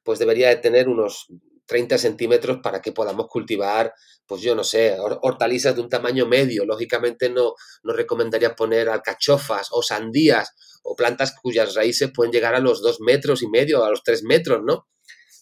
Pues 0.03 0.19
debería 0.19 0.49
de 0.49 0.57
tener 0.57 0.89
unos 0.89 1.27
30 1.67 1.99
centímetros 1.99 2.59
para 2.63 2.81
que 2.81 2.93
podamos 2.93 3.27
cultivar, 3.29 3.93
pues 4.27 4.41
yo 4.41 4.55
no 4.55 4.65
sé, 4.65 4.97
hortalizas 4.99 5.77
de 5.77 5.83
un 5.83 5.89
tamaño 5.89 6.27
medio. 6.27 6.65
Lógicamente 6.65 7.29
no, 7.29 7.55
no 7.83 7.93
recomendaría 7.93 8.57
poner 8.57 8.89
alcachofas 8.89 9.69
o 9.71 9.83
sandías 9.83 10.55
o 10.83 10.97
plantas 10.97 11.35
cuyas 11.41 11.75
raíces 11.75 12.11
pueden 12.13 12.33
llegar 12.33 12.55
a 12.55 12.61
los 12.61 12.81
dos 12.81 13.01
metros 13.01 13.43
y 13.43 13.49
medio, 13.49 13.85
a 13.85 13.91
los 13.91 14.03
tres 14.03 14.23
metros, 14.23 14.63
¿no? 14.65 14.89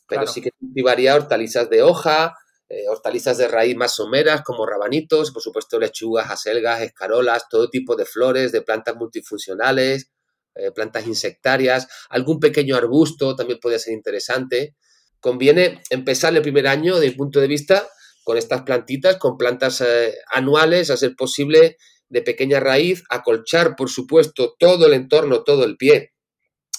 Pero 0.09 0.27
sí 0.27 0.41
que 0.41 0.51
cultivaría 0.53 1.15
hortalizas 1.15 1.71
de 1.71 1.83
hoja, 1.83 2.35
eh, 2.69 2.89
hortalizas 2.89 3.39
de 3.39 3.47
raíz 3.47 3.77
más 3.77 3.95
someras 3.95 4.43
como 4.43 4.67
rabanitos, 4.67 5.31
por 5.31 5.43
supuesto 5.43 5.79
lechugas, 5.79 6.31
acelgas, 6.31 6.83
escarolas, 6.83 7.49
todo 7.49 7.71
tipo 7.71 7.95
de 7.95 8.05
flores, 8.05 8.51
de 8.51 8.63
plantas 8.63 8.97
multifuncionales, 8.97 10.11
eh, 10.57 10.73
plantas 10.73 11.07
insectarias, 11.07 11.87
algún 12.09 12.41
pequeño 12.41 12.77
arbusto 12.77 13.37
también 13.37 13.61
puede 13.61 13.79
ser 13.79 13.95
interesante. 13.95 14.75
Conviene 15.21 15.83
empezar 15.91 16.35
el 16.35 16.43
primer 16.43 16.67
año, 16.67 16.97
desde 16.97 17.11
mi 17.11 17.17
punto 17.17 17.41
de 17.41 17.47
vista, 17.47 17.89
con 18.25 18.37
estas 18.37 18.63
plantitas, 18.63 19.17
con 19.19 19.37
plantas 19.37 19.81
eh, 19.83 20.15
anuales, 20.33 20.91
a 20.91 20.97
ser 20.97 21.15
posible 21.15 21.77
de 22.09 22.23
pequeña 22.23 22.59
raíz, 22.59 23.05
acolchar, 23.11 23.77
por 23.77 23.91
supuesto, 23.91 24.57
todo 24.59 24.87
el 24.87 24.95
entorno, 24.95 25.45
todo 25.45 25.65
el 25.65 25.77
pie, 25.77 26.16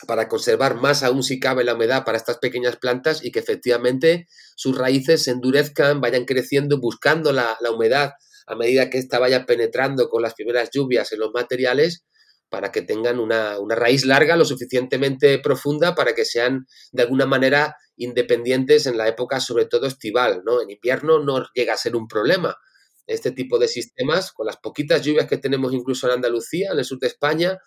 para 0.06 0.28
conservar 0.28 0.76
más 0.76 1.02
aún 1.02 1.24
si 1.24 1.40
cabe 1.40 1.64
la 1.64 1.74
humedad 1.74 2.06
para 2.06 2.18
estas 2.18 2.38
pequeñas 2.38 2.76
plantas 2.76 3.24
y 3.24 3.32
que 3.32 3.40
efectivamente 3.40 4.28
sus 4.56 4.78
raíces 4.78 5.24
se 5.24 5.32
endurezcan, 5.32 6.02
vayan 6.02 6.26
creciendo, 6.26 6.80
buscando 6.80 7.32
la, 7.32 7.58
humedad 7.74 8.12
a 8.46 8.56
medida 8.56 8.90
que 8.90 9.00
ésta 9.00 9.20
vaya 9.20 9.46
penetrando 9.46 10.10
con 10.10 10.22
las 10.22 10.36
primeras 10.36 10.70
lluvias 10.72 11.12
en 11.12 11.20
los 11.20 11.32
materiales 11.34 12.06
para 12.50 12.72
que 12.72 12.82
tengan 12.82 13.20
una, 13.20 13.60
una, 13.60 13.76
raíz 13.76 14.06
larga 14.06 14.38
lo 14.38 14.46
suficientemente 14.46 15.40
profunda 15.40 15.96
para 15.96 16.14
que 16.14 16.24
sean 16.24 16.66
de 16.92 17.04
alguna 17.04 17.26
manera 17.26 17.76
independientes 17.98 18.86
en 18.86 18.98
la 18.98 19.08
época 19.08 19.40
sobre 19.40 19.66
todo 19.66 19.88
estival, 19.88 20.44
¿no? 20.46 20.62
En 20.62 20.70
invierno 20.70 21.20
no 21.20 21.46
llega 21.54 21.74
a 21.74 21.78
ser 21.78 21.96
un 21.96 22.08
problema. 22.08 22.56
Este 23.06 23.32
tipo 23.32 23.58
de 23.58 23.68
sistemas, 23.68 24.32
con 24.32 24.46
las 24.46 24.58
poquitas 24.58 25.02
lluvias 25.02 25.28
que 25.28 25.38
tenemos 25.38 25.74
incluso 25.74 26.08
en 26.08 26.14
Andalucía, 26.14 26.70
en 26.72 26.80
el 26.80 26.86
sur 26.86 27.00
de 27.00 27.08
España, 27.08 27.58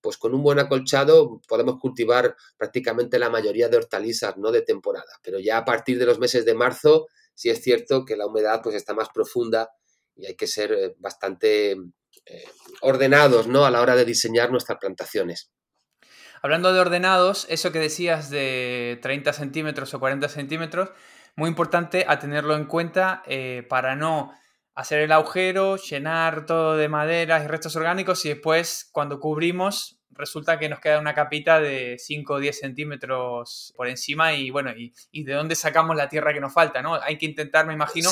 pues 0.00 0.16
con 0.16 0.34
un 0.34 0.42
buen 0.42 0.58
acolchado 0.58 1.40
podemos 1.48 1.78
cultivar 1.78 2.36
prácticamente 2.56 3.18
la 3.18 3.30
mayoría 3.30 3.68
de 3.68 3.76
hortalizas, 3.76 4.36
no 4.36 4.50
de 4.50 4.62
temporada. 4.62 5.12
Pero 5.22 5.38
ya 5.38 5.58
a 5.58 5.64
partir 5.64 5.98
de 5.98 6.06
los 6.06 6.18
meses 6.18 6.44
de 6.44 6.54
marzo, 6.54 7.08
sí 7.34 7.50
es 7.50 7.62
cierto 7.62 8.04
que 8.04 8.16
la 8.16 8.26
humedad 8.26 8.60
pues 8.62 8.74
está 8.74 8.94
más 8.94 9.08
profunda 9.08 9.70
y 10.16 10.26
hay 10.26 10.36
que 10.36 10.46
ser 10.46 10.72
eh, 10.72 10.94
bastante 10.98 11.72
eh, 12.26 12.44
ordenados, 12.82 13.46
¿no? 13.46 13.64
A 13.64 13.70
la 13.70 13.80
hora 13.80 13.96
de 13.96 14.04
diseñar 14.04 14.50
nuestras 14.50 14.78
plantaciones. 14.78 15.50
Hablando 16.42 16.72
de 16.72 16.80
ordenados, 16.80 17.46
eso 17.50 17.70
que 17.70 17.78
decías 17.78 18.30
de 18.30 18.98
30 19.02 19.32
centímetros 19.32 19.92
o 19.92 20.00
40 20.00 20.28
centímetros, 20.28 20.90
muy 21.36 21.48
importante 21.48 22.04
a 22.08 22.18
tenerlo 22.18 22.56
en 22.56 22.64
cuenta 22.64 23.22
eh, 23.26 23.66
para 23.68 23.94
no 23.94 24.32
hacer 24.74 25.00
el 25.00 25.12
agujero, 25.12 25.76
llenar 25.76 26.46
todo 26.46 26.76
de 26.76 26.88
maderas 26.88 27.44
y 27.44 27.48
restos 27.48 27.76
orgánicos 27.76 28.24
y 28.24 28.30
después 28.30 28.88
cuando 28.92 29.20
cubrimos 29.20 30.00
resulta 30.10 30.58
que 30.58 30.68
nos 30.68 30.80
queda 30.80 30.98
una 30.98 31.14
capita 31.14 31.60
de 31.60 31.96
5 31.98 32.34
o 32.34 32.38
10 32.38 32.58
centímetros 32.58 33.72
por 33.76 33.88
encima 33.88 34.34
y 34.34 34.50
bueno, 34.50 34.70
y, 34.76 35.24
de 35.24 35.32
dónde 35.32 35.56
sacamos 35.56 35.96
la 35.96 36.08
tierra 36.08 36.32
que 36.32 36.40
nos 36.40 36.52
falta, 36.52 36.82
¿no? 36.82 36.94
Hay 36.94 37.18
que 37.18 37.26
intentar, 37.26 37.66
me 37.66 37.72
imagino, 37.72 38.08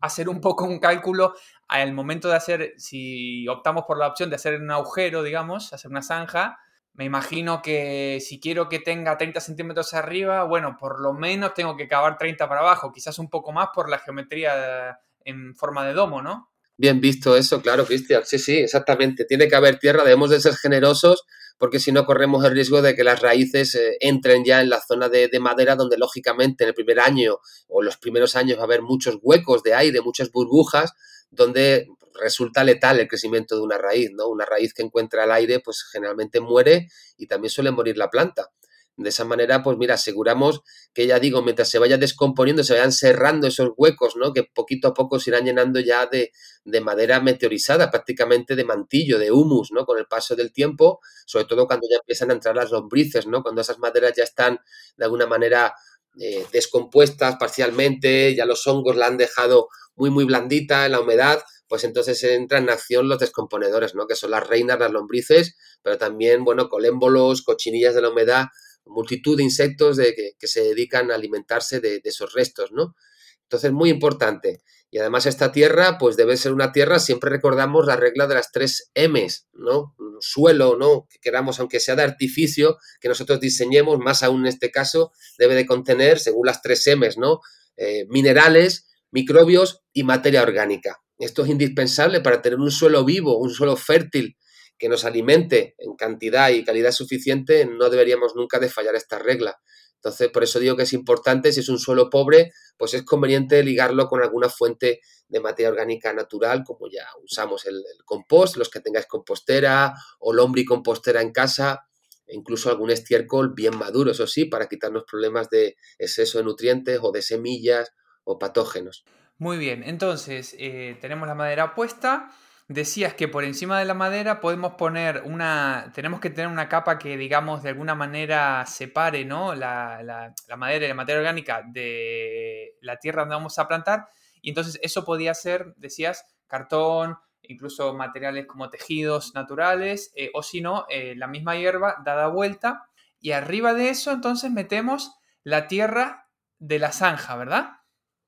hacer 0.00 0.28
un 0.28 0.40
poco 0.40 0.64
un 0.64 0.78
cálculo 0.78 1.34
al 1.68 1.92
momento 1.92 2.28
de 2.28 2.36
hacer, 2.36 2.74
si 2.78 3.46
optamos 3.48 3.84
por 3.86 3.98
la 3.98 4.08
opción 4.08 4.30
de 4.30 4.36
hacer 4.36 4.60
un 4.60 4.70
agujero, 4.70 5.22
digamos, 5.22 5.72
hacer 5.72 5.90
una 5.90 6.02
zanja, 6.02 6.58
me 6.94 7.04
imagino 7.04 7.62
que 7.62 8.18
si 8.20 8.40
quiero 8.40 8.68
que 8.68 8.80
tenga 8.80 9.16
30 9.16 9.40
centímetros 9.40 9.94
arriba, 9.94 10.44
bueno, 10.44 10.76
por 10.78 11.00
lo 11.00 11.12
menos 11.12 11.54
tengo 11.54 11.76
que 11.76 11.86
cavar 11.86 12.18
30 12.18 12.48
para 12.48 12.60
abajo, 12.60 12.92
quizás 12.92 13.18
un 13.18 13.30
poco 13.30 13.52
más 13.52 13.68
por 13.74 13.88
la 13.88 13.98
geometría 13.98 14.98
en 15.24 15.54
forma 15.54 15.86
de 15.86 15.92
domo, 15.92 16.22
¿no? 16.22 16.50
Bien 16.76 17.00
visto 17.00 17.36
eso, 17.36 17.60
claro, 17.60 17.84
Cristian. 17.84 18.22
Sí, 18.24 18.38
sí, 18.38 18.58
exactamente. 18.58 19.24
Tiene 19.24 19.48
que 19.48 19.56
haber 19.56 19.78
tierra, 19.78 20.02
debemos 20.02 20.30
de 20.30 20.40
ser 20.40 20.54
generosos 20.56 21.24
porque 21.58 21.78
si 21.78 21.92
no 21.92 22.06
corremos 22.06 22.42
el 22.46 22.52
riesgo 22.52 22.80
de 22.80 22.96
que 22.96 23.04
las 23.04 23.20
raíces 23.20 23.74
eh, 23.74 23.98
entren 24.00 24.46
ya 24.46 24.62
en 24.62 24.70
la 24.70 24.80
zona 24.80 25.10
de, 25.10 25.28
de, 25.28 25.40
madera 25.40 25.76
donde 25.76 25.98
lógicamente 25.98 26.64
en 26.64 26.68
el 26.68 26.74
primer 26.74 27.00
año 27.00 27.36
o 27.68 27.82
los 27.82 27.98
primeros 27.98 28.34
años 28.34 28.56
va 28.56 28.62
a 28.62 28.64
haber 28.64 28.80
muchos 28.80 29.18
huecos 29.20 29.62
de 29.62 29.74
aire, 29.74 30.00
muchas 30.00 30.32
burbujas, 30.32 30.94
donde 31.30 31.86
resulta 32.18 32.64
letal 32.64 32.98
el 32.98 33.08
crecimiento 33.08 33.56
de 33.56 33.62
una 33.62 33.76
raíz, 33.76 34.10
¿no? 34.12 34.28
Una 34.28 34.46
raíz 34.46 34.72
que 34.72 34.82
encuentra 34.82 35.24
el 35.24 35.32
aire 35.32 35.60
pues 35.60 35.84
generalmente 35.92 36.40
muere 36.40 36.88
y 37.18 37.26
también 37.26 37.50
suele 37.50 37.70
morir 37.70 37.98
la 37.98 38.08
planta. 38.08 38.48
De 38.96 39.08
esa 39.08 39.24
manera, 39.24 39.62
pues 39.62 39.78
mira, 39.78 39.94
aseguramos 39.94 40.60
que 40.92 41.06
ya 41.06 41.18
digo, 41.18 41.42
mientras 41.42 41.70
se 41.70 41.78
vaya 41.78 41.96
descomponiendo, 41.96 42.62
se 42.62 42.74
vayan 42.74 42.92
cerrando 42.92 43.46
esos 43.46 43.70
huecos, 43.76 44.14
¿no? 44.16 44.32
Que 44.34 44.44
poquito 44.44 44.88
a 44.88 44.94
poco 44.94 45.18
se 45.18 45.30
irán 45.30 45.44
llenando 45.46 45.80
ya 45.80 46.04
de, 46.06 46.32
de 46.64 46.80
madera 46.82 47.20
meteorizada, 47.20 47.90
prácticamente 47.90 48.56
de 48.56 48.64
mantillo, 48.64 49.18
de 49.18 49.32
humus, 49.32 49.70
¿no? 49.72 49.86
Con 49.86 49.98
el 49.98 50.06
paso 50.06 50.36
del 50.36 50.52
tiempo, 50.52 51.00
sobre 51.24 51.46
todo 51.46 51.66
cuando 51.66 51.86
ya 51.90 51.96
empiezan 51.98 52.30
a 52.30 52.34
entrar 52.34 52.54
las 52.54 52.70
lombrices, 52.70 53.26
¿no? 53.26 53.42
Cuando 53.42 53.62
esas 53.62 53.78
maderas 53.78 54.12
ya 54.16 54.24
están 54.24 54.58
de 54.96 55.04
alguna 55.04 55.26
manera 55.26 55.72
eh, 56.18 56.44
descompuestas 56.52 57.36
parcialmente, 57.36 58.34
ya 58.34 58.44
los 58.44 58.66
hongos 58.66 58.96
la 58.96 59.06
han 59.06 59.16
dejado 59.16 59.68
muy, 59.94 60.10
muy 60.10 60.24
blandita 60.24 60.86
en 60.86 60.92
la 60.92 61.00
humedad, 61.00 61.40
pues 61.68 61.84
entonces 61.84 62.22
entran 62.24 62.64
en 62.64 62.70
acción 62.70 63.08
los 63.08 63.18
descomponedores, 63.20 63.94
¿no? 63.94 64.06
Que 64.06 64.16
son 64.16 64.32
las 64.32 64.46
reinas, 64.46 64.78
las 64.78 64.90
lombrices, 64.90 65.56
pero 65.82 65.98
también, 65.98 66.44
bueno, 66.44 66.68
colémbolos, 66.68 67.42
cochinillas 67.42 67.94
de 67.94 68.02
la 68.02 68.10
humedad, 68.10 68.46
multitud 68.90 69.36
de 69.36 69.42
insectos 69.42 69.96
de, 69.96 70.14
que, 70.38 70.46
se 70.46 70.62
dedican 70.62 71.10
a 71.10 71.14
alimentarse 71.14 71.80
de, 71.80 72.00
esos 72.04 72.32
restos, 72.32 72.72
¿no? 72.72 72.94
Entonces, 73.42 73.72
muy 73.72 73.90
importante. 73.90 74.62
Y 74.90 74.98
además 74.98 75.26
esta 75.26 75.52
tierra, 75.52 75.98
pues 75.98 76.16
debe 76.16 76.36
ser 76.36 76.52
una 76.52 76.72
tierra, 76.72 76.98
siempre 76.98 77.30
recordamos 77.30 77.86
la 77.86 77.96
regla 77.96 78.26
de 78.26 78.34
las 78.34 78.50
tres 78.50 78.90
M's, 78.94 79.46
¿no? 79.52 79.94
Suelo, 80.20 80.76
¿no? 80.76 81.06
Que 81.08 81.18
queramos, 81.20 81.60
aunque 81.60 81.80
sea 81.80 81.96
de 81.96 82.02
artificio, 82.02 82.78
que 83.00 83.08
nosotros 83.08 83.40
diseñemos, 83.40 83.98
más 83.98 84.22
aún 84.22 84.40
en 84.40 84.46
este 84.48 84.70
caso, 84.70 85.12
debe 85.38 85.54
de 85.54 85.66
contener, 85.66 86.18
según 86.18 86.46
las 86.46 86.60
tres 86.60 86.84
M's, 86.96 87.18
¿no? 87.18 87.40
Eh, 87.76 88.06
minerales, 88.08 88.88
microbios 89.10 89.82
y 89.92 90.02
materia 90.04 90.42
orgánica. 90.42 91.00
Esto 91.18 91.44
es 91.44 91.50
indispensable 91.50 92.20
para 92.20 92.42
tener 92.42 92.58
un 92.58 92.70
suelo 92.70 93.04
vivo, 93.04 93.38
un 93.38 93.50
suelo 93.50 93.76
fértil, 93.76 94.36
que 94.80 94.88
nos 94.88 95.04
alimente 95.04 95.74
en 95.76 95.94
cantidad 95.94 96.48
y 96.48 96.64
calidad 96.64 96.90
suficiente, 96.90 97.66
no 97.66 97.90
deberíamos 97.90 98.34
nunca 98.34 98.58
de 98.58 98.70
fallar 98.70 98.96
esta 98.96 99.18
regla. 99.18 99.60
Entonces, 99.96 100.30
por 100.30 100.42
eso 100.42 100.58
digo 100.58 100.74
que 100.74 100.84
es 100.84 100.94
importante, 100.94 101.52
si 101.52 101.60
es 101.60 101.68
un 101.68 101.78
suelo 101.78 102.08
pobre, 102.08 102.54
pues 102.78 102.94
es 102.94 103.02
conveniente 103.02 103.62
ligarlo 103.62 104.08
con 104.08 104.22
alguna 104.22 104.48
fuente 104.48 105.02
de 105.28 105.40
materia 105.40 105.68
orgánica 105.68 106.14
natural, 106.14 106.64
como 106.64 106.88
ya 106.90 107.06
usamos 107.22 107.66
el, 107.66 107.84
compost, 108.06 108.56
los 108.56 108.70
que 108.70 108.80
tengáis 108.80 109.04
compostera 109.04 109.92
o 110.18 110.32
lombricompostera 110.32 111.20
en 111.20 111.30
casa, 111.30 111.86
e 112.26 112.34
incluso 112.34 112.70
algún 112.70 112.90
estiércol 112.90 113.52
bien 113.52 113.76
maduro, 113.76 114.12
eso 114.12 114.26
sí, 114.26 114.46
para 114.46 114.66
quitarnos 114.66 115.04
problemas 115.04 115.50
de 115.50 115.76
exceso 115.98 116.38
de 116.38 116.44
nutrientes 116.44 117.00
o 117.02 117.12
de 117.12 117.20
semillas 117.20 117.92
o 118.24 118.38
patógenos. 118.38 119.04
Muy 119.36 119.58
bien, 119.58 119.82
entonces 119.82 120.56
eh, 120.58 120.96
tenemos 121.02 121.28
la 121.28 121.34
madera 121.34 121.74
puesta 121.74 122.30
decías 122.70 123.14
que 123.14 123.26
por 123.26 123.42
encima 123.42 123.80
de 123.80 123.84
la 123.84 123.94
madera 123.94 124.38
podemos 124.38 124.74
poner 124.74 125.22
una, 125.24 125.90
tenemos 125.92 126.20
que 126.20 126.30
tener 126.30 126.48
una 126.48 126.68
capa 126.68 127.00
que 127.00 127.16
digamos 127.16 127.64
de 127.64 127.70
alguna 127.70 127.96
manera 127.96 128.64
separe 128.64 129.24
¿no? 129.24 129.56
la, 129.56 130.04
la, 130.04 130.56
madera 130.56 130.84
y 130.84 130.88
la 130.88 130.94
materia 130.94 131.18
orgánica 131.18 131.64
de 131.66 132.76
la 132.80 132.96
tierra 132.98 133.22
donde 133.22 133.34
vamos 133.34 133.58
a 133.58 133.66
plantar. 133.66 134.06
Y 134.40 134.50
entonces 134.50 134.78
eso 134.82 135.04
podía 135.04 135.34
ser, 135.34 135.74
decías, 135.78 136.24
cartón, 136.46 137.18
incluso 137.42 137.92
materiales 137.92 138.46
como 138.46 138.70
tejidos 138.70 139.34
naturales, 139.34 140.12
eh, 140.14 140.30
o 140.32 140.44
si 140.44 140.60
no, 140.60 140.86
eh, 140.88 141.14
la 141.16 141.26
misma 141.26 141.56
hierba 141.56 141.96
dada 142.04 142.28
vuelta. 142.28 142.86
Y 143.18 143.32
arriba 143.32 143.74
de 143.74 143.88
eso 143.88 144.12
entonces 144.12 144.52
metemos 144.52 145.12
la 145.42 145.66
tierra 145.66 146.28
de 146.60 146.78
la 146.78 146.92
zanja, 146.92 147.34
¿verdad? 147.34 147.79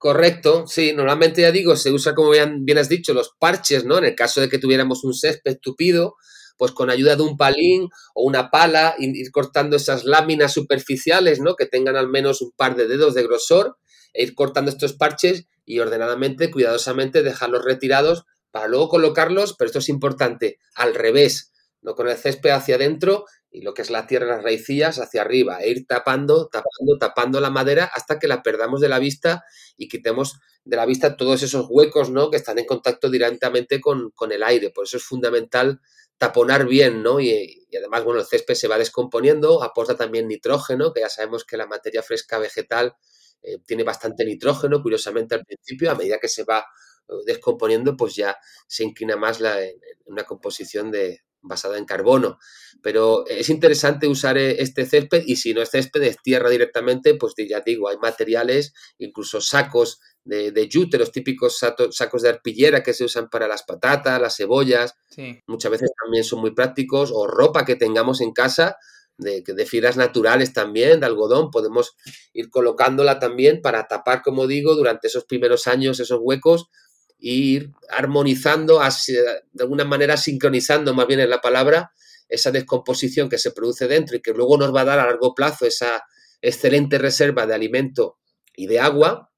Correcto, 0.02 0.66
sí, 0.66 0.92
normalmente 0.92 1.42
ya 1.42 1.52
digo, 1.52 1.76
se 1.76 1.92
usa, 1.92 2.12
como 2.12 2.30
bien, 2.30 2.64
has 2.76 2.88
dicho, 2.88 3.14
los 3.14 3.36
parches, 3.38 3.84
¿no? 3.84 3.98
En 3.98 4.04
el 4.04 4.16
caso 4.16 4.40
de 4.40 4.48
que 4.48 4.58
tuviéramos 4.58 5.04
un 5.04 5.14
césped 5.14 5.58
tupido, 5.62 6.16
pues 6.58 6.72
con 6.72 6.90
ayuda 6.90 7.14
de 7.14 7.22
un 7.22 7.36
palín 7.36 7.88
o 8.12 8.24
una 8.24 8.50
pala, 8.50 8.96
ir 8.98 9.30
cortando 9.30 9.76
esas 9.76 10.02
láminas 10.04 10.52
superficiales, 10.54 11.38
¿no? 11.38 11.54
Que 11.54 11.66
tengan 11.66 11.94
al 11.94 12.08
menos 12.08 12.42
un 12.42 12.50
par 12.50 12.74
de 12.74 12.88
dedos 12.88 13.14
de 13.14 13.22
grosor, 13.22 13.76
e 14.12 14.24
ir 14.24 14.34
cortando 14.34 14.72
estos 14.72 14.92
parches 14.94 15.46
y 15.64 15.78
ordenadamente, 15.78 16.50
cuidadosamente, 16.50 17.22
dejarlos 17.22 17.64
retirados 17.64 18.24
para 18.50 18.66
luego 18.66 18.88
colocarlos, 18.88 19.54
pero 19.56 19.66
esto 19.66 19.78
es 19.78 19.88
importante, 19.88 20.58
al 20.74 20.96
revés, 20.96 21.52
no 21.80 21.94
con 21.94 22.08
el 22.08 22.16
césped 22.16 22.50
hacia 22.50 22.74
adentro 22.74 23.24
y 23.52 23.60
lo 23.60 23.74
que 23.74 23.82
es 23.82 23.90
la 23.90 24.06
tierra, 24.06 24.26
las 24.26 24.42
raicillas 24.42 24.98
hacia 24.98 25.20
arriba, 25.20 25.62
e 25.62 25.70
ir 25.70 25.86
tapando, 25.86 26.48
tapando, 26.48 26.98
tapando 26.98 27.40
la 27.40 27.50
madera 27.50 27.84
hasta 27.84 28.18
que 28.18 28.26
la 28.26 28.42
perdamos 28.42 28.80
de 28.80 28.88
la 28.88 28.98
vista 28.98 29.44
y 29.76 29.88
quitemos 29.88 30.40
de 30.64 30.76
la 30.76 30.86
vista 30.86 31.16
todos 31.16 31.42
esos 31.42 31.66
huecos, 31.68 32.08
¿no? 32.10 32.30
Que 32.30 32.38
están 32.38 32.58
en 32.58 32.64
contacto 32.64 33.10
directamente 33.10 33.80
con, 33.80 34.10
con 34.12 34.32
el 34.32 34.42
aire. 34.42 34.70
Por 34.70 34.84
eso 34.84 34.96
es 34.96 35.04
fundamental 35.04 35.80
taponar 36.16 36.66
bien, 36.66 37.02
¿no? 37.02 37.20
Y, 37.20 37.66
además, 37.76 38.04
bueno, 38.04 38.20
el 38.20 38.26
césped 38.26 38.54
se 38.54 38.68
va 38.68 38.78
descomponiendo, 38.78 39.62
aporta 39.62 39.96
también 39.96 40.28
nitrógeno, 40.28 40.92
que 40.92 41.00
ya 41.00 41.10
sabemos 41.10 41.44
que 41.44 41.56
la 41.56 41.66
materia 41.66 42.02
fresca 42.02 42.38
vegetal 42.38 42.94
eh, 43.42 43.58
tiene 43.66 43.82
bastante 43.82 44.24
nitrógeno, 44.24 44.80
curiosamente 44.80 45.34
al 45.34 45.44
principio, 45.44 45.90
a 45.90 45.94
medida 45.94 46.18
que 46.18 46.28
se 46.28 46.44
va 46.44 46.60
eh, 47.08 47.12
descomponiendo, 47.26 47.96
pues 47.96 48.14
ya 48.14 48.38
se 48.66 48.84
inclina 48.84 49.16
más 49.16 49.40
la, 49.40 49.58
una 50.06 50.24
composición 50.24 50.90
de, 50.90 51.22
basada 51.42 51.76
en 51.76 51.84
carbono. 51.84 52.38
Pero 52.82 53.26
es 53.26 53.50
interesante 53.50 54.08
usar 54.08 54.38
eh, 54.38 54.62
este 54.62 54.86
césped 54.86 55.24
y 55.26 55.36
si 55.36 55.52
no 55.54 55.62
es 55.62 55.70
césped, 55.70 56.02
es 56.02 56.16
tierra 56.22 56.48
directamente, 56.48 57.14
pues 57.14 57.34
ya 57.36 57.60
digo, 57.60 57.88
hay 57.88 57.98
materiales, 57.98 58.72
incluso 58.98 59.40
sacos 59.40 60.00
de, 60.24 60.52
de 60.52 60.68
yute, 60.68 60.98
los 60.98 61.12
típicos 61.12 61.58
sacos 61.58 62.22
de 62.22 62.28
arpillera 62.28 62.82
que 62.82 62.94
se 62.94 63.04
usan 63.04 63.28
para 63.28 63.48
las 63.48 63.64
patatas, 63.64 64.20
las 64.20 64.36
cebollas. 64.36 64.94
Muchas 65.46 65.70
veces 65.70 65.90
también 66.02 66.24
son 66.24 66.40
muy 66.40 66.52
prácticos 66.52 67.10
o 67.12 67.26
ropa 67.26 67.64
que 67.64 67.76
tengamos 67.76 68.20
en 68.20 68.32
casa. 68.32 68.76
De, 69.18 69.42
de 69.46 69.66
fibras 69.66 69.96
naturales 69.98 70.52
también, 70.54 70.98
de 70.98 71.06
algodón, 71.06 71.50
podemos 71.50 71.94
ir 72.32 72.48
colocándola 72.48 73.18
también 73.20 73.60
para 73.60 73.86
tapar, 73.86 74.22
como 74.22 74.46
digo, 74.46 74.74
durante 74.74 75.06
esos 75.06 75.26
primeros 75.26 75.66
años 75.68 76.00
esos 76.00 76.18
huecos 76.20 76.70
ir 77.22 77.70
armonizando, 77.88 78.80
de 78.80 79.62
alguna 79.62 79.84
manera 79.84 80.16
sincronizando 80.16 80.92
más 80.92 81.06
bien 81.06 81.20
en 81.20 81.30
la 81.30 81.40
palabra, 81.40 81.92
esa 82.28 82.50
descomposición 82.50 83.28
que 83.28 83.38
se 83.38 83.52
produce 83.52 83.86
dentro 83.86 84.16
y 84.16 84.20
que 84.20 84.32
luego 84.32 84.58
nos 84.58 84.74
va 84.74 84.80
a 84.80 84.86
dar 84.86 84.98
a 84.98 85.06
largo 85.06 85.34
plazo 85.34 85.66
esa 85.66 86.04
excelente 86.40 86.98
reserva 86.98 87.46
de 87.46 87.54
alimento 87.54 88.18
y 88.54 88.66
de 88.66 88.80
agua 88.80 89.30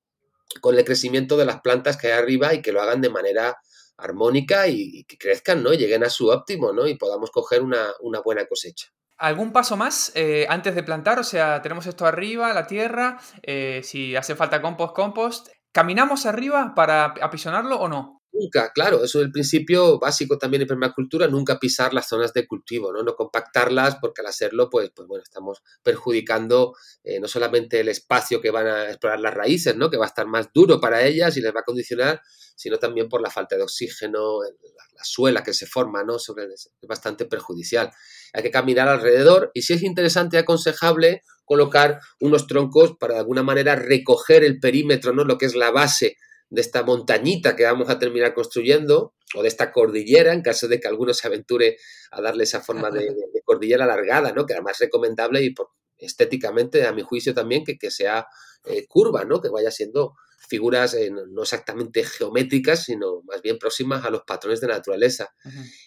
con 0.60 0.78
el 0.78 0.84
crecimiento 0.84 1.36
de 1.36 1.44
las 1.44 1.60
plantas 1.60 1.96
que 1.96 2.08
hay 2.08 2.18
arriba 2.18 2.54
y 2.54 2.62
que 2.62 2.72
lo 2.72 2.80
hagan 2.80 3.00
de 3.00 3.10
manera 3.10 3.58
armónica 3.96 4.66
y, 4.68 5.04
que 5.04 5.18
crezcan, 5.18 5.62
¿no? 5.62 5.72
Lleguen 5.72 6.04
a 6.04 6.10
su 6.10 6.28
óptimo, 6.28 6.72
¿no? 6.72 6.86
Y 6.86 6.96
podamos 6.96 7.30
coger 7.30 7.62
una, 7.62 7.92
buena 8.24 8.46
cosecha. 8.46 8.88
¿Algún 9.16 9.52
paso 9.52 9.76
más 9.76 10.10
eh, 10.14 10.46
antes 10.48 10.74
de 10.74 10.82
plantar? 10.82 11.18
O 11.18 11.24
sea, 11.24 11.62
tenemos 11.62 11.86
esto 11.86 12.06
arriba, 12.06 12.52
la 12.52 12.66
tierra, 12.66 13.20
eh, 13.42 13.80
si 13.84 14.16
hace 14.16 14.34
falta 14.34 14.60
compost, 14.60 14.94
compost. 14.94 15.48
¿Caminamos 15.74 16.24
arriba 16.24 16.72
para 16.76 17.06
apisonarlo 17.20 17.80
o 17.80 17.88
no? 17.88 18.22
Nunca, 18.30 18.70
claro, 18.72 19.02
eso 19.02 19.18
es 19.18 19.26
el 19.26 19.32
principio 19.32 19.98
básico 19.98 20.38
también 20.38 20.62
en 20.62 20.68
permacultura, 20.68 21.26
nunca 21.26 21.58
pisar 21.58 21.92
las 21.92 22.06
zonas 22.06 22.32
de 22.32 22.46
cultivo, 22.46 22.92
¿no? 22.92 23.02
No 23.02 23.16
compactarlas 23.16 23.96
porque 24.00 24.20
al 24.20 24.28
hacerlo, 24.28 24.70
pues, 24.70 24.92
pues 24.94 25.08
bueno, 25.08 25.24
estamos 25.24 25.62
perjudicando 25.82 26.74
eh, 27.02 27.18
no 27.18 27.26
solamente 27.26 27.80
el 27.80 27.88
espacio 27.88 28.40
que 28.40 28.52
van 28.52 28.68
a 28.68 28.88
explorar 28.90 29.18
las 29.18 29.34
raíces, 29.34 29.76
¿no? 29.76 29.90
Que 29.90 29.96
va 29.96 30.04
a 30.04 30.08
estar 30.08 30.28
más 30.28 30.48
duro 30.54 30.80
para 30.80 31.02
ellas 31.02 31.36
y 31.36 31.40
les 31.40 31.52
va 31.52 31.60
a 31.60 31.64
condicionar, 31.64 32.22
sino 32.54 32.78
también 32.78 33.08
por 33.08 33.20
la 33.20 33.30
falta 33.30 33.56
de 33.56 33.62
oxígeno, 33.64 34.42
la, 34.42 35.04
suela 35.04 35.42
que 35.42 35.54
se 35.54 35.66
forma, 35.66 36.04
¿no? 36.04 36.18
Es 36.18 36.70
bastante 36.86 37.24
perjudicial. 37.24 37.90
Hay 38.32 38.44
que 38.44 38.52
caminar 38.52 38.86
alrededor 38.86 39.50
y 39.54 39.62
si 39.62 39.72
es 39.72 39.82
interesante 39.82 40.36
y 40.36 40.40
aconsejable, 40.40 41.22
colocar 41.44 42.00
unos 42.20 42.46
troncos 42.46 42.96
para 42.98 43.14
de 43.14 43.20
alguna 43.20 43.42
manera 43.42 43.76
recoger 43.76 44.44
el 44.44 44.60
perímetro, 44.60 45.12
¿no? 45.12 45.24
Lo 45.24 45.38
que 45.38 45.46
es 45.46 45.54
la 45.54 45.70
base 45.70 46.16
de 46.50 46.60
esta 46.60 46.82
montañita 46.82 47.56
que 47.56 47.64
vamos 47.64 47.88
a 47.88 47.98
terminar 47.98 48.34
construyendo, 48.34 49.14
o 49.34 49.42
de 49.42 49.48
esta 49.48 49.72
cordillera, 49.72 50.32
en 50.32 50.42
caso 50.42 50.68
de 50.68 50.80
que 50.80 50.88
alguno 50.88 51.12
se 51.12 51.26
aventure 51.26 51.76
a 52.10 52.20
darle 52.20 52.44
esa 52.44 52.60
forma 52.60 52.90
de, 52.90 53.14
cordillera 53.44 53.84
alargada, 53.84 54.32
¿no? 54.32 54.46
Que 54.46 54.54
además 54.54 54.74
es 54.74 54.86
recomendable 54.86 55.42
y 55.42 55.54
estéticamente, 55.98 56.86
a 56.86 56.92
mi 56.92 57.02
juicio 57.02 57.34
también, 57.34 57.64
que, 57.64 57.76
que 57.76 57.90
sea 57.90 58.26
eh, 58.64 58.86
curva, 58.86 59.24
¿no? 59.24 59.40
Que 59.40 59.48
vaya 59.48 59.70
siendo 59.70 60.14
figuras 60.48 60.94
eh, 60.94 61.10
no 61.10 61.42
exactamente 61.42 62.04
geométricas, 62.04 62.84
sino 62.84 63.22
más 63.22 63.42
bien 63.42 63.58
próximas 63.58 64.04
a 64.04 64.10
los 64.10 64.22
patrones 64.22 64.60
de 64.60 64.68
naturaleza. 64.68 65.34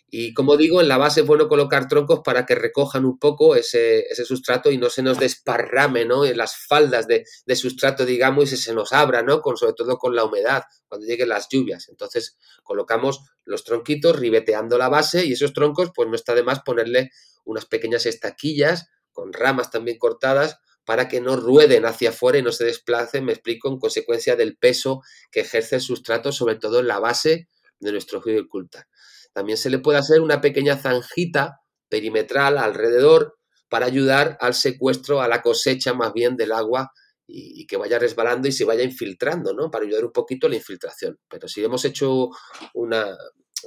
Y 0.10 0.34
como 0.34 0.58
digo, 0.58 0.82
en 0.82 0.88
la 0.88 0.98
base 0.98 1.22
es 1.22 1.28
bueno 1.28 1.48
colocar 1.48 1.88
troncos 1.88 2.22
para 2.24 2.46
que 2.46 2.56
recojan 2.56 3.06
un 3.06 3.20
poco 3.20 3.56
ese, 3.56 4.06
sustrato 4.26 4.72
y 4.72 4.78
no 4.78 4.90
se 4.90 5.04
nos 5.04 5.20
desparrame 5.20 6.06
¿no? 6.06 6.26
en 6.26 6.38
las 6.38 6.56
faldas 6.56 7.08
de, 7.08 7.26
sustrato, 7.56 8.06
digamos, 8.06 8.52
y 8.52 8.58
se, 8.58 8.74
nos 8.74 8.94
abra, 8.94 9.24
¿no? 9.24 9.42
Con, 9.42 9.58
sobre 9.58 9.74
todo 9.74 9.98
con 9.98 10.16
la 10.16 10.26
humedad, 10.26 10.64
cuando 10.88 11.08
lleguen 11.08 11.30
las 11.30 11.48
lluvias. 11.50 11.90
Entonces 11.90 12.38
colocamos 12.64 13.22
los 13.46 13.64
tronquitos 13.64 14.18
ribeteando 14.18 14.78
la 14.78 14.90
base 14.90 15.26
y 15.26 15.34
esos 15.34 15.54
troncos, 15.54 15.92
pues 15.96 16.10
no 16.10 16.16
está 16.16 16.36
de 16.36 16.44
más 16.44 16.62
ponerle 16.62 17.12
unas 17.46 17.66
pequeñas 17.66 18.06
estaquillas 18.06 18.90
con 19.12 19.34
ramas 19.34 19.72
también 19.72 19.98
cortadas 19.98 20.60
para 20.88 21.10
que 21.10 21.20
no 21.20 21.36
rueden 21.36 21.86
hacia 21.86 22.12
afuera 22.12 22.38
y 22.38 22.42
no 22.42 22.54
se 22.54 22.64
desplacen, 22.64 23.26
me 23.26 23.34
explico, 23.34 23.68
en 23.68 23.78
consecuencia 23.78 24.38
del 24.38 24.56
peso 24.56 25.02
que 25.32 25.42
ejerce 25.42 25.76
el 25.76 25.82
sustrato, 25.82 26.32
sobre 26.32 26.56
todo 26.56 26.80
en 26.80 26.88
la 26.88 26.98
base 26.98 27.50
de 27.82 27.92
nuestro 27.92 28.24
culta. 28.50 28.88
También 29.34 29.58
se 29.58 29.70
le 29.70 29.80
puede 29.80 30.00
hacer 30.00 30.22
una 30.22 30.40
pequeña 30.40 30.78
zanjita 30.78 31.60
perimetral 31.90 32.58
alrededor 32.58 33.38
para 33.68 33.86
ayudar 33.86 34.38
al 34.40 34.54
secuestro, 34.54 35.22
a 35.22 35.28
la 35.28 35.42
cosecha 35.42 35.94
más 35.94 36.14
bien 36.14 36.38
del 36.38 36.54
agua 36.54 36.94
y, 37.28 37.68
que 37.68 37.76
vaya 37.76 38.00
resbalando 38.00 38.48
y 38.48 38.54
se 38.54 38.64
vaya 38.64 38.84
infiltrando, 38.84 39.54
¿no? 39.54 39.70
Para 39.70 39.84
ayudar 39.84 40.06
un 40.06 40.14
poquito 40.14 40.48
a 40.48 40.50
la 40.50 40.56
infiltración. 40.56 41.20
Pero 41.28 41.50
si 41.50 41.62
hemos 41.66 41.84
hecho 41.84 42.30
una, 42.74 43.14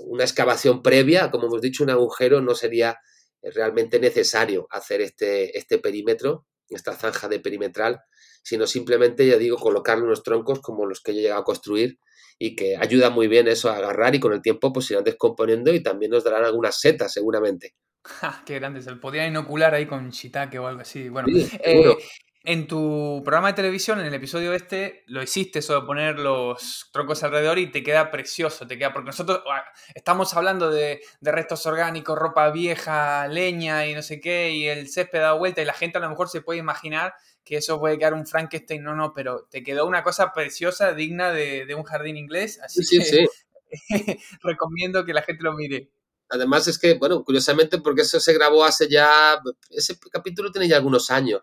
una 0.06 0.24
excavación 0.24 0.80
previa, 0.80 1.30
como 1.30 1.48
hemos 1.48 1.60
dicho, 1.60 1.84
un 1.84 1.90
agujero, 1.90 2.40
no 2.40 2.54
sería 2.54 2.96
realmente 3.42 4.00
necesario 4.00 4.66
hacer 4.70 5.02
este, 5.02 5.58
este 5.58 5.76
perímetro 5.76 6.46
esta 6.70 6.94
zanja 6.94 7.28
de 7.28 7.40
perimetral, 7.40 8.00
sino 8.42 8.66
simplemente, 8.66 9.26
ya 9.26 9.36
digo, 9.36 9.56
colocarle 9.56 10.04
unos 10.04 10.22
troncos 10.22 10.60
como 10.60 10.86
los 10.86 11.00
que 11.00 11.12
yo 11.12 11.20
he 11.20 11.22
llegado 11.22 11.42
a 11.42 11.44
construir 11.44 11.98
y 12.38 12.56
que 12.56 12.76
ayuda 12.76 13.10
muy 13.10 13.28
bien 13.28 13.48
eso 13.48 13.70
a 13.70 13.76
agarrar 13.76 14.14
y 14.14 14.20
con 14.20 14.32
el 14.32 14.40
tiempo 14.40 14.72
pues 14.72 14.90
irán 14.90 15.04
descomponiendo 15.04 15.72
y 15.74 15.82
también 15.82 16.10
nos 16.10 16.24
darán 16.24 16.44
algunas 16.44 16.80
setas 16.80 17.12
seguramente. 17.12 17.74
¡Qué 18.46 18.58
grande! 18.58 18.80
Se 18.80 18.94
podía 18.96 19.26
inocular 19.26 19.74
ahí 19.74 19.86
con 19.86 20.10
shiitake 20.10 20.58
o 20.58 20.66
algo 20.66 20.80
así. 20.80 21.08
Bueno, 21.08 21.28
eh, 21.28 21.96
en 22.42 22.66
tu 22.66 23.20
programa 23.22 23.48
de 23.48 23.54
televisión, 23.54 24.00
en 24.00 24.06
el 24.06 24.14
episodio 24.14 24.54
este, 24.54 25.04
lo 25.06 25.22
hiciste 25.22 25.58
eso 25.58 25.78
de 25.78 25.86
poner 25.86 26.18
los 26.18 26.88
troncos 26.90 27.22
alrededor 27.22 27.58
y 27.58 27.70
te 27.70 27.82
queda 27.82 28.10
precioso, 28.10 28.66
te 28.66 28.78
queda, 28.78 28.94
porque 28.94 29.08
nosotros 29.08 29.42
ah, 29.50 29.64
estamos 29.94 30.32
hablando 30.34 30.70
de, 30.70 31.02
restos 31.20 31.66
orgánicos, 31.66 32.18
ropa 32.18 32.50
vieja, 32.50 33.28
leña 33.28 33.86
y 33.86 33.94
no 33.94 34.02
sé 34.02 34.20
qué, 34.20 34.52
y 34.52 34.66
el 34.66 34.88
césped 34.88 35.20
da 35.20 35.34
vuelta 35.34 35.60
y 35.60 35.66
la 35.66 35.74
gente 35.74 35.98
a 35.98 36.00
lo 36.00 36.08
mejor 36.08 36.28
se 36.30 36.40
puede 36.40 36.58
imaginar 36.58 37.12
que 37.44 37.58
eso 37.58 37.78
puede 37.78 37.98
quedar 37.98 38.14
un 38.14 38.26
Frankenstein, 38.26 38.82
no, 38.82 38.94
no, 38.94 39.12
pero 39.12 39.46
te 39.50 39.62
quedó 39.62 39.86
una 39.86 40.02
cosa 40.02 40.32
preciosa, 40.32 40.94
digna 40.94 41.32
de, 41.32 41.74
un 41.74 41.84
jardín 41.84 42.16
inglés, 42.16 42.58
así 42.62 42.80
que 42.80 43.04
sí. 43.04 43.26
recomiendo 44.42 45.04
que 45.04 45.12
la 45.12 45.22
gente 45.22 45.42
lo 45.42 45.52
mire. 45.52 45.90
Además 46.30 46.68
es 46.68 46.78
que, 46.78 46.94
bueno, 46.94 47.24
curiosamente, 47.24 47.78
porque 47.78 48.02
eso 48.02 48.20
se 48.20 48.32
grabó 48.32 48.64
hace 48.64 48.88
ya, 48.88 49.40
ese 49.70 49.98
capítulo 50.12 50.52
tiene 50.52 50.68
ya 50.68 50.76
algunos 50.76 51.10
años. 51.10 51.42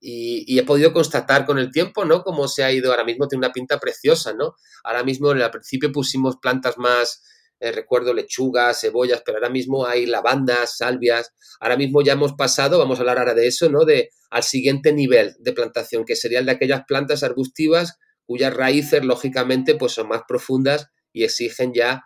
Y, 0.00 0.58
he 0.58 0.62
podido 0.62 0.92
constatar 0.92 1.46
con 1.46 1.58
el 1.58 1.70
tiempo, 1.70 2.04
¿no? 2.04 2.22
Cómo 2.22 2.48
se 2.48 2.62
ha 2.64 2.72
ido, 2.72 2.90
ahora 2.90 3.04
mismo 3.04 3.28
tiene 3.28 3.46
una 3.46 3.52
pinta 3.52 3.78
preciosa, 3.78 4.34
¿no? 4.34 4.54
Ahora 4.84 5.02
mismo 5.02 5.30
al 5.30 5.50
principio 5.50 5.90
pusimos 5.90 6.36
plantas 6.36 6.78
más, 6.78 7.22
eh, 7.58 7.72
recuerdo 7.72 8.12
lechugas, 8.12 8.80
cebollas, 8.80 9.22
pero 9.24 9.38
ahora 9.38 9.48
mismo 9.48 9.86
hay 9.86 10.06
lavandas, 10.06 10.76
salvias. 10.76 11.32
Ahora 11.60 11.76
mismo 11.76 12.02
ya 12.02 12.12
hemos 12.12 12.34
pasado, 12.34 12.78
vamos 12.78 12.98
a 12.98 13.00
hablar 13.02 13.18
ahora 13.18 13.34
de 13.34 13.46
eso, 13.46 13.70
¿no? 13.70 13.84
De 13.84 14.10
al 14.30 14.42
siguiente 14.42 14.92
nivel 14.92 15.34
de 15.38 15.52
plantación, 15.52 16.04
que 16.04 16.16
sería 16.16 16.40
el 16.40 16.46
de 16.46 16.52
aquellas 16.52 16.84
plantas 16.86 17.22
arbustivas 17.22 17.98
cuyas 18.26 18.52
raíces, 18.54 19.04
lógicamente, 19.04 19.76
pues 19.76 19.92
son 19.92 20.08
más 20.08 20.22
profundas 20.28 20.88
y 21.12 21.24
exigen 21.24 21.72
ya 21.72 22.04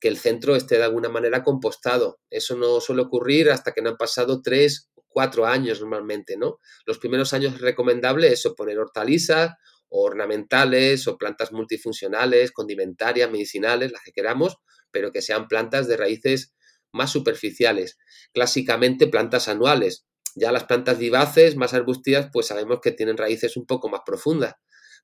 que 0.00 0.08
el 0.08 0.16
centro 0.16 0.56
esté 0.56 0.78
de 0.78 0.84
alguna 0.84 1.10
manera 1.10 1.44
compostado. 1.44 2.18
Eso 2.30 2.56
no 2.56 2.80
suele 2.80 3.02
ocurrir 3.02 3.50
hasta 3.50 3.72
que 3.72 3.82
no 3.82 3.90
han 3.90 3.96
pasado 3.96 4.40
tres 4.42 4.89
cuatro 5.10 5.46
años 5.46 5.80
normalmente, 5.80 6.36
¿no? 6.38 6.58
Los 6.86 6.98
primeros 6.98 7.32
años 7.34 7.54
es 7.54 7.60
recomendable 7.60 8.28
eso, 8.32 8.54
poner 8.54 8.78
hortalizas 8.78 9.52
o 9.88 10.04
ornamentales 10.04 11.06
o 11.08 11.18
plantas 11.18 11.52
multifuncionales, 11.52 12.52
condimentarias, 12.52 13.30
medicinales, 13.30 13.92
las 13.92 14.02
que 14.02 14.12
queramos, 14.12 14.56
pero 14.90 15.12
que 15.12 15.22
sean 15.22 15.48
plantas 15.48 15.88
de 15.88 15.96
raíces 15.96 16.54
más 16.92 17.10
superficiales. 17.10 17.98
Clásicamente 18.32 19.06
plantas 19.08 19.48
anuales. 19.48 20.06
Ya 20.36 20.52
las 20.52 20.64
plantas 20.64 20.98
vivaces, 20.98 21.56
más 21.56 21.74
arbustivas, 21.74 22.28
pues 22.32 22.46
sabemos 22.46 22.80
que 22.80 22.92
tienen 22.92 23.16
raíces 23.16 23.56
un 23.56 23.66
poco 23.66 23.88
más 23.88 24.02
profundas. 24.06 24.54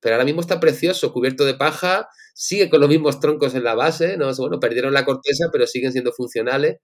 Pero 0.01 0.15
ahora 0.15 0.25
mismo 0.25 0.41
está 0.41 0.61
precioso, 0.61 1.13
cubierto 1.13 1.45
de 1.45 1.55
paja, 1.55 2.09
sigue 2.35 2.71
con 2.71 2.81
los 2.81 2.89
mismos 2.89 3.19
troncos 3.19 3.55
en 3.55 3.65
la 3.65 3.75
base, 3.75 4.17
¿no? 4.17 4.33
Bueno, 4.37 4.61
perdieron 4.61 4.93
la 4.93 5.05
corteza, 5.05 5.47
pero 5.53 5.67
siguen 5.67 5.93
siendo 5.93 6.13
funcionales 6.13 6.77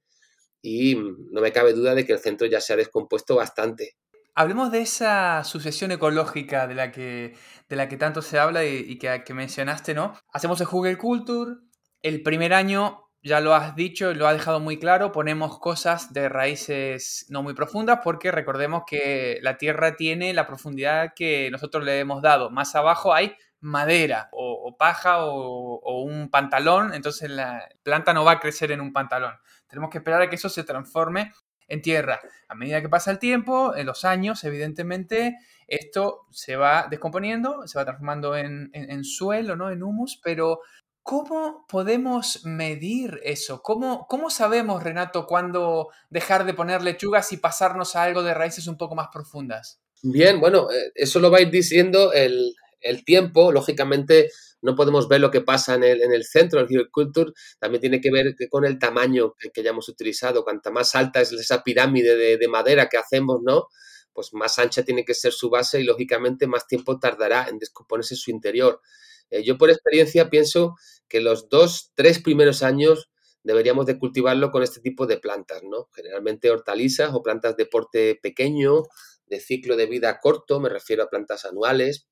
y 0.63 0.95
no 0.95 1.41
me 1.41 1.53
cabe 1.53 1.75
duda 1.75 1.95
de 1.95 2.07
que 2.07 2.13
el 2.13 2.21
centro 2.21 2.47
ya 2.47 2.61
se 2.61 2.73
ha 2.73 2.77
descompuesto 2.77 3.37
bastante. 3.37 3.97
Hablemos 4.35 4.73
de 4.73 4.81
esa 4.81 5.45
sucesión 5.45 5.93
ecológica 5.93 6.67
de 6.67 6.75
la 6.75 6.91
que, 6.91 7.35
de 7.69 7.77
la 7.77 7.89
que 7.89 7.99
tanto 7.99 8.23
se 8.23 8.39
habla 8.39 8.65
y, 8.65 8.99
que, 8.99 9.35
mencionaste, 9.35 9.93
¿no? 9.93 10.15
Hacemos 10.33 10.59
el 10.63 10.69
Google 10.69 10.97
Culture, 10.97 11.57
el 12.01 12.23
primer 12.23 12.55
año 12.55 13.11
ya 13.23 13.41
lo 13.41 13.55
has 13.55 13.77
dicho 13.77 14.11
y 14.11 14.15
lo 14.15 14.27
has 14.27 14.35
dejado 14.35 14.59
muy 14.59 14.79
claro, 14.79 15.13
ponemos 15.13 15.59
cosas 15.59 16.13
de 16.13 16.29
raíces 16.29 17.27
no 17.29 17.43
muy 17.43 17.55
profundas 17.55 18.01
porque 18.03 18.33
recordemos 18.33 18.83
que 18.87 19.39
la 19.43 19.59
tierra 19.59 19.97
tiene 19.97 20.33
la 20.33 20.47
profundidad 20.47 21.13
que 21.15 21.51
nosotros 21.51 21.85
le 21.85 22.01
hemos 22.01 22.23
dado. 22.23 22.51
Más 22.51 22.75
abajo 22.75 23.15
hay 23.15 23.37
madera 23.61 24.29
o, 24.33 24.77
paja 24.77 25.25
o, 25.25 26.03
un 26.03 26.31
pantalón, 26.31 26.95
entonces 26.95 27.31
la 27.31 27.69
planta 27.83 28.13
no 28.13 28.25
va 28.25 28.33
a 28.33 28.41
crecer 28.41 28.73
en 28.73 28.81
un 28.81 28.93
pantalón. 28.93 29.35
Tenemos 29.73 29.89
que 29.89 29.99
esperar 29.99 30.21
a 30.21 30.29
que 30.29 30.37
eso 30.37 30.51
se 30.51 30.65
transforme 30.65 31.33
en 31.67 31.81
tierra. 31.81 32.21
A 32.47 32.55
medida 32.55 32.83
que 32.83 32.91
pasa 32.91 33.11
el 33.11 33.19
tiempo, 33.19 33.75
en 33.75 33.87
los 33.87 34.05
años, 34.05 34.45
evidentemente, 34.45 35.39
esto 35.67 36.27
se 36.31 36.57
va 36.57 36.89
descomponiendo, 36.91 37.67
se 37.67 37.79
va 37.79 37.87
transformando 37.87 38.37
en, 38.37 38.69
en, 38.75 39.03
suelo, 39.03 39.57
¿no? 39.57 39.71
En 39.71 39.83
humus, 39.83 40.21
pero 40.23 40.61
¿cómo 41.03 41.65
podemos 41.71 42.45
medir 42.45 43.19
eso? 43.25 43.63
¿Cómo, 43.63 44.07
¿Cómo 44.11 44.29
sabemos, 44.29 44.83
Renato, 44.83 45.27
cuándo 45.27 45.89
dejar 46.11 46.45
de 46.45 46.53
poner 46.53 46.83
lechugas 46.83 47.33
y 47.33 47.39
pasarnos 47.39 47.97
a 47.97 48.03
algo 48.03 48.23
de 48.23 48.35
raíces 48.35 48.67
un 48.67 48.77
poco 48.77 48.95
más 48.95 49.09
profundas? 49.11 49.81
Bien, 50.03 50.39
bueno, 50.39 50.71
eh, 50.71 50.93
eso 50.95 51.19
lo 51.19 51.31
va 51.31 51.39
a 51.39 51.43
ir 51.43 51.51
diciendo 51.51 52.13
el, 52.13 52.55
el 52.83 53.07
tiempo, 53.07 53.51
lógicamente 53.51 54.29
no 54.63 54.75
podemos 54.75 55.09
ver 55.09 55.21
lo 55.21 55.31
que 55.31 55.41
pasa 55.41 55.75
en 55.75 55.85
el, 55.85 56.03
en 56.03 56.13
el 56.13 56.25
centro 56.25 56.65
del 56.65 56.91
Culture, 56.91 57.33
también 57.59 57.81
tiene 57.81 58.01
que 58.01 58.11
ver 58.11 58.35
con 58.49 58.65
el 58.65 58.79
tamaño 58.79 59.35
que, 59.35 59.61
hayamos 59.61 59.89
utilizado. 59.89 60.45
Cuanta 60.45 60.71
más 60.71 60.95
alta 60.95 61.21
es 61.21 61.33
esa 61.33 61.63
pirámide 61.63 62.17
de, 62.17 62.39
de, 62.39 62.49
madera 62.49 62.89
que 62.89 62.97
hacemos, 62.97 63.41
¿no? 63.43 63.69
Pues 64.13 64.33
más 64.33 64.59
ancha 64.59 64.85
tiene 64.85 65.05
que 65.05 65.15
ser 65.15 65.33
su 65.33 65.51
base 65.51 65.81
y 65.81 65.85
lógicamente 65.85 66.47
más 66.47 66.67
tiempo 66.67 66.99
tardará 66.99 67.49
en 67.49 67.59
descomponerse 67.59 68.15
su 68.15 68.31
interior. 68.31 68.81
Eh, 69.31 69.43
yo 69.43 69.59
por 69.59 69.71
experiencia 69.71 70.31
pienso 70.31 70.77
que 71.09 71.21
los 71.21 71.49
dos, 71.49 71.91
tres 71.95 72.21
primeros 72.21 72.63
años 72.63 73.11
deberíamos 73.43 73.87
de 73.87 73.99
cultivarlo 73.99 74.51
con 74.53 74.63
este 74.63 74.81
tipo 74.81 75.07
de 75.07 75.19
plantas, 75.19 75.63
¿no? 75.65 75.89
Generalmente 75.95 76.51
hortalizas 76.51 77.13
o 77.15 77.23
plantas 77.23 77.57
de 77.57 77.67
porte 77.67 78.19
pequeño, 78.23 78.85
de 79.27 79.41
ciclo 79.41 79.77
de 79.77 79.87
vida 79.87 80.21
corto, 80.21 80.61
me 80.61 80.69
refiero 80.69 81.03
a 81.03 81.09
plantas 81.09 81.45
anuales, 81.45 82.07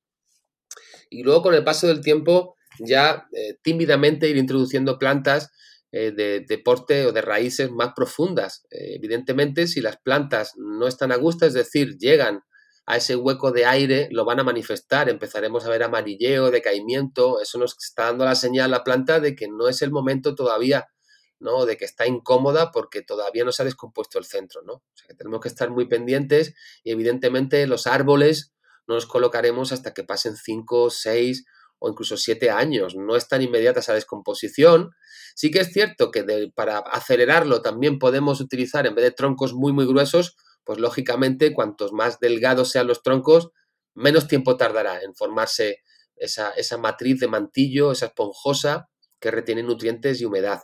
y 1.11 1.22
luego 1.22 1.42
con 1.42 1.54
el 1.54 1.64
paso 1.64 1.88
del 1.88 2.00
tiempo 2.00 2.56
ya 2.78 3.28
eh, 3.32 3.58
tímidamente 3.62 4.28
ir 4.28 4.36
introduciendo 4.36 4.98
plantas 4.98 5.50
eh, 5.92 6.12
de, 6.12 6.58
porte 6.58 7.04
o 7.06 7.12
de 7.12 7.20
raíces 7.20 7.70
más 7.70 7.92
profundas. 7.96 8.64
Eh, 8.70 8.94
evidentemente, 8.94 9.66
si 9.66 9.80
las 9.80 9.96
plantas 9.98 10.54
no 10.56 10.86
están 10.86 11.11
a 11.11 11.16
gusto, 11.16 11.46
es 11.46 11.52
decir, 11.52 11.98
llegan 11.98 12.42
a 12.86 12.96
ese 12.96 13.16
hueco 13.16 13.50
de 13.50 13.66
aire, 13.66 14.08
lo 14.12 14.24
van 14.24 14.40
a 14.40 14.44
manifestar, 14.44 15.08
empezaremos 15.08 15.64
a 15.64 15.70
ver 15.70 15.82
amarilleo, 15.82 16.50
decaimiento, 16.50 17.40
eso 17.40 17.58
nos 17.58 17.76
está 17.78 18.04
dando 18.04 18.24
la 18.24 18.34
señal 18.36 18.72
a 18.72 18.78
la 18.78 18.84
planta 18.84 19.20
de 19.20 19.34
que 19.34 19.48
no 19.48 19.68
es 19.68 19.82
el 19.82 19.90
momento 19.90 20.34
todavía, 20.34 20.88
¿no? 21.40 21.66
De 21.66 21.76
que 21.76 21.84
está 21.84 22.06
incómoda 22.06 22.70
porque 22.70 23.02
todavía 23.02 23.44
no 23.44 23.52
se 23.52 23.62
ha 23.62 23.64
descompuesto 23.64 24.18
el 24.18 24.24
centro, 24.24 24.62
¿no? 24.62 24.74
O 24.74 24.82
sea 24.94 25.08
que 25.08 25.14
tenemos 25.14 25.40
que 25.40 25.48
estar 25.48 25.70
muy 25.70 25.86
pendientes 25.88 26.54
y 26.84 26.92
evidentemente 26.92 27.66
los 27.66 27.86
árboles 27.86 28.52
no 28.91 28.97
nos 28.97 29.07
colocaremos 29.07 29.70
hasta 29.70 29.95
que 29.95 30.03
pasen 30.03 30.36
5, 30.36 30.91
6 30.91 31.45
o 31.78 31.88
incluso 31.88 32.16
7 32.16 32.51
años. 32.51 32.97
No 32.97 33.14
es 33.14 33.28
tan 33.28 33.41
inmediata 33.41 33.78
esa 33.78 33.95
descomposición. 33.95 34.91
Sí 35.36 35.53
que 35.53 35.61
es 35.61 35.72
cierto 35.72 36.11
que 36.11 36.51
para 36.57 36.78
acelerarlo 36.78 37.62
también 37.62 38.01
podemos 38.01 38.41
utilizar, 38.41 38.88
en 38.88 38.97
vez 38.97 39.05
de 39.05 39.12
troncos 39.12 39.55
muy, 39.55 39.72
muy 39.72 39.86
gruesos, 39.86 40.36
pues 40.64 40.80
lógicamente 40.80 41.55
cuantos 41.55 41.93
más 41.93 42.18
delgados 42.18 42.70
sean 42.70 42.88
los 42.88 43.03
troncos, 43.03 43.51
menos 43.95 44.26
tiempo 44.26 44.57
tardará 44.57 45.01
en 45.03 45.14
formarse 45.14 45.78
esa, 46.16 46.51
esa 46.51 46.76
matriz 46.76 47.20
de 47.20 47.28
mantillo, 47.28 47.93
esa 47.93 48.07
esponjosa 48.07 48.88
que 49.20 49.30
retiene 49.30 49.62
nutrientes 49.62 50.20
y 50.20 50.24
humedad. 50.24 50.62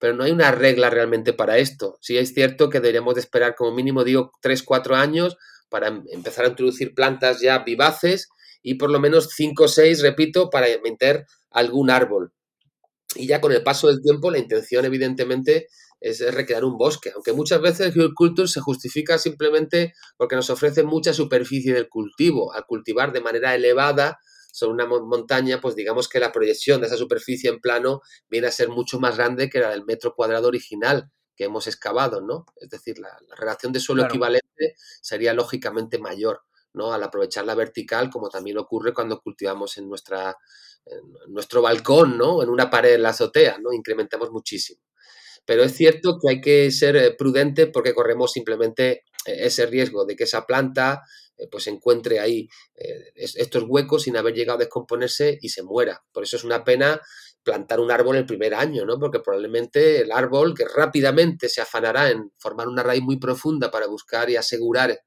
Pero 0.00 0.14
no 0.14 0.24
hay 0.24 0.32
una 0.32 0.50
regla 0.50 0.90
realmente 0.90 1.32
para 1.32 1.58
esto. 1.58 1.96
Sí 2.00 2.18
es 2.18 2.34
cierto 2.34 2.70
que 2.70 2.80
deberíamos 2.80 3.14
de 3.14 3.20
esperar 3.20 3.54
como 3.54 3.70
mínimo, 3.72 4.02
digo, 4.02 4.32
3-4 4.42 4.96
años 4.96 5.36
para 5.68 5.88
em, 5.88 6.04
empezar 6.10 6.44
a 6.44 6.48
introducir 6.48 6.94
plantas 6.94 7.40
ya 7.40 7.58
vivaces 7.60 8.28
y 8.62 8.74
por 8.74 8.90
lo 8.90 9.00
menos 9.00 9.30
5 9.34 9.64
o 9.64 9.68
6, 9.68 10.02
repito, 10.02 10.50
para 10.50 10.66
meter 10.82 11.26
algún 11.50 11.90
árbol. 11.90 12.32
Y 13.14 13.26
ya 13.26 13.40
con 13.40 13.52
el 13.52 13.62
paso 13.62 13.88
del 13.88 14.02
tiempo, 14.02 14.30
la 14.30 14.38
intención, 14.38 14.84
evidentemente, 14.84 15.68
es 16.00 16.20
recrear 16.34 16.64
un 16.64 16.76
bosque, 16.76 17.10
aunque 17.14 17.32
muchas 17.32 17.60
veces 17.60 17.96
el 17.96 18.14
culture 18.14 18.46
se 18.46 18.60
justifica 18.60 19.18
simplemente 19.18 19.94
porque 20.16 20.36
nos 20.36 20.50
ofrece 20.50 20.84
mucha 20.84 21.12
superficie 21.12 21.74
del 21.74 21.88
cultivo. 21.88 22.52
Al 22.52 22.66
cultivar 22.66 23.12
de 23.12 23.20
manera 23.20 23.54
elevada 23.54 24.18
sobre 24.52 24.74
una 24.74 24.86
montaña, 24.86 25.60
pues 25.60 25.74
digamos 25.74 26.08
que 26.08 26.20
la 26.20 26.32
proyección 26.32 26.80
de 26.80 26.86
esa 26.86 26.96
superficie 26.96 27.50
en 27.50 27.60
plano 27.60 28.00
viene 28.28 28.46
a 28.46 28.52
ser 28.52 28.68
mucho 28.68 29.00
más 29.00 29.16
grande 29.16 29.48
que 29.48 29.60
la 29.60 29.70
del 29.70 29.84
metro 29.84 30.14
cuadrado 30.14 30.48
original 30.48 31.10
que 31.38 31.44
hemos 31.44 31.68
excavado, 31.68 32.20
¿no? 32.20 32.44
Es 32.60 32.68
decir, 32.68 32.98
la, 32.98 33.16
la 33.28 33.36
relación 33.36 33.72
de 33.72 33.78
suelo 33.78 34.02
claro. 34.02 34.12
equivalente 34.12 34.74
sería 35.00 35.32
lógicamente 35.32 35.98
mayor, 35.98 36.42
¿no? 36.72 36.92
Al 36.92 37.02
aprovechar 37.04 37.44
la 37.44 37.54
vertical, 37.54 38.10
como 38.10 38.28
también 38.28 38.58
ocurre 38.58 38.92
cuando 38.92 39.20
cultivamos 39.20 39.78
en, 39.78 39.88
nuestra, 39.88 40.36
en 40.84 41.32
nuestro 41.32 41.62
balcón, 41.62 42.18
¿no? 42.18 42.42
En 42.42 42.48
una 42.48 42.68
pared 42.68 42.94
en 42.94 43.02
la 43.02 43.10
azotea, 43.10 43.58
¿no? 43.58 43.72
Incrementamos 43.72 44.32
muchísimo. 44.32 44.82
Pero 45.46 45.62
es 45.62 45.74
cierto 45.74 46.18
que 46.20 46.28
hay 46.28 46.40
que 46.40 46.70
ser 46.72 46.96
eh, 46.96 47.14
prudente 47.16 47.68
porque 47.68 47.94
corremos 47.94 48.32
simplemente 48.32 49.04
eh, 49.24 49.46
ese 49.46 49.64
riesgo 49.66 50.04
de 50.04 50.16
que 50.16 50.24
esa 50.24 50.44
planta 50.44 51.04
eh, 51.36 51.46
pues 51.48 51.68
encuentre 51.68 52.18
ahí 52.18 52.48
estos 53.14 53.62
huecos 53.66 54.02
sin 54.02 54.16
haber 54.16 54.34
llegado 54.34 54.56
a 54.56 54.60
descomponerse 54.60 55.38
y 55.40 55.48
se 55.50 55.62
muera. 55.62 56.02
Por 56.12 56.24
eso 56.24 56.36
es 56.36 56.44
una 56.44 56.64
pena 56.64 57.00
plantar 57.42 57.80
un 57.80 57.90
árbol 57.90 58.16
el 58.16 58.26
primer 58.26 58.54
año, 58.54 58.84
¿no? 58.84 58.98
Porque 58.98 59.20
probablemente 59.20 60.02
el 60.02 60.12
árbol, 60.12 60.54
que 60.54 60.64
rápidamente 60.66 61.48
se 61.48 61.60
afanará 61.60 62.10
en 62.10 62.32
formar 62.38 62.68
una 62.68 62.82
raíz 62.82 63.02
muy 63.02 63.18
profunda 63.18 63.70
para 63.70 63.86
buscar 63.86 64.28
y 64.30 64.36
asegurar 64.36 64.98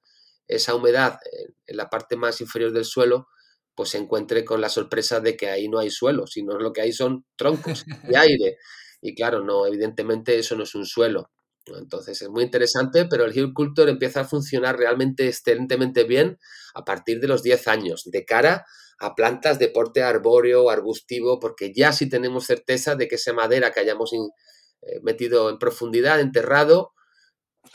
esa 0.48 0.76
humedad 0.76 1.20
en 1.66 1.78
la 1.78 1.90
parte 1.90 2.16
más 2.16 2.42
inferior 2.42 2.72
del 2.74 2.86
suelo, 2.86 3.28
pues 3.76 3.90
se 3.90 3.98
encuentre 3.98 4.44
con 4.44 4.60
la 4.60 4.70
sorpresa 4.70 5.20
de 5.20 5.38
que 5.38 5.50
ahí 5.50 5.70
no 5.70 5.80
hay 5.80 5.90
suelo, 5.90 6.28
sino 6.28 6.58
lo 6.58 6.74
que 6.74 6.82
hay 6.82 6.92
son 6.92 7.26
troncos 7.36 7.86
y 8.10 8.16
aire. 8.16 8.58
Y 9.02 9.16
claro, 9.16 9.44
no, 9.44 9.66
evidentemente 9.66 10.38
eso 10.38 10.56
no 10.56 10.64
es 10.64 10.76
un 10.76 10.86
suelo. 10.86 11.32
Entonces 11.66 12.22
es 12.22 12.30
muy 12.30 12.44
interesante, 12.44 13.06
pero 13.06 13.24
el 13.26 13.38
Hill 13.38 13.54
Culture 13.54 13.90
empieza 13.90 14.22
a 14.22 14.26
funcionar 14.26 14.78
realmente 14.78 15.28
excelentemente 15.28 16.04
bien 16.04 16.38
a 16.74 16.84
partir 16.84 17.20
de 17.20 17.28
los 17.28 17.44
10 17.44 17.68
años, 17.68 18.04
de 18.06 18.26
cara 18.26 18.66
a 19.02 19.16
plantas 19.16 19.58
de 19.58 19.68
porte 19.68 20.04
arbóreo, 20.04 20.70
arbustivo, 20.70 21.40
porque 21.40 21.74
ya 21.74 21.92
sí 21.92 22.08
tenemos 22.08 22.46
certeza 22.46 22.96
de 22.96 23.08
que 23.08 23.16
esa 23.16 23.34
madera 23.34 23.72
que 23.72 23.80
hayamos 23.80 24.14
eh, 24.14 25.00
metido 25.02 25.50
en 25.50 25.58
profundidad, 25.58 26.20
enterrado, 26.20 26.94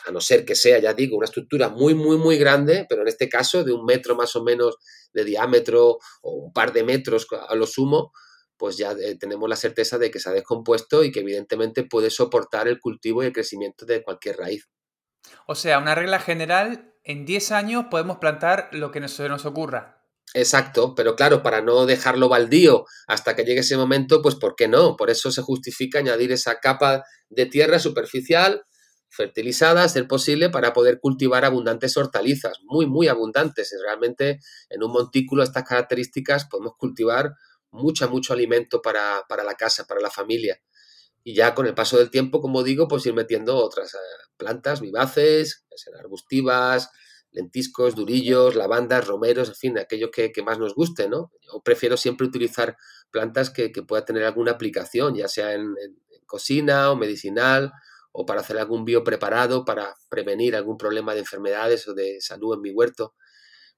a 0.07 0.12
no 0.12 0.20
ser 0.20 0.45
que 0.45 0.55
sea, 0.55 0.79
ya 0.79 0.95
digo, 0.95 1.16
una 1.16 1.24
estructura 1.24 1.68
muy, 1.68 1.95
muy, 1.95 2.16
muy 2.16 2.39
grande, 2.39 2.87
pero 2.89 3.03
en 3.03 3.09
este 3.09 3.29
caso 3.29 3.64
de 3.64 3.72
un 3.72 3.85
metro 3.85 4.14
más 4.14 4.37
o 4.37 4.45
menos 4.45 4.77
de 5.12 5.24
diámetro 5.24 5.99
o 6.22 6.33
un 6.33 6.53
par 6.53 6.72
de 6.72 6.85
metros 6.85 7.27
a 7.49 7.57
lo 7.57 7.66
sumo, 7.66 8.12
pues 8.57 8.77
ya 8.77 8.93
eh, 8.93 9.16
tenemos 9.18 9.49
la 9.49 9.57
certeza 9.57 9.99
de 9.99 10.12
que 10.12 10.20
se 10.20 10.31
ha 10.31 10.33
descompuesto 10.33 11.03
y 11.03 11.11
que 11.11 11.20
evidentemente 11.20 11.83
puede 11.83 12.11
soportar 12.11 12.68
el 12.68 12.79
cultivo 12.79 13.24
y 13.24 13.27
el 13.27 13.33
crecimiento 13.33 13.85
de 13.85 14.05
cualquier 14.05 14.37
raíz. 14.37 14.68
O 15.49 15.57
sea, 15.57 15.81
una 15.81 15.97
regla 15.97 16.20
general, 16.20 16.95
en 17.03 17.27
10 17.27 17.51
años 17.51 17.87
podemos 17.91 18.18
plantar 18.18 18.68
lo 18.70 18.93
que 18.93 19.07
se 19.09 19.29
nos 19.29 19.45
ocurra. 19.45 19.96
Exacto, 20.35 20.95
pero 20.95 21.16
claro, 21.16 21.43
para 21.43 21.62
no 21.62 21.87
dejarlo 21.87 22.29
baldío 22.29 22.85
hasta 23.07 23.35
que 23.37 23.45
llegue 23.45 23.61
ese 23.61 23.77
momento, 23.77 24.20
pues 24.22 24.35
¿por 24.35 24.55
qué 24.57 24.68
no? 24.68 24.97
Por 24.97 25.09
eso 25.09 25.31
se 25.31 25.41
justifica 25.43 26.01
añadir 26.01 26.33
esa 26.33 26.59
capa 26.61 27.05
de 27.31 27.47
tierra 27.47 27.79
superficial, 27.79 28.64
fertilizada, 29.09 29.85
a 29.85 29.89
ser 29.89 30.07
posible, 30.09 30.51
para 30.51 30.72
poder 30.72 30.99
cultivar 31.01 31.45
abundantes 31.45 31.97
hortalizas, 31.97 32.59
muy, 32.64 32.87
muy 32.87 33.09
abundantes. 33.09 33.72
Y 33.72 33.83
realmente 33.83 34.41
en 34.68 34.83
un 34.83 34.93
montículo 34.93 35.43
estas 35.43 35.64
características 35.64 36.47
podemos 36.47 36.74
cultivar 36.77 37.33
mucho, 37.70 38.09
mucho 38.11 38.33
alimento 38.33 38.83
para, 38.83 39.22
para, 39.29 39.45
la 39.45 39.55
casa, 39.55 39.85
para 39.87 40.01
la 40.01 40.11
familia. 40.11 40.61
Y 41.24 41.35
ya 41.35 41.55
con 41.55 41.66
el 41.66 41.74
paso 41.74 41.99
del 41.99 42.11
tiempo, 42.11 42.41
como 42.41 42.62
digo, 42.62 42.89
pues 42.89 43.07
ir 43.07 43.14
metiendo 43.14 43.57
otras 43.57 43.95
eh, 43.95 43.99
plantas 44.37 44.81
vivaces, 44.81 45.64
arbustivas, 45.99 46.91
lentiscos, 47.37 47.95
durillos, 47.95 48.55
lavandas, 48.55 49.07
romeros, 49.07 49.49
en 49.51 49.55
fin, 49.55 49.78
aquello 49.78 50.11
que, 50.11 50.32
más 50.45 50.59
nos 50.59 50.74
guste, 50.74 51.07
¿no? 51.07 51.30
Yo 51.43 51.61
prefiero 51.62 51.99
siempre 51.99 52.26
utilizar 52.26 52.76
plantas 53.11 53.51
que, 53.51 53.70
que 53.70 53.82
pueda 53.82 54.07
tener 54.07 54.24
alguna 54.24 54.53
aplicación, 54.53 55.14
ya 55.14 55.28
sea 55.28 55.53
en, 55.53 55.74
cocina 56.24 56.91
o 56.91 56.97
medicinal, 56.97 57.72
o 58.11 58.24
para 58.24 58.41
hacer 58.41 58.59
algún 58.59 58.84
biopreparado 58.87 59.64
para 59.64 59.95
prevenir 60.09 60.57
algún 60.57 60.78
problema 60.78 61.12
de 61.12 61.20
enfermedades 61.20 61.87
o 61.87 61.95
de 61.95 62.20
salud 62.20 62.55
en 62.55 62.62
mi 62.62 62.70
huerto. 62.70 63.14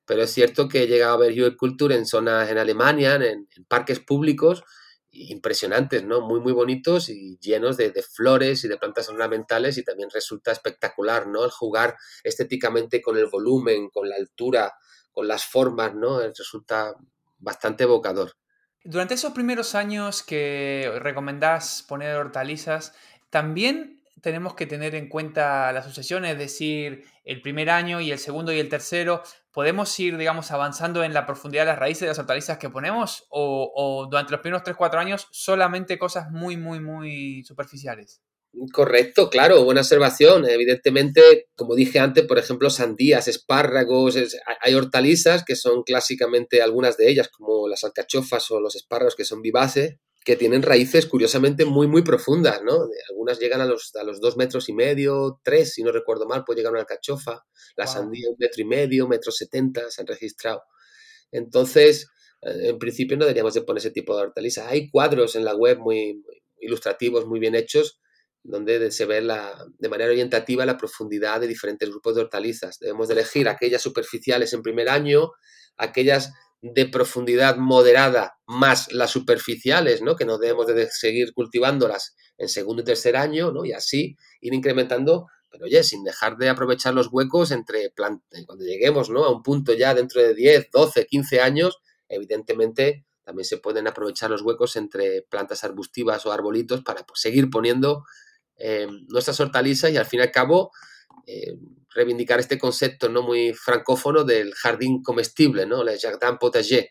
Pero 0.06 0.22
es 0.22 0.30
cierto 0.30 0.68
que 0.68 0.84
he 0.84 0.86
llegado 0.86 1.14
a 1.14 1.18
ver 1.18 1.56
Culture 1.56 1.94
en 1.94 2.06
zonas 2.06 2.48
en 2.48 2.58
Alemania, 2.58 3.16
en 3.16 3.46
parques 3.66 3.98
públicos, 3.98 4.62
impresionantes, 5.10 6.04
¿no? 6.04 6.20
Muy, 6.20 6.40
muy 6.40 6.52
bonitos 6.52 7.08
y 7.08 7.38
llenos 7.38 7.76
de, 7.76 7.92
flores 8.02 8.64
y 8.64 8.68
de 8.68 8.76
plantas 8.76 9.08
ornamentales 9.08 9.78
y 9.78 9.84
también 9.84 10.10
resulta 10.10 10.52
espectacular, 10.52 11.26
¿no? 11.26 11.44
El 11.44 11.50
jugar 11.50 11.96
estéticamente 12.22 13.00
con 13.00 13.16
el 13.16 13.26
volumen, 13.26 13.88
con 13.90 14.08
la 14.08 14.16
altura, 14.16 14.74
con 15.12 15.26
las 15.26 15.44
formas, 15.44 15.94
¿no? 15.94 16.20
Resulta 16.20 16.94
bastante 17.38 17.84
evocador. 17.84 18.32
Durante 18.84 19.14
esos 19.14 19.32
primeros 19.32 19.74
años 19.74 20.22
que 20.22 20.90
recomendás 21.00 21.84
poner 21.86 22.16
hortalizas, 22.16 22.94
También 23.30 23.98
tenemos 24.22 24.54
que 24.54 24.66
tener 24.66 24.94
en 24.94 25.08
cuenta 25.08 25.70
la 25.72 25.82
sucesión, 25.82 26.24
es 26.24 26.38
decir, 26.38 27.04
el 27.24 27.40
primer 27.42 27.70
año 27.70 28.00
y 28.00 28.10
el 28.10 28.18
segundo 28.18 28.52
y 28.52 28.58
el 28.58 28.68
tercero. 28.68 29.22
¿Podemos 29.58 29.98
ir, 29.98 30.16
digamos, 30.16 30.52
avanzando 30.52 31.02
en 31.02 31.12
la 31.12 31.26
profundidad 31.26 31.62
de 31.62 31.72
las 31.72 31.80
raíces 31.80 32.02
de 32.02 32.06
las 32.06 32.18
hortalizas 32.20 32.58
que 32.58 32.70
ponemos? 32.70 33.26
¿O, 33.28 34.06
durante 34.08 34.30
los 34.30 34.40
primeros 34.40 34.62
3-4 34.62 35.00
años 35.00 35.26
solamente 35.32 35.98
cosas 35.98 36.30
muy, 36.30 36.56
muy, 36.56 36.78
muy 36.78 37.42
superficiales? 37.42 38.22
Correcto, 38.72 39.28
claro, 39.28 39.64
buena 39.64 39.80
observación. 39.80 40.48
Evidentemente, 40.48 41.48
como 41.56 41.74
dije 41.74 41.98
antes, 41.98 42.24
por 42.24 42.38
ejemplo, 42.38 42.70
sandías, 42.70 43.26
espárragos, 43.26 44.16
hay 44.60 44.74
hortalizas 44.74 45.42
que 45.44 45.56
son 45.56 45.82
clásicamente 45.82 46.62
algunas 46.62 46.96
de 46.96 47.10
ellas, 47.10 47.28
como 47.28 47.66
las 47.66 47.82
alcachofas 47.82 48.48
o 48.52 48.60
los 48.60 48.76
espárragos 48.76 49.16
que 49.16 49.24
son 49.24 49.42
vivaces, 49.42 49.96
que 50.28 50.36
tienen 50.36 50.60
raíces 50.60 51.06
curiosamente 51.06 51.64
muy, 51.64 51.86
muy 51.86 52.02
profundas, 52.02 52.60
¿no? 52.62 52.86
Algunas 53.08 53.38
llegan 53.38 53.62
a 53.62 53.64
los, 53.64 53.96
a 53.96 54.04
los 54.04 54.20
dos 54.20 54.36
metros 54.36 54.68
y 54.68 54.74
medio, 54.74 55.40
tres, 55.42 55.72
si 55.72 55.82
no 55.82 55.90
recuerdo 55.90 56.26
mal, 56.26 56.44
puede 56.44 56.58
llegar 56.58 56.72
una 56.72 56.82
alcachofa, 56.82 57.46
la 57.78 57.86
sandía 57.86 58.28
un 58.28 58.36
metro 58.38 58.60
y 58.60 58.66
medio, 58.66 59.08
metro 59.08 59.32
setenta, 59.32 59.90
se 59.90 60.02
han 60.02 60.06
registrado. 60.06 60.64
Entonces, 61.32 62.10
eh, 62.42 62.68
en 62.68 62.78
principio 62.78 63.16
no 63.16 63.24
deberíamos 63.24 63.54
de 63.54 63.62
poner 63.62 63.78
ese 63.78 63.90
tipo 63.90 64.14
de 64.14 64.24
hortalizas. 64.24 64.66
Hay 64.68 64.90
cuadros 64.90 65.34
en 65.34 65.46
la 65.46 65.54
web 65.54 65.78
muy, 65.78 66.16
muy 66.16 66.42
ilustrativos, 66.60 67.24
muy 67.24 67.40
bien 67.40 67.54
hechos, 67.54 67.98
donde 68.42 68.90
se 68.90 69.06
ve 69.06 69.22
la, 69.22 69.64
de 69.78 69.88
manera 69.88 70.10
orientativa 70.10 70.66
la 70.66 70.76
profundidad 70.76 71.40
de 71.40 71.46
diferentes 71.46 71.88
grupos 71.88 72.16
de 72.16 72.20
hortalizas. 72.20 72.78
Debemos 72.78 73.08
de 73.08 73.14
elegir 73.14 73.48
aquellas 73.48 73.80
superficiales 73.80 74.52
en 74.52 74.60
primer 74.60 74.90
año, 74.90 75.30
aquellas 75.78 76.34
de 76.60 76.86
profundidad 76.86 77.56
moderada 77.56 78.38
más 78.46 78.92
las 78.92 79.10
superficiales, 79.10 80.02
¿no? 80.02 80.16
que 80.16 80.24
no 80.24 80.38
debemos 80.38 80.66
de 80.66 80.88
seguir 80.90 81.32
cultivándolas 81.32 82.16
en 82.36 82.48
segundo 82.48 82.82
y 82.82 82.84
tercer 82.84 83.16
año, 83.16 83.52
¿no? 83.52 83.64
y 83.64 83.72
así 83.72 84.16
ir 84.40 84.54
incrementando, 84.54 85.26
pero 85.50 85.66
oye, 85.66 85.82
sin 85.84 86.02
dejar 86.02 86.36
de 86.36 86.48
aprovechar 86.48 86.94
los 86.94 87.08
huecos 87.12 87.52
entre 87.52 87.90
plantas, 87.90 88.44
cuando 88.46 88.64
lleguemos 88.64 89.08
¿no? 89.08 89.24
a 89.24 89.32
un 89.32 89.42
punto 89.42 89.72
ya 89.72 89.94
dentro 89.94 90.20
de 90.20 90.34
10, 90.34 90.70
12, 90.72 91.06
15 91.06 91.40
años, 91.40 91.78
evidentemente 92.08 93.04
también 93.22 93.44
se 93.44 93.58
pueden 93.58 93.86
aprovechar 93.86 94.30
los 94.30 94.42
huecos 94.42 94.76
entre 94.76 95.22
plantas 95.22 95.62
arbustivas 95.62 96.24
o 96.24 96.32
arbolitos 96.32 96.82
para 96.82 97.04
pues, 97.04 97.20
seguir 97.20 97.50
poniendo 97.50 98.04
eh, 98.56 98.88
nuestras 99.08 99.38
hortalizas 99.38 99.90
y 99.92 99.96
al 99.96 100.06
fin 100.06 100.20
y 100.20 100.22
al 100.22 100.32
cabo 100.32 100.72
eh, 101.30 101.58
reivindicar 101.90 102.40
este 102.40 102.58
concepto 102.58 103.10
no 103.10 103.22
muy 103.22 103.52
francófono 103.52 104.24
del 104.24 104.54
jardín 104.54 105.02
comestible, 105.02 105.66
¿no? 105.66 105.84
Le 105.84 105.98
jardin 105.98 106.38
potager, 106.38 106.88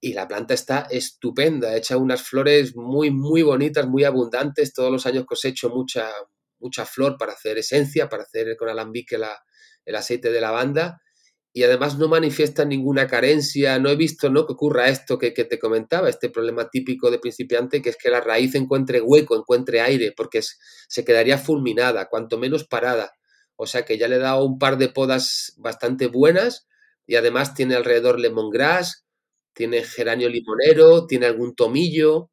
y 0.00 0.14
la 0.14 0.26
planta 0.26 0.54
está 0.54 0.88
estupenda, 0.90 1.76
hecha 1.76 1.98
unas 1.98 2.22
flores 2.22 2.74
muy, 2.74 3.10
muy 3.10 3.42
bonitas, 3.42 3.86
muy 3.86 4.04
abundantes. 4.04 4.72
Todos 4.72 4.90
los 4.90 5.04
años 5.04 5.26
cosecho 5.26 5.68
mucha, 5.68 6.10
mucha 6.58 6.86
flor 6.86 7.18
para 7.18 7.34
hacer 7.34 7.58
esencia, 7.58 8.08
para 8.08 8.22
hacer 8.22 8.56
con 8.56 8.70
alambique 8.70 9.18
la, 9.18 9.38
el 9.84 9.94
aceite 9.94 10.30
de 10.30 10.40
lavanda 10.40 11.02
y 11.52 11.64
además 11.64 11.98
no 11.98 12.08
manifiesta 12.08 12.64
ninguna 12.64 13.06
carencia. 13.08 13.78
No 13.78 13.90
he 13.90 13.96
visto 13.96 14.30
¿no? 14.30 14.46
que 14.46 14.52
ocurra 14.52 14.88
esto 14.88 15.18
que, 15.18 15.32
te 15.32 15.58
comentaba, 15.58 16.08
este 16.08 16.30
problema 16.30 16.70
típico 16.70 17.10
de 17.10 17.18
principiante, 17.18 17.82
que 17.82 17.90
es 17.90 17.96
que 17.96 18.10
la 18.10 18.20
raíz 18.20 18.54
encuentre 18.54 19.00
hueco, 19.00 19.36
encuentre 19.36 19.80
aire, 19.80 20.12
porque 20.16 20.40
se 20.42 21.04
quedaría 21.04 21.38
fulminada, 21.38 22.08
cuanto 22.08 22.38
menos 22.38 22.64
parada. 22.64 23.12
O 23.56 23.66
sea 23.66 23.84
que 23.84 23.98
ya 23.98 24.08
le 24.08 24.16
he 24.16 24.20
dado 24.20 24.44
un 24.44 24.58
par 24.58 24.78
de 24.78 24.88
podas 24.88 25.54
bastante 25.58 26.06
buenas 26.06 26.68
y 27.06 27.16
además 27.16 27.54
tiene 27.54 27.74
alrededor 27.74 28.20
lemongrass, 28.20 29.04
tiene 29.52 29.82
geranio 29.82 30.28
limonero, 30.28 31.06
tiene 31.06 31.26
algún 31.26 31.54
tomillo, 31.54 32.30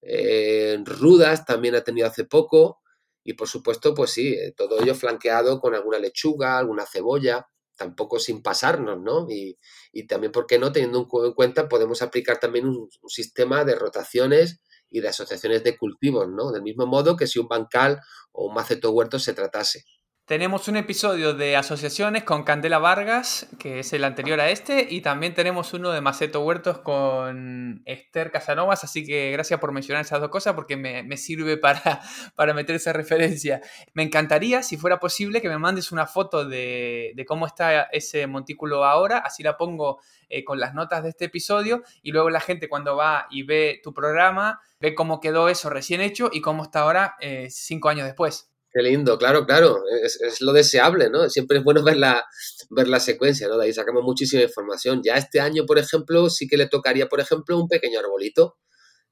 eh, 0.00 0.78
rudas 0.84 1.44
también 1.44 1.74
ha 1.74 1.82
tenido 1.82 2.06
hace 2.06 2.24
poco 2.24 2.80
y 3.22 3.34
por 3.34 3.48
supuesto, 3.48 3.94
pues 3.94 4.10
sí, 4.10 4.34
eh, 4.34 4.52
todo 4.56 4.80
ello 4.80 4.94
flanqueado 4.94 5.60
con 5.60 5.74
alguna 5.74 5.98
lechuga, 5.98 6.58
alguna 6.58 6.86
cebolla 6.86 7.46
tampoco 7.76 8.18
sin 8.18 8.42
pasarnos, 8.42 9.00
¿no? 9.00 9.26
Y, 9.28 9.58
también, 10.06 10.32
¿por 10.32 10.46
qué 10.46 10.58
no? 10.58 10.72
Teniendo 10.72 11.08
en 11.24 11.32
cuenta, 11.34 11.68
podemos 11.68 12.02
aplicar 12.02 12.38
también 12.38 12.66
un, 12.66 12.88
sistema 13.08 13.64
de 13.64 13.74
rotaciones 13.74 14.60
y 14.90 15.00
de 15.00 15.08
asociaciones 15.08 15.64
de 15.64 15.76
cultivos, 15.76 16.28
¿no? 16.28 16.52
Del 16.52 16.62
mismo 16.62 16.86
modo 16.86 17.16
que 17.16 17.26
si 17.26 17.38
un 17.38 17.48
bancal 17.48 18.00
o 18.32 18.46
un 18.46 18.54
maceto 18.54 18.90
huerto 18.90 19.18
se 19.18 19.34
tratase. 19.34 19.84
Tenemos 20.26 20.68
un 20.68 20.78
episodio 20.78 21.34
de 21.34 21.54
asociaciones 21.54 22.24
con 22.24 22.44
Candela 22.44 22.78
Vargas, 22.78 23.46
que 23.58 23.80
es 23.80 23.92
el 23.92 24.04
anterior 24.04 24.40
a 24.40 24.48
este, 24.48 24.86
y 24.88 25.02
también 25.02 25.34
tenemos 25.34 25.74
uno 25.74 25.90
de 25.90 26.00
Maceto 26.00 26.40
Huertos 26.40 26.78
con 26.78 27.82
Esther 27.84 28.30
Casanovas, 28.30 28.84
así 28.84 29.04
que 29.04 29.30
gracias 29.32 29.60
por 29.60 29.72
mencionar 29.72 30.02
esas 30.02 30.22
dos 30.22 30.30
cosas 30.30 30.54
porque 30.54 30.78
me, 30.78 31.16
sirve 31.18 31.58
para, 31.58 32.00
para, 32.36 32.54
meter 32.54 32.76
esa 32.76 32.94
referencia. 32.94 33.60
Me 33.92 34.02
encantaría, 34.02 34.62
si 34.62 34.78
fuera 34.78 34.98
posible, 34.98 35.42
que 35.42 35.50
me 35.50 35.58
mandes 35.58 35.92
una 35.92 36.06
foto 36.06 36.48
de, 36.48 37.14
cómo 37.28 37.46
está 37.46 37.82
ese 37.82 38.26
montículo 38.26 38.86
ahora, 38.86 39.18
así 39.18 39.42
la 39.42 39.58
pongo 39.58 40.00
eh, 40.30 40.42
con 40.42 40.58
las 40.58 40.72
notas 40.72 41.02
de 41.02 41.10
este 41.10 41.26
episodio, 41.26 41.82
y 42.00 42.12
luego 42.12 42.30
la 42.30 42.40
gente 42.40 42.70
cuando 42.70 42.96
va 42.96 43.26
y 43.28 43.42
ve 43.42 43.78
tu 43.82 43.92
programa, 43.92 44.62
ve 44.80 44.94
cómo 44.94 45.20
quedó 45.20 45.50
eso 45.50 45.68
recién 45.68 46.00
hecho 46.00 46.30
y 46.32 46.40
cómo 46.40 46.62
está 46.62 46.80
ahora 46.80 47.14
eh, 47.20 47.48
cinco 47.50 47.90
años 47.90 48.06
después. 48.06 48.53
Qué 48.74 48.82
lindo, 48.82 49.16
claro, 49.18 49.46
claro, 49.46 49.84
es, 50.02 50.40
lo 50.40 50.52
deseable, 50.52 51.08
¿no? 51.08 51.30
Siempre 51.30 51.58
es 51.58 51.64
bueno 51.64 51.84
ver 51.84 51.96
la, 51.96 52.24
ver 52.70 52.88
la 52.88 52.98
secuencia, 52.98 53.46
¿no? 53.46 53.56
De 53.56 53.66
ahí 53.66 53.72
sacamos 53.72 54.02
muchísima 54.02 54.42
información. 54.42 55.00
Ya 55.04 55.14
este 55.14 55.40
año, 55.40 55.64
por 55.64 55.78
ejemplo, 55.78 56.28
sí 56.28 56.48
que 56.48 56.56
le 56.56 56.66
tocaría, 56.66 57.06
por 57.06 57.20
ejemplo, 57.20 57.56
un 57.56 57.68
pequeño 57.68 58.00
arbolito, 58.00 58.56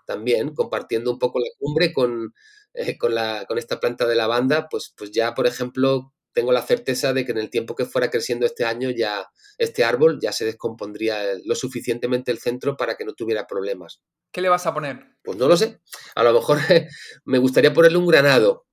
también, 0.05 0.53
compartiendo 0.53 1.13
un 1.13 1.21
poco 1.21 1.39
la 1.39 1.47
cumbre 1.59 1.93
con, 1.93 2.35
eh, 2.75 2.99
con, 2.99 3.15
la, 3.15 3.45
con 3.47 3.57
esta 3.57 3.79
planta 3.79 4.05
de 4.07 4.17
lavanda, 4.17 4.67
pues, 4.69 4.93
pues 4.97 5.13
ya, 5.13 5.33
por 5.33 5.47
ejemplo, 5.47 6.13
tengo 6.33 6.51
la 6.51 6.63
certeza 6.63 7.13
de 7.13 7.25
que 7.25 7.31
en 7.31 7.39
el 7.39 7.51
tiempo 7.51 7.77
que 7.77 7.85
fuera 7.85 8.11
creciendo 8.11 8.47
este 8.47 8.65
año 8.65 8.91
ya 8.91 9.29
este 9.59 9.85
árbol 9.85 10.19
ya 10.21 10.33
se 10.33 10.45
descompondría 10.45 11.23
lo 11.45 11.55
suficientemente 11.55 12.33
el 12.33 12.39
centro 12.39 12.77
para 12.77 12.97
que 12.97 13.05
no 13.05 13.13
tuviera 13.13 13.47
problemas. 13.47 14.01
¿Qué 14.33 14.41
le 14.41 14.49
vas 14.49 14.67
a 14.67 14.75
poner? 14.75 15.19
Pues 15.23 15.37
no 15.37 15.47
lo 15.47 15.57
sé. 15.57 15.81
A 16.17 16.25
lo 16.25 16.33
mejor 16.33 16.59
me 17.25 17.39
gustaría 17.39 17.73
ponerle 17.73 17.99
un 17.99 18.07
granado, 18.07 18.67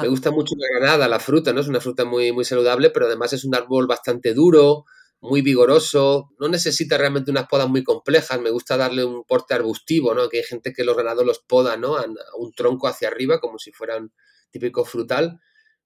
me 0.00 0.08
gusta 0.08 0.30
mucho 0.30 0.54
la 0.56 0.66
granada, 0.78 1.08
la 1.08 1.20
fruta, 1.20 1.52
¿no? 1.52 1.60
Es 1.60 1.68
una 1.68 1.80
fruta 1.80 2.04
muy, 2.04 2.32
muy 2.32 2.44
saludable, 2.44 2.90
pero 2.90 3.06
además 3.06 3.32
es 3.32 3.44
un 3.44 3.54
árbol 3.54 3.86
bastante 3.86 4.34
duro, 4.34 4.84
muy 5.20 5.40
vigoroso, 5.42 6.30
no 6.38 6.48
necesita 6.48 6.98
realmente 6.98 7.30
unas 7.30 7.48
podas 7.48 7.68
muy 7.68 7.82
complejas, 7.82 8.40
me 8.40 8.50
gusta 8.50 8.76
darle 8.76 9.04
un 9.04 9.24
porte 9.24 9.54
arbustivo, 9.54 10.14
¿no? 10.14 10.28
Que 10.28 10.38
hay 10.38 10.44
gente 10.44 10.72
que 10.72 10.84
los 10.84 10.96
granados 10.96 11.24
los 11.24 11.38
poda, 11.40 11.76
¿no? 11.76 11.96
A, 11.96 12.04
un 12.38 12.52
tronco 12.52 12.88
hacia 12.88 13.08
arriba, 13.08 13.40
como 13.40 13.58
si 13.58 13.72
fueran 13.72 14.12
típico 14.50 14.84
frutal, 14.84 15.40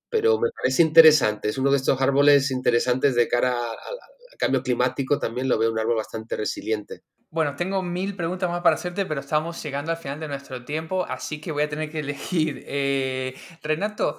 pero 0.08 0.38
me 0.40 0.50
parece 0.50 0.82
interesante, 0.82 1.48
es 1.48 1.58
uno 1.58 1.70
de 1.70 1.76
estos 1.78 2.00
árboles 2.00 2.50
interesantes 2.50 3.14
de 3.14 3.28
cara 3.28 3.52
al 3.52 3.98
cambio 4.38 4.62
climático, 4.62 5.18
también 5.18 5.48
lo 5.48 5.58
veo 5.58 5.70
un 5.70 5.78
árbol 5.78 5.96
bastante 5.96 6.36
resiliente. 6.36 7.02
Bueno, 7.30 7.56
tengo 7.56 7.82
mil 7.82 8.16
preguntas 8.16 8.48
más 8.48 8.62
para 8.62 8.76
hacerte, 8.76 9.04
pero 9.04 9.20
estamos 9.20 9.62
llegando 9.62 9.90
al 9.92 9.98
final 9.98 10.18
de 10.18 10.28
nuestro 10.28 10.64
tiempo, 10.64 11.04
así 11.04 11.40
que 11.40 11.52
voy 11.52 11.64
a 11.64 11.68
tener 11.68 11.90
que 11.90 11.98
elegir. 12.00 12.64
Eh, 12.66 13.34
Renato, 13.62 14.18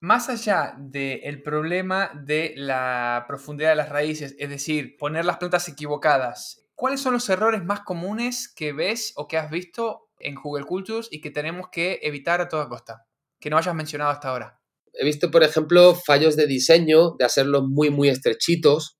más 0.00 0.28
allá 0.28 0.74
del 0.76 1.42
problema 1.42 2.10
de 2.14 2.52
la 2.56 3.24
profundidad 3.28 3.70
de 3.70 3.76
las 3.76 3.88
raíces, 3.88 4.34
es 4.38 4.48
decir, 4.48 4.96
poner 4.98 5.24
las 5.24 5.38
plantas 5.38 5.68
equivocadas, 5.68 6.66
¿cuáles 6.74 7.00
son 7.00 7.14
los 7.14 7.28
errores 7.28 7.64
más 7.64 7.80
comunes 7.80 8.52
que 8.52 8.72
ves 8.72 9.12
o 9.16 9.28
que 9.28 9.38
has 9.38 9.50
visto 9.50 10.10
en 10.18 10.34
Google 10.34 10.66
Cultures 10.66 11.08
y 11.10 11.20
que 11.20 11.30
tenemos 11.30 11.68
que 11.70 12.00
evitar 12.02 12.40
a 12.40 12.48
toda 12.48 12.68
costa? 12.68 13.06
Que 13.38 13.48
no 13.48 13.56
hayas 13.56 13.74
mencionado 13.74 14.10
hasta 14.10 14.28
ahora. 14.28 14.60
He 14.92 15.04
visto, 15.04 15.30
por 15.30 15.42
ejemplo, 15.42 15.94
fallos 15.94 16.36
de 16.36 16.46
diseño, 16.46 17.12
de 17.18 17.24
hacerlos 17.24 17.64
muy, 17.68 17.90
muy 17.90 18.08
estrechitos, 18.08 18.98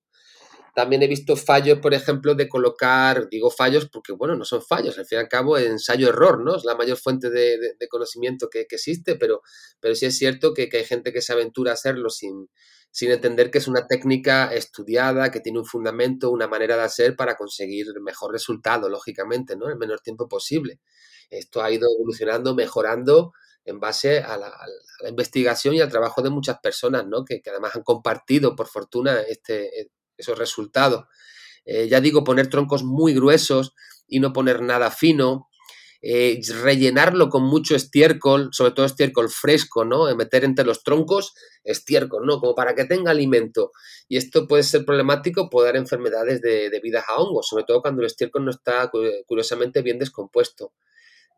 también 0.75 1.01
he 1.03 1.07
visto 1.07 1.37
fallos, 1.37 1.79
por 1.79 1.93
ejemplo, 1.93 2.35
de 2.35 2.49
colocar, 2.49 3.29
digo 3.29 3.49
fallos 3.49 3.87
porque, 3.89 4.11
bueno, 4.11 4.35
no 4.35 4.43
son 4.43 4.61
fallos, 4.61 4.97
al 4.97 5.05
fin 5.05 5.19
y 5.19 5.21
al 5.21 5.29
cabo, 5.29 5.57
ensayo-error, 5.57 6.43
¿no? 6.43 6.57
Es 6.57 6.65
la 6.65 6.75
mayor 6.75 6.97
fuente 6.97 7.29
de, 7.29 7.57
conocimiento 7.89 8.49
que, 8.49 8.67
existe, 8.69 9.15
pero, 9.15 9.41
pero 9.79 9.95
sí 9.95 10.05
es 10.05 10.17
cierto 10.17 10.53
que, 10.53 10.69
hay 10.73 10.83
gente 10.83 11.13
que 11.13 11.21
se 11.21 11.31
aventura 11.31 11.71
a 11.71 11.75
hacerlo 11.75 12.09
sin, 12.09 12.49
sin 12.91 13.09
entender 13.11 13.51
que 13.51 13.59
es 13.59 13.69
una 13.69 13.87
técnica 13.87 14.53
estudiada, 14.53 15.31
que 15.31 15.39
tiene 15.39 15.59
un 15.59 15.65
fundamento, 15.65 16.29
una 16.29 16.49
manera 16.49 16.75
de 16.75 16.83
hacer 16.83 17.15
para 17.15 17.37
conseguir 17.37 17.87
el 17.95 18.01
mejor 18.01 18.33
resultado, 18.33 18.89
lógicamente, 18.89 19.55
¿no? 19.55 19.69
El 19.69 19.77
menor 19.77 20.01
tiempo 20.01 20.27
posible. 20.27 20.81
Esto 21.29 21.63
ha 21.63 21.71
ido 21.71 21.87
evolucionando, 21.97 22.53
mejorando 22.53 23.31
en 23.63 23.79
base 23.79 24.19
a 24.19 24.37
la, 24.37 24.51
investigación 25.07 25.73
y 25.75 25.79
al 25.79 25.89
trabajo 25.89 26.21
de 26.21 26.29
muchas 26.31 26.59
personas, 26.59 27.07
¿no? 27.07 27.23
Que, 27.23 27.41
además 27.47 27.77
han 27.77 27.83
compartido, 27.83 28.57
por 28.57 28.67
fortuna, 28.67 29.21
este, 29.21 29.89
e, 30.17 30.21
esos 30.21 30.37
resultados. 30.37 31.05
Eh, 31.65 31.87
ya 31.87 31.99
digo, 31.99 32.23
poner 32.23 32.47
troncos 32.47 32.83
muy 32.83 33.13
gruesos 33.13 33.73
y 34.07 34.19
no 34.19 34.31
poner 34.33 34.61
nada 34.61 34.91
fino, 34.91 35.49
eh, 36.01 36.39
rellenarlo 36.61 37.29
con 37.29 37.43
mucho 37.43 37.75
estiércol, 37.75 38.49
sobre 38.51 38.71
todo 38.71 38.85
estiércol 38.85 39.29
fresco, 39.29 39.83
¿no? 39.83 40.07
Eh, 40.07 40.15
meter 40.15 40.43
entre 40.43 40.63
los 40.63 40.83
troncos 40.83 41.33
estiércol, 41.63 42.27
¿no? 42.27 42.39
Como 42.39 42.53
para 42.53 42.75
que 42.75 42.85
tenga 42.85 43.09
alimento. 43.09 43.71
Y 44.07 44.17
esto 44.17 44.47
puede 44.47 44.61
ser 44.61 44.85
problemático, 44.85 45.49
puede 45.49 45.67
dar 45.67 45.77
enfermedades 45.77 46.41
de, 46.41 46.69
debidas 46.69 47.05
a 47.07 47.15
hongos, 47.15 47.47
sobre 47.47 47.63
todo 47.63 47.81
cuando 47.81 48.01
el 48.01 48.07
estiércol 48.07 48.45
no 48.45 48.51
está 48.51 48.91
curiosamente 49.25 49.81
bien 49.81 49.97
descompuesto. 49.97 50.73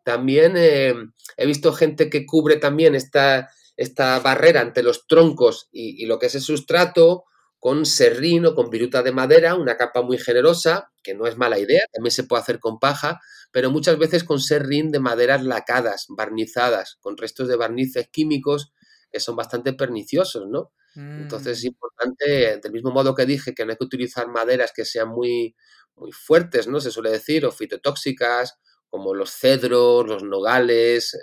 También 0.04 0.54
he 0.58 1.46
visto 1.46 1.74
gente 1.74 2.10
que 2.10 2.26
cubre 2.26 2.58
también 2.58 2.96
esta, 2.96 3.50
esta 3.78 4.20
barrera 4.20 4.62
entre 4.62 4.84
los 4.84 5.06
troncos 5.08 5.68
y, 5.72 6.02
y 6.02 6.06
lo 6.08 6.20
que 6.20 6.28
es 6.28 6.36
el 6.36 6.42
sustrato, 6.42 7.26
con 7.60 7.86
serrín 7.86 8.46
o 8.46 8.56
con 8.56 8.70
viruta 8.70 9.04
de 9.04 9.12
madera, 9.12 9.56
una 9.56 9.78
capa 9.78 10.02
muy 10.02 10.18
generosa, 10.18 10.92
que 11.04 11.14
no 11.16 11.26
es 11.26 11.38
mala 11.38 11.60
idea, 11.60 11.84
también 11.92 12.12
se 12.12 12.24
puede 12.24 12.42
hacer 12.42 12.60
con 12.60 12.80
paja, 12.80 13.20
pero 13.52 13.72
muchas 13.72 13.98
veces 13.98 14.24
con 14.24 14.40
serrín 14.40 14.92
de 14.92 15.00
maderas 15.00 15.44
lacadas, 15.44 16.06
barnizadas, 16.10 16.98
con 17.00 17.18
restos 17.18 17.48
de 17.48 17.56
barnices 17.56 18.10
químicos 18.10 18.72
que 19.12 19.20
son 19.20 19.36
bastante 19.36 19.74
perniciosos, 19.74 20.48
¿no? 20.48 20.72
Entonces 20.96 21.60
es 21.60 21.64
mm. 21.64 21.68
importante, 21.68 22.60
del 22.62 22.72
mismo 22.72 22.90
modo 22.90 23.14
que 23.14 23.28
dije 23.28 23.54
que 23.54 23.64
no 23.66 23.72
hay 23.72 23.78
que 23.78 23.86
utilizar 23.86 24.28
maderas 24.30 24.72
que 24.76 24.84
sean 24.84 25.10
muy, 25.10 25.56
muy 25.96 26.12
fuertes, 26.12 26.68
¿no? 26.68 26.80
Se 26.80 26.90
suele 26.90 27.12
decir, 27.12 27.46
o 27.46 27.52
fitotóxicas, 27.52 28.58
como 28.90 29.14
los 29.14 29.32
cedros, 29.32 30.08
los 30.08 30.24
nogales, 30.24 31.14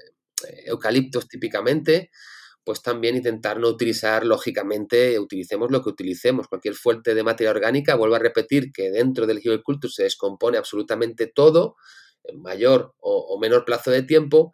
eh, 0.46 0.64
eucaliptos 0.66 1.28
típicamente, 1.28 2.10
pues 2.64 2.80
también 2.80 3.16
intentar 3.16 3.60
no 3.60 3.68
utilizar, 3.68 4.24
lógicamente, 4.24 5.18
utilicemos 5.18 5.70
lo 5.70 5.82
que 5.82 5.90
utilicemos, 5.90 6.48
cualquier 6.48 6.74
fuente 6.74 7.14
de 7.14 7.22
materia 7.22 7.50
orgánica, 7.50 7.94
vuelvo 7.94 8.14
a 8.14 8.18
repetir 8.18 8.72
que 8.72 8.90
dentro 8.90 9.26
del 9.26 9.42
Culture 9.62 9.92
se 9.92 10.04
descompone 10.04 10.56
absolutamente 10.56 11.26
todo, 11.26 11.76
en 12.24 12.40
mayor 12.40 12.94
o, 13.00 13.38
menor 13.38 13.66
plazo 13.66 13.90
de 13.90 14.02
tiempo, 14.02 14.52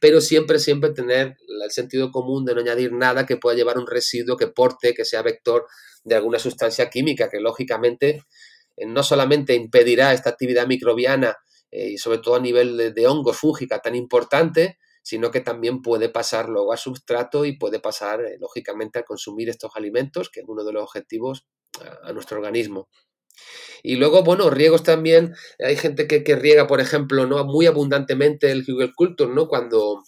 pero 0.00 0.20
siempre, 0.20 0.58
siempre 0.58 0.90
tener 0.90 1.36
el 1.62 1.70
sentido 1.70 2.10
común 2.10 2.44
de 2.44 2.54
no 2.54 2.60
añadir 2.60 2.92
nada 2.92 3.26
que 3.26 3.36
pueda 3.36 3.56
llevar 3.56 3.78
un 3.78 3.86
residuo 3.86 4.36
que 4.36 4.48
porte, 4.48 4.92
que 4.92 5.04
sea 5.04 5.22
vector 5.22 5.66
de 6.02 6.16
alguna 6.16 6.40
sustancia 6.40 6.90
química, 6.90 7.30
que 7.30 7.38
lógicamente 7.38 8.24
eh, 8.76 8.86
no 8.86 9.04
solamente 9.04 9.54
impedirá 9.54 10.12
esta 10.12 10.30
actividad 10.30 10.66
microbiana 10.66 11.36
eh, 11.70 11.90
y 11.90 11.98
sobre 11.98 12.18
todo 12.18 12.34
a 12.34 12.40
nivel 12.40 12.76
de, 12.76 12.92
de 12.92 13.06
hongo 13.06 13.32
fúngica 13.32 13.78
tan 13.78 13.94
importante, 13.94 14.78
sino 15.02 15.30
que 15.30 15.40
también 15.40 15.82
puede 15.82 16.08
pasar 16.08 16.48
luego 16.48 16.72
al 16.72 16.78
sustrato 16.78 17.44
y 17.44 17.58
puede 17.58 17.80
pasar, 17.80 18.24
eh, 18.24 18.36
lógicamente, 18.38 19.00
a 19.00 19.04
consumir 19.04 19.48
estos 19.48 19.72
alimentos, 19.74 20.30
que 20.30 20.40
es 20.40 20.46
uno 20.48 20.64
de 20.64 20.72
los 20.72 20.84
objetivos 20.84 21.46
a, 22.02 22.12
nuestro 22.12 22.38
organismo. 22.38 22.88
Y 23.82 23.96
luego, 23.96 24.22
bueno, 24.22 24.50
riegos 24.50 24.82
también, 24.82 25.34
hay 25.58 25.76
gente 25.76 26.06
que, 26.06 26.36
riega, 26.36 26.66
por 26.66 26.80
ejemplo, 26.80 27.26
¿no? 27.26 27.44
muy 27.44 27.66
abundantemente 27.66 28.50
el 28.50 28.64
Google 28.64 28.92
Culture, 28.94 29.32
¿no? 29.32 29.48
Cuando, 29.48 30.02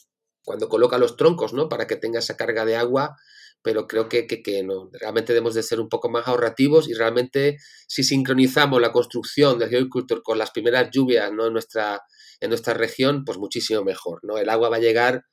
cuando 0.45 0.69
coloca 0.69 0.99
los 0.99 1.17
troncos, 1.17 1.53
¿no? 1.53 1.69
Para 1.69 1.87
que 1.87 1.97
tenga 1.97 2.21
esa 2.21 2.37
carga 2.37 2.65
de 2.65 2.77
agua, 2.77 3.17
pero 3.63 3.89
creo 3.89 4.09
que, 4.11 4.27
que, 4.27 4.63
no, 4.63 4.91
realmente 4.93 5.33
debemos 5.33 5.55
de 5.55 5.63
ser 5.63 5.81
un 5.81 5.89
poco 5.89 6.11
más 6.11 6.29
ahorrativos 6.29 6.87
y 6.87 6.93
realmente 6.93 7.57
si 7.89 8.05
sincronizamos 8.05 8.81
la 8.81 8.93
construcción 8.93 9.59
del 9.59 9.71
Google 9.71 9.89
Culture 9.89 10.21
con 10.23 10.39
las 10.39 10.51
primeras 10.51 10.91
lluvias, 10.93 11.33
¿no? 11.33 11.47
En 11.47 11.55
nuestra, 11.55 12.03
en 12.41 12.51
nuestra 12.51 12.75
región, 12.75 13.25
pues 13.25 13.39
muchísimo 13.39 13.83
mejor, 13.83 14.21
¿no? 14.23 14.39
El 14.39 14.49
agua 14.49 14.69
va 14.69 14.77
a 14.77 14.81
llegar 14.81 15.25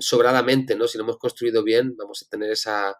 sobradamente, 0.00 0.76
¿no? 0.76 0.88
Si 0.88 0.98
lo 0.98 1.04
hemos 1.04 1.18
construido 1.18 1.62
bien, 1.62 1.96
vamos 1.96 2.22
a 2.22 2.28
tener 2.28 2.50
esa, 2.50 2.96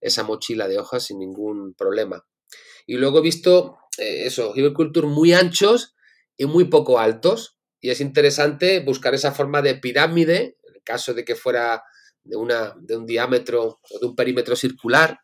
esa 0.00 0.22
mochila 0.22 0.68
de 0.68 0.78
hojas 0.78 1.04
sin 1.04 1.18
ningún 1.18 1.74
problema. 1.74 2.26
Y 2.86 2.96
luego 2.96 3.18
he 3.18 3.22
visto 3.22 3.78
eh, 3.98 4.26
eso, 4.26 4.54
Culture 4.74 5.06
muy 5.06 5.32
anchos 5.32 5.94
y 6.36 6.46
muy 6.46 6.64
poco 6.64 6.98
altos. 6.98 7.56
Y 7.80 7.90
es 7.90 8.00
interesante 8.00 8.80
buscar 8.80 9.14
esa 9.14 9.32
forma 9.32 9.62
de 9.62 9.76
pirámide, 9.76 10.58
en 10.64 10.74
el 10.74 10.82
caso 10.82 11.14
de 11.14 11.24
que 11.24 11.36
fuera 11.36 11.82
de, 12.24 12.36
una, 12.36 12.74
de 12.80 12.96
un 12.96 13.06
diámetro 13.06 13.80
o 13.90 13.98
de 14.00 14.06
un 14.06 14.16
perímetro 14.16 14.56
circular, 14.56 15.20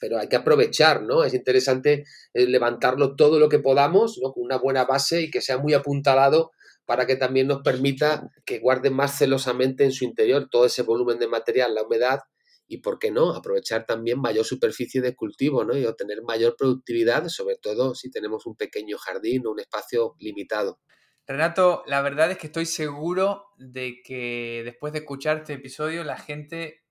pero 0.00 0.18
hay 0.18 0.28
que 0.28 0.36
aprovechar, 0.36 1.02
¿no? 1.02 1.24
Es 1.24 1.34
interesante 1.34 2.04
eh, 2.34 2.46
levantarlo 2.46 3.16
todo 3.16 3.38
lo 3.38 3.48
que 3.48 3.58
podamos, 3.58 4.18
¿no? 4.22 4.32
Con 4.32 4.44
una 4.44 4.58
buena 4.58 4.84
base 4.84 5.22
y 5.22 5.30
que 5.30 5.40
sea 5.40 5.58
muy 5.58 5.74
apuntalado 5.74 6.52
para 6.86 7.06
que 7.06 7.16
también 7.16 7.48
nos 7.48 7.62
permita 7.62 8.30
que 8.44 8.60
guarde 8.60 8.90
más 8.90 9.18
celosamente 9.18 9.84
en 9.84 9.92
su 9.92 10.04
interior 10.04 10.48
todo 10.50 10.64
ese 10.64 10.82
volumen 10.82 11.18
de 11.18 11.28
material, 11.28 11.74
la 11.74 11.82
humedad, 11.82 12.20
y, 12.68 12.78
¿por 12.78 12.98
qué 12.98 13.10
no?, 13.10 13.30
aprovechar 13.32 13.86
también 13.86 14.20
mayor 14.20 14.44
superficie 14.44 15.00
de 15.00 15.14
cultivo 15.14 15.64
¿no? 15.64 15.76
y 15.76 15.84
obtener 15.84 16.22
mayor 16.22 16.56
productividad, 16.56 17.28
sobre 17.28 17.56
todo 17.56 17.94
si 17.94 18.10
tenemos 18.10 18.46
un 18.46 18.56
pequeño 18.56 18.98
jardín 18.98 19.46
o 19.46 19.50
un 19.50 19.60
espacio 19.60 20.14
limitado. 20.18 20.80
Renato, 21.26 21.82
la 21.86 22.02
verdad 22.02 22.30
es 22.30 22.38
que 22.38 22.46
estoy 22.46 22.66
seguro 22.66 23.46
de 23.58 24.00
que 24.04 24.62
después 24.64 24.92
de 24.92 25.00
escuchar 25.00 25.38
este 25.38 25.54
episodio 25.54 26.04
la 26.04 26.16
gente 26.16 26.84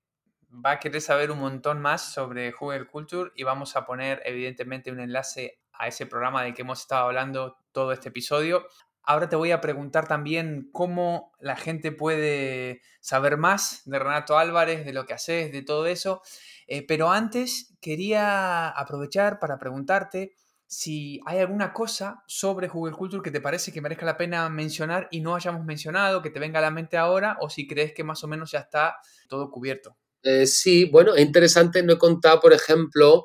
va 0.50 0.72
a 0.72 0.78
querer 0.78 1.00
saber 1.00 1.30
un 1.30 1.38
montón 1.38 1.80
más 1.80 2.12
sobre 2.12 2.52
Google 2.52 2.86
Culture 2.86 3.30
y 3.34 3.44
vamos 3.44 3.76
a 3.76 3.86
poner 3.86 4.22
evidentemente 4.24 4.90
un 4.90 5.00
enlace 5.00 5.60
a 5.72 5.88
ese 5.88 6.06
programa 6.06 6.42
del 6.42 6.54
que 6.54 6.62
hemos 6.62 6.80
estado 6.80 7.06
hablando 7.06 7.58
todo 7.72 7.92
este 7.92 8.10
episodio. 8.10 8.66
Ahora 9.08 9.28
te 9.28 9.36
voy 9.36 9.52
a 9.52 9.60
preguntar 9.60 10.08
también 10.08 10.68
cómo 10.72 11.32
la 11.38 11.54
gente 11.54 11.92
puede 11.92 12.82
saber 13.00 13.36
más 13.36 13.82
de 13.84 14.00
Renato 14.00 14.36
Álvarez, 14.36 14.84
de 14.84 14.92
lo 14.92 15.06
que 15.06 15.14
haces, 15.14 15.52
de 15.52 15.62
todo 15.62 15.86
eso. 15.86 16.22
Eh, 16.66 16.84
pero 16.84 17.12
antes 17.12 17.76
quería 17.80 18.68
aprovechar 18.68 19.38
para 19.38 19.58
preguntarte 19.58 20.34
si 20.66 21.20
hay 21.24 21.38
alguna 21.38 21.72
cosa 21.72 22.24
sobre 22.26 22.66
Google 22.66 22.96
Culture 22.96 23.22
que 23.22 23.30
te 23.30 23.40
parece 23.40 23.70
que 23.70 23.80
merezca 23.80 24.04
la 24.04 24.16
pena 24.16 24.48
mencionar 24.48 25.06
y 25.12 25.20
no 25.20 25.36
hayamos 25.36 25.64
mencionado, 25.64 26.20
que 26.20 26.30
te 26.30 26.40
venga 26.40 26.58
a 26.58 26.62
la 26.62 26.72
mente 26.72 26.96
ahora, 26.96 27.38
o 27.40 27.48
si 27.48 27.68
crees 27.68 27.92
que 27.92 28.02
más 28.02 28.24
o 28.24 28.26
menos 28.26 28.50
ya 28.50 28.58
está 28.58 28.96
todo 29.28 29.52
cubierto. 29.52 29.96
Eh, 30.24 30.48
sí, 30.48 30.86
bueno, 30.86 31.14
es 31.14 31.24
interesante, 31.24 31.84
no 31.84 31.92
he 31.92 31.98
contado, 31.98 32.40
por 32.40 32.52
ejemplo, 32.52 33.22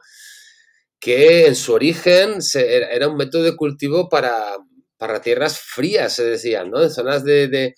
que 0.99 1.47
en 1.47 1.55
su 1.55 1.73
origen 1.73 2.35
era 2.53 3.07
un 3.07 3.17
método 3.17 3.41
de 3.41 3.55
cultivo 3.55 4.07
para, 4.07 4.57
para 5.01 5.19
tierras 5.19 5.57
frías, 5.59 6.13
se 6.13 6.23
decía, 6.23 6.63
¿no? 6.63 6.79
En 6.79 6.91
zonas 6.91 7.23
de, 7.23 7.73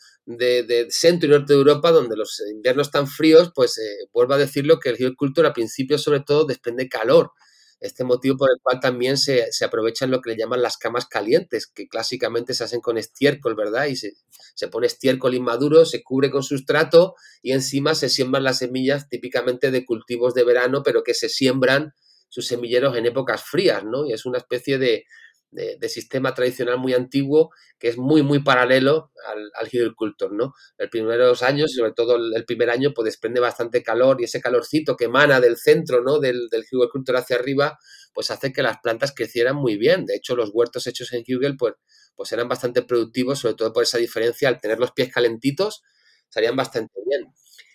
centro 0.90 1.30
y 1.30 1.32
norte 1.32 1.54
de 1.54 1.60
Europa, 1.60 1.90
donde 1.92 2.18
los 2.18 2.44
inviernos 2.54 2.88
están 2.88 3.08
fríos, 3.08 3.54
pues 3.56 3.78
eh, 3.78 4.10
vuelvo 4.12 4.34
a 4.34 4.38
decirlo 4.38 4.78
que 4.78 4.90
el 4.90 5.16
culture 5.16 5.48
al 5.48 5.54
principio 5.54 5.98
sobre 5.98 6.20
todo 6.20 6.44
desprende 6.44 6.90
calor. 6.90 7.32
Este 7.80 8.04
motivo 8.04 8.36
por 8.36 8.50
el 8.52 8.58
cual 8.62 8.82
también 8.82 9.18
se, 9.18 9.48
aprovechan 9.64 10.12
lo 10.12 10.20
que 10.20 10.32
le 10.32 10.38
llaman 10.38 10.62
las 10.62 10.76
camas 10.76 11.06
calientes, 11.06 11.66
que 11.66 11.88
clásicamente 11.88 12.54
se 12.54 12.66
hacen 12.66 12.82
con 12.82 12.98
estiércol, 12.98 13.56
¿verdad? 13.56 13.86
Y 13.86 13.96
se, 13.96 14.16
se 14.54 14.68
pone 14.68 14.88
estiércol 14.88 15.34
inmaduro, 15.34 15.86
se 15.86 16.04
cubre 16.04 16.30
con 16.30 16.44
sustrato 16.44 17.16
y 17.42 17.54
encima 17.54 17.96
se 17.96 18.10
siembran 18.10 18.44
las 18.44 18.58
semillas 18.58 19.08
típicamente 19.08 19.72
de 19.72 19.86
cultivos 19.86 20.34
de 20.34 20.44
verano, 20.44 20.84
pero 20.84 21.04
que 21.04 21.14
se 21.14 21.30
siembran 21.30 21.94
sus 22.28 22.48
semilleros 22.48 22.98
en 22.98 23.06
épocas 23.06 23.46
frías, 23.46 23.86
¿no? 23.86 24.06
Y 24.06 24.12
es 24.12 24.26
una 24.26 24.40
especie 24.40 24.78
de, 24.78 25.06
de, 25.54 25.90
sistema 25.90 26.34
tradicional 26.34 26.78
muy 26.78 26.94
antiguo 26.94 27.52
que 27.80 27.90
es 27.90 27.98
muy, 27.98 28.24
muy 28.24 28.40
paralelo 28.40 29.12
al, 29.28 29.52
al 29.56 29.96
culture, 29.96 30.34
¿no? 30.34 30.54
Los 30.78 30.90
primeros 30.90 31.44
años, 31.44 31.74
sobre 31.74 31.92
todo 31.92 32.16
el, 32.16 32.46
primer 32.46 32.70
año, 32.70 32.94
pues 32.94 33.06
desprende 33.06 33.40
bastante 33.40 33.84
calor 33.84 34.20
y 34.20 34.26
ese 34.26 34.42
calorcito 34.42 34.96
que 34.96 35.06
emana 35.06 35.40
del 35.40 35.58
centro, 35.58 36.02
¿no? 36.02 36.20
Del, 36.20 36.50
del 36.50 36.66
culture 36.92 37.18
hacia 37.18 37.36
arriba, 37.36 37.78
pues 38.14 38.32
hace 38.32 38.54
que 38.54 38.64
las 38.64 38.78
plantas 38.80 39.14
crecieran 39.14 39.56
muy 39.56 39.78
bien. 39.78 40.06
De 40.06 40.16
hecho, 40.16 40.36
los 40.36 40.52
huertos 40.54 40.88
hechos 40.88 41.12
en 41.14 41.24
Hugel, 41.28 41.58
pues, 41.58 41.74
pues 42.16 42.32
eran 42.32 42.48
bastante 42.48 42.82
productivos, 42.84 43.40
sobre 43.40 43.56
todo 43.56 43.74
por 43.74 43.84
esa 43.84 43.98
diferencia, 43.98 44.48
al 44.50 44.60
tener 44.60 44.80
los 44.80 44.92
pies 44.92 45.12
calentitos, 45.12 45.84
salían 46.30 46.56
bastante 46.56 46.94
bien. 47.06 47.34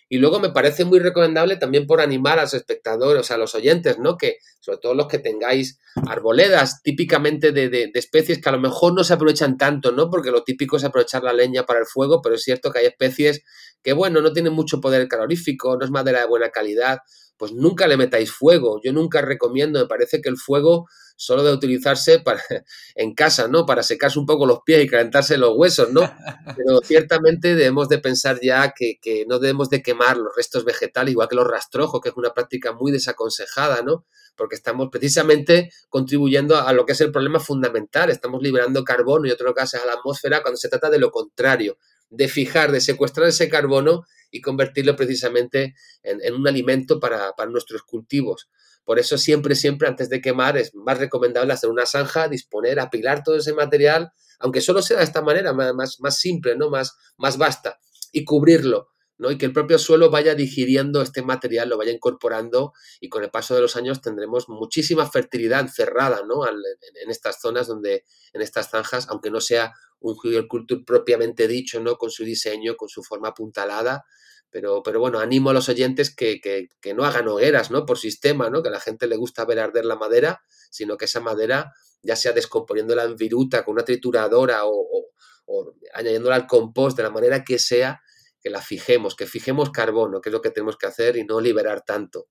Y 0.08 0.18
luego 0.18 0.40
me 0.40 0.50
parece 0.50 0.84
muy 0.84 1.00
recomendable 1.00 1.56
también 1.56 1.86
por 1.86 2.00
animar 2.00 2.38
a 2.38 2.42
los 2.42 2.54
espectadores, 2.54 3.30
a 3.30 3.36
los 3.36 3.54
oyentes, 3.54 3.98
¿no? 3.98 4.16
Que 4.16 4.38
sobre 4.60 4.78
todo 4.78 4.94
los 4.94 5.06
que 5.06 5.18
tengáis 5.18 5.78
arboledas 6.06 6.82
típicamente 6.82 7.52
de, 7.52 7.68
de, 7.68 7.90
especies 7.94 8.40
que 8.40 8.48
a 8.48 8.52
lo 8.52 8.60
mejor 8.60 8.94
no 8.94 9.04
se 9.04 9.12
aprovechan 9.12 9.58
tanto, 9.58 9.92
¿no? 9.92 10.08
Porque 10.08 10.30
lo 10.30 10.44
típico 10.44 10.76
es 10.78 10.84
aprovechar 10.84 11.22
la 11.22 11.32
leña 11.32 11.64
para 11.64 11.80
el 11.80 11.86
fuego, 11.86 12.22
pero 12.22 12.36
es 12.36 12.42
cierto 12.42 12.70
que 12.70 12.78
hay 12.78 12.86
especies 12.86 13.42
que, 13.82 13.92
bueno, 13.92 14.22
no 14.22 14.32
tienen 14.32 14.54
mucho 14.54 14.80
poder 14.80 15.06
calorífico, 15.08 15.76
no 15.76 15.84
es 15.84 15.90
madera 15.90 16.20
de 16.20 16.26
buena 16.26 16.50
calidad, 16.50 16.98
pues 17.38 17.52
nunca 17.52 17.86
le 17.86 17.96
metáis 17.96 18.30
fuego. 18.30 18.80
Yo 18.82 18.92
nunca 18.92 19.22
recomiendo, 19.22 19.78
me 19.78 19.86
parece 19.86 20.20
que 20.20 20.28
el 20.28 20.36
fuego 20.36 20.86
solo 21.18 21.42
debe 21.42 21.56
utilizarse 21.56 22.20
para, 22.20 22.40
en 22.94 23.14
casa, 23.14 23.48
¿no? 23.48 23.66
Para 23.66 23.82
secarse 23.82 24.18
un 24.18 24.26
poco 24.26 24.46
los 24.46 24.60
pies 24.64 24.84
y 24.84 24.88
calentarse 24.88 25.36
los 25.36 25.52
huesos, 25.56 25.92
¿no? 25.92 26.00
Pero 26.56 26.80
ciertamente 26.82 27.54
debemos 27.54 27.88
de 27.88 27.98
pensar 27.98 28.38
ya 28.40 28.72
que, 28.76 28.98
que 29.00 29.24
no 29.26 29.38
debemos 29.38 29.68
de 29.70 29.82
quemar 29.82 30.16
los 30.16 30.34
restos 30.36 30.64
vegetales, 30.64 31.12
igual 31.12 31.28
que 31.28 31.36
los 31.36 31.46
rastrojos, 31.46 32.00
que 32.00 32.10
es 32.10 32.16
una 32.16 32.32
práctica 32.32 32.72
muy 32.72 32.92
desaconsejada, 32.92 33.82
¿no? 33.82 34.06
Porque 34.36 34.54
estamos 34.54 34.88
precisamente 34.90 35.70
contribuyendo 35.88 36.56
a 36.56 36.72
lo 36.72 36.86
que 36.86 36.92
es 36.92 37.00
el 37.00 37.10
problema 37.10 37.40
fundamental. 37.40 38.10
Estamos 38.10 38.40
liberando 38.40 38.84
carbono 38.84 39.26
y 39.26 39.32
otros 39.32 39.54
gases 39.54 39.82
a 39.82 39.86
la 39.86 39.94
atmósfera 39.94 40.42
cuando 40.42 40.56
se 40.56 40.68
trata 40.68 40.88
de 40.88 41.00
lo 41.00 41.10
contrario, 41.10 41.78
de 42.10 42.28
fijar, 42.28 42.72
de 42.72 42.80
secuestrar 42.80 43.28
ese 43.28 43.48
carbono 43.48 44.04
y 44.30 44.40
convertirlo 44.40 44.96
precisamente 44.96 45.74
en, 46.02 46.34
un 46.34 46.46
alimento 46.46 47.00
para, 47.00 47.32
nuestros 47.48 47.82
cultivos. 47.82 48.48
Por 48.84 48.98
eso 48.98 49.18
siempre, 49.18 49.54
siempre 49.54 49.88
antes 49.88 50.08
de 50.08 50.20
quemar 50.20 50.56
es 50.56 50.74
más 50.74 50.98
recomendable 50.98 51.52
hacer 51.52 51.70
una 51.70 51.86
zanja, 51.86 52.28
disponer, 52.28 52.80
apilar 52.80 53.22
todo 53.22 53.36
ese 53.36 53.52
material, 53.52 54.12
aunque 54.38 54.60
solo 54.60 54.82
sea 54.82 54.98
de 54.98 55.04
esta 55.04 55.22
manera, 55.22 55.52
más, 55.52 56.00
más 56.00 56.18
simple, 56.18 56.56
¿no? 56.56 56.70
más, 56.70 56.96
más 57.16 57.36
vasta, 57.36 57.78
y 58.12 58.24
cubrirlo. 58.24 58.88
¿No? 59.18 59.30
Y 59.30 59.38
que 59.38 59.46
el 59.46 59.52
propio 59.52 59.78
suelo 59.78 60.10
vaya 60.10 60.34
digiriendo 60.34 61.02
este 61.02 61.22
material, 61.22 61.68
lo 61.68 61.76
vaya 61.76 61.92
incorporando 61.92 62.72
y 63.00 63.08
con 63.08 63.24
el 63.24 63.30
paso 63.30 63.54
de 63.54 63.60
los 63.60 63.76
años 63.76 64.00
tendremos 64.00 64.48
muchísima 64.48 65.10
fertilidad 65.10 65.60
encerrada, 65.60 66.22
¿no? 66.26 66.46
En 66.48 67.10
estas 67.10 67.40
zonas 67.40 67.66
donde, 67.66 68.04
en 68.32 68.42
estas 68.42 68.70
zanjas, 68.70 69.08
aunque 69.08 69.30
no 69.30 69.40
sea 69.40 69.74
un 70.00 70.16
culture 70.48 70.82
propiamente 70.86 71.48
dicho, 71.48 71.80
¿no? 71.80 71.96
Con 71.96 72.10
su 72.10 72.24
diseño, 72.24 72.76
con 72.76 72.88
su 72.88 73.02
forma 73.02 73.28
apuntalada, 73.28 74.04
pero, 74.50 74.82
pero 74.82 75.00
bueno, 75.00 75.18
animo 75.18 75.50
a 75.50 75.52
los 75.52 75.68
oyentes 75.68 76.14
que, 76.14 76.40
que, 76.40 76.94
no 76.94 77.04
hagan 77.04 77.28
hogueras, 77.28 77.70
¿no? 77.70 77.84
Por 77.84 77.98
sistema, 77.98 78.48
¿no? 78.48 78.62
Que 78.62 78.68
a 78.68 78.72
la 78.72 78.80
gente 78.80 79.06
le 79.06 79.16
gusta 79.16 79.44
ver 79.44 79.58
arder 79.58 79.84
la 79.84 79.96
madera, 79.96 80.42
sino 80.70 80.96
que 80.96 81.04
esa 81.04 81.20
madera, 81.20 81.74
ya 82.02 82.16
sea 82.16 82.32
descomponiéndola 82.32 83.04
en 83.04 83.16
viruta 83.16 83.64
con 83.64 83.74
una 83.74 83.84
trituradora 83.84 84.64
o, 84.64 85.08
o 85.46 85.74
añadiéndola 85.92 86.36
al 86.36 86.46
compost 86.46 86.96
de 86.96 87.02
la 87.02 87.10
manera 87.10 87.44
que 87.44 87.58
sea, 87.58 88.00
que 88.40 88.50
la 88.50 88.60
fijemos, 88.60 89.14
que 89.16 89.26
fijemos 89.26 89.70
carbono, 89.70 90.20
que 90.20 90.28
es 90.28 90.32
lo 90.32 90.40
que 90.40 90.50
tenemos 90.50 90.76
que 90.76 90.86
hacer 90.86 91.16
y 91.16 91.24
no 91.24 91.40
liberar 91.40 91.82
tanto. 91.82 92.28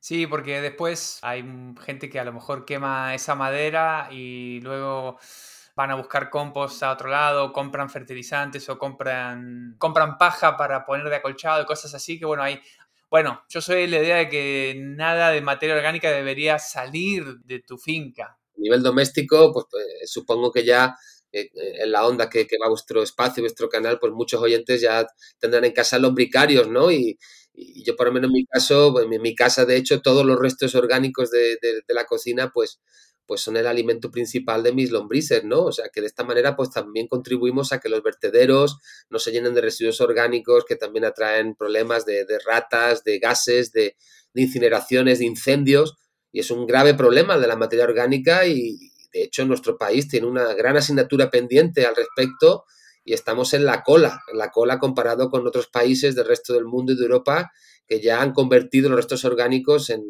Sí, 0.00 0.26
porque 0.26 0.60
después 0.60 1.18
hay 1.22 1.44
gente 1.84 2.08
que 2.08 2.20
a 2.20 2.24
lo 2.24 2.32
mejor 2.32 2.64
quema 2.64 3.14
esa 3.14 3.34
madera 3.34 4.08
y 4.12 4.60
luego 4.60 5.18
van 5.74 5.90
a 5.90 5.96
buscar 5.96 6.30
compost 6.30 6.82
a 6.82 6.92
otro 6.92 7.10
lado, 7.10 7.52
compran 7.52 7.90
fertilizantes 7.90 8.68
o 8.68 8.78
compran, 8.78 9.74
compran 9.78 10.16
paja 10.16 10.56
para 10.56 10.84
poner 10.84 11.08
de 11.08 11.16
acolchado 11.16 11.62
y 11.62 11.66
cosas 11.66 11.94
así, 11.94 12.18
que 12.18 12.26
bueno, 12.26 12.42
hay... 12.42 12.60
Bueno, 13.08 13.42
yo 13.48 13.60
soy 13.60 13.86
la 13.86 13.98
idea 13.98 14.16
de 14.16 14.28
que 14.28 14.74
nada 14.78 15.30
de 15.30 15.40
materia 15.40 15.76
orgánica 15.76 16.10
debería 16.10 16.58
salir 16.58 17.38
de 17.44 17.60
tu 17.60 17.78
finca. 17.78 18.36
A 18.56 18.60
nivel 18.60 18.82
doméstico, 18.82 19.52
pues, 19.52 19.66
pues 19.70 19.86
supongo 20.10 20.50
que 20.50 20.64
ya 20.64 20.96
eh, 21.36 21.50
en 21.54 21.92
la 21.92 22.06
onda 22.06 22.30
que, 22.30 22.46
va 22.62 22.68
vuestro 22.68 23.02
espacio, 23.02 23.42
vuestro 23.42 23.68
canal, 23.68 23.98
pues 23.98 24.12
muchos 24.12 24.40
oyentes 24.40 24.80
ya 24.80 25.06
tendrán 25.38 25.64
en 25.64 25.72
casa 25.72 25.98
lombricarios, 25.98 26.68
¿no? 26.68 26.90
Y, 26.90 27.18
yo 27.84 27.96
por 27.96 28.08
lo 28.08 28.12
menos 28.12 28.28
en 28.28 28.34
mi 28.34 28.44
caso, 28.44 28.92
pues, 28.92 29.06
en 29.10 29.22
mi 29.22 29.34
casa 29.34 29.64
de 29.64 29.76
hecho 29.76 30.02
todos 30.02 30.26
los 30.26 30.38
restos 30.38 30.74
orgánicos 30.74 31.30
de, 31.30 31.58
la 31.88 32.04
cocina 32.04 32.50
pues, 32.52 32.80
pues 33.24 33.40
son 33.40 33.56
el 33.56 33.66
alimento 33.66 34.10
principal 34.10 34.62
de 34.62 34.72
mis 34.72 34.90
lombrices, 34.90 35.42
¿no? 35.42 35.64
O 35.64 35.72
sea 35.72 35.88
que 35.90 36.02
de 36.02 36.06
esta 36.06 36.22
manera 36.22 36.54
pues 36.54 36.70
también 36.70 37.08
contribuimos 37.08 37.72
a 37.72 37.80
que 37.80 37.88
los 37.88 38.02
vertederos 38.02 38.78
no 39.08 39.18
se 39.18 39.32
llenen 39.32 39.54
de 39.54 39.62
residuos 39.62 40.02
orgánicos 40.02 40.66
que 40.66 40.76
también 40.76 41.06
atraen 41.06 41.54
problemas 41.54 42.04
de, 42.04 42.26
ratas, 42.44 43.04
de 43.04 43.18
gases, 43.18 43.72
de, 43.72 43.96
de, 44.34 44.42
incineraciones, 44.42 45.20
de 45.20 45.24
incendios 45.24 45.96
y 46.32 46.40
es 46.40 46.50
un 46.50 46.66
grave 46.66 46.92
problema 46.92 47.38
de 47.38 47.46
la 47.46 47.56
materia 47.56 47.86
orgánica 47.86 48.46
y, 48.46 48.92
de 49.16 49.24
hecho, 49.24 49.46
nuestro 49.46 49.78
país 49.78 50.08
tiene 50.08 50.26
una 50.26 50.52
gran 50.52 50.76
asignatura 50.76 51.30
pendiente 51.30 51.86
al 51.86 51.96
respecto 51.96 52.66
y 53.02 53.14
estamos 53.14 53.54
en 53.54 53.64
la 53.64 53.82
cola, 53.82 54.20
en 54.30 54.36
la 54.36 54.50
cola 54.50 54.78
comparado 54.78 55.30
con 55.30 55.46
otros 55.46 55.68
países 55.68 56.14
del 56.14 56.26
resto 56.26 56.52
del 56.52 56.66
mundo 56.66 56.92
y 56.92 56.96
de 56.96 57.02
Europa 57.02 57.50
que 57.86 58.00
ya 58.00 58.20
han 58.20 58.32
convertido 58.32 58.90
los 58.90 58.96
restos 58.96 59.24
orgánicos 59.24 59.88
en, 59.88 60.04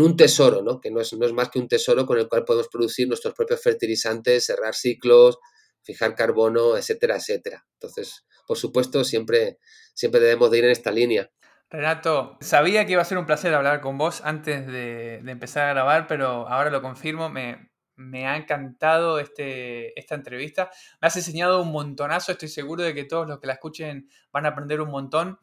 un 0.00 0.16
tesoro, 0.16 0.62
¿no? 0.62 0.78
que 0.78 0.90
no 0.90 1.00
es, 1.00 1.12
no 1.14 1.24
es, 1.24 1.32
más 1.32 1.48
que 1.48 1.58
un 1.58 1.68
tesoro 1.68 2.04
con 2.04 2.18
el 2.18 2.28
cual 2.28 2.44
podemos 2.44 2.68
producir 2.68 3.08
nuestros 3.08 3.32
propios 3.32 3.62
fertilizantes, 3.62 4.44
cerrar 4.44 4.74
ciclos, 4.74 5.38
fijar 5.82 6.14
carbono, 6.14 6.76
etcétera, 6.76 7.16
etcétera. 7.16 7.64
Entonces, 7.74 8.26
por 8.46 8.58
supuesto, 8.58 9.04
siempre, 9.04 9.58
siempre 9.94 10.20
debemos 10.20 10.50
de 10.50 10.58
ir 10.58 10.64
en 10.64 10.70
esta 10.70 10.90
línea. 10.90 11.30
Renato, 11.70 12.36
sabía 12.40 12.84
que 12.84 12.92
iba 12.92 13.02
a 13.02 13.06
ser 13.06 13.16
un 13.16 13.24
placer 13.24 13.54
hablar 13.54 13.80
con 13.80 13.96
vos 13.96 14.20
antes 14.22 14.66
de, 14.66 15.20
de 15.22 15.32
empezar 15.32 15.64
a 15.64 15.72
grabar, 15.72 16.06
pero 16.06 16.46
ahora 16.48 16.70
lo 16.70 16.82
confirmo, 16.82 17.30
me, 17.30 17.67
me 17.98 18.26
ha 18.26 18.36
encantado 18.36 19.18
este, 19.18 19.98
esta 19.98 20.14
entrevista. 20.14 20.70
Me 21.02 21.08
has 21.08 21.16
enseñado 21.16 21.60
un 21.60 21.72
montonazo, 21.72 22.32
estoy 22.32 22.48
seguro 22.48 22.84
de 22.84 22.94
que 22.94 23.04
todos 23.04 23.28
los 23.28 23.40
que 23.40 23.48
la 23.48 23.54
escuchen 23.54 24.08
van 24.32 24.46
a 24.46 24.50
aprender 24.50 24.80
un 24.80 24.90
montón. 24.90 25.38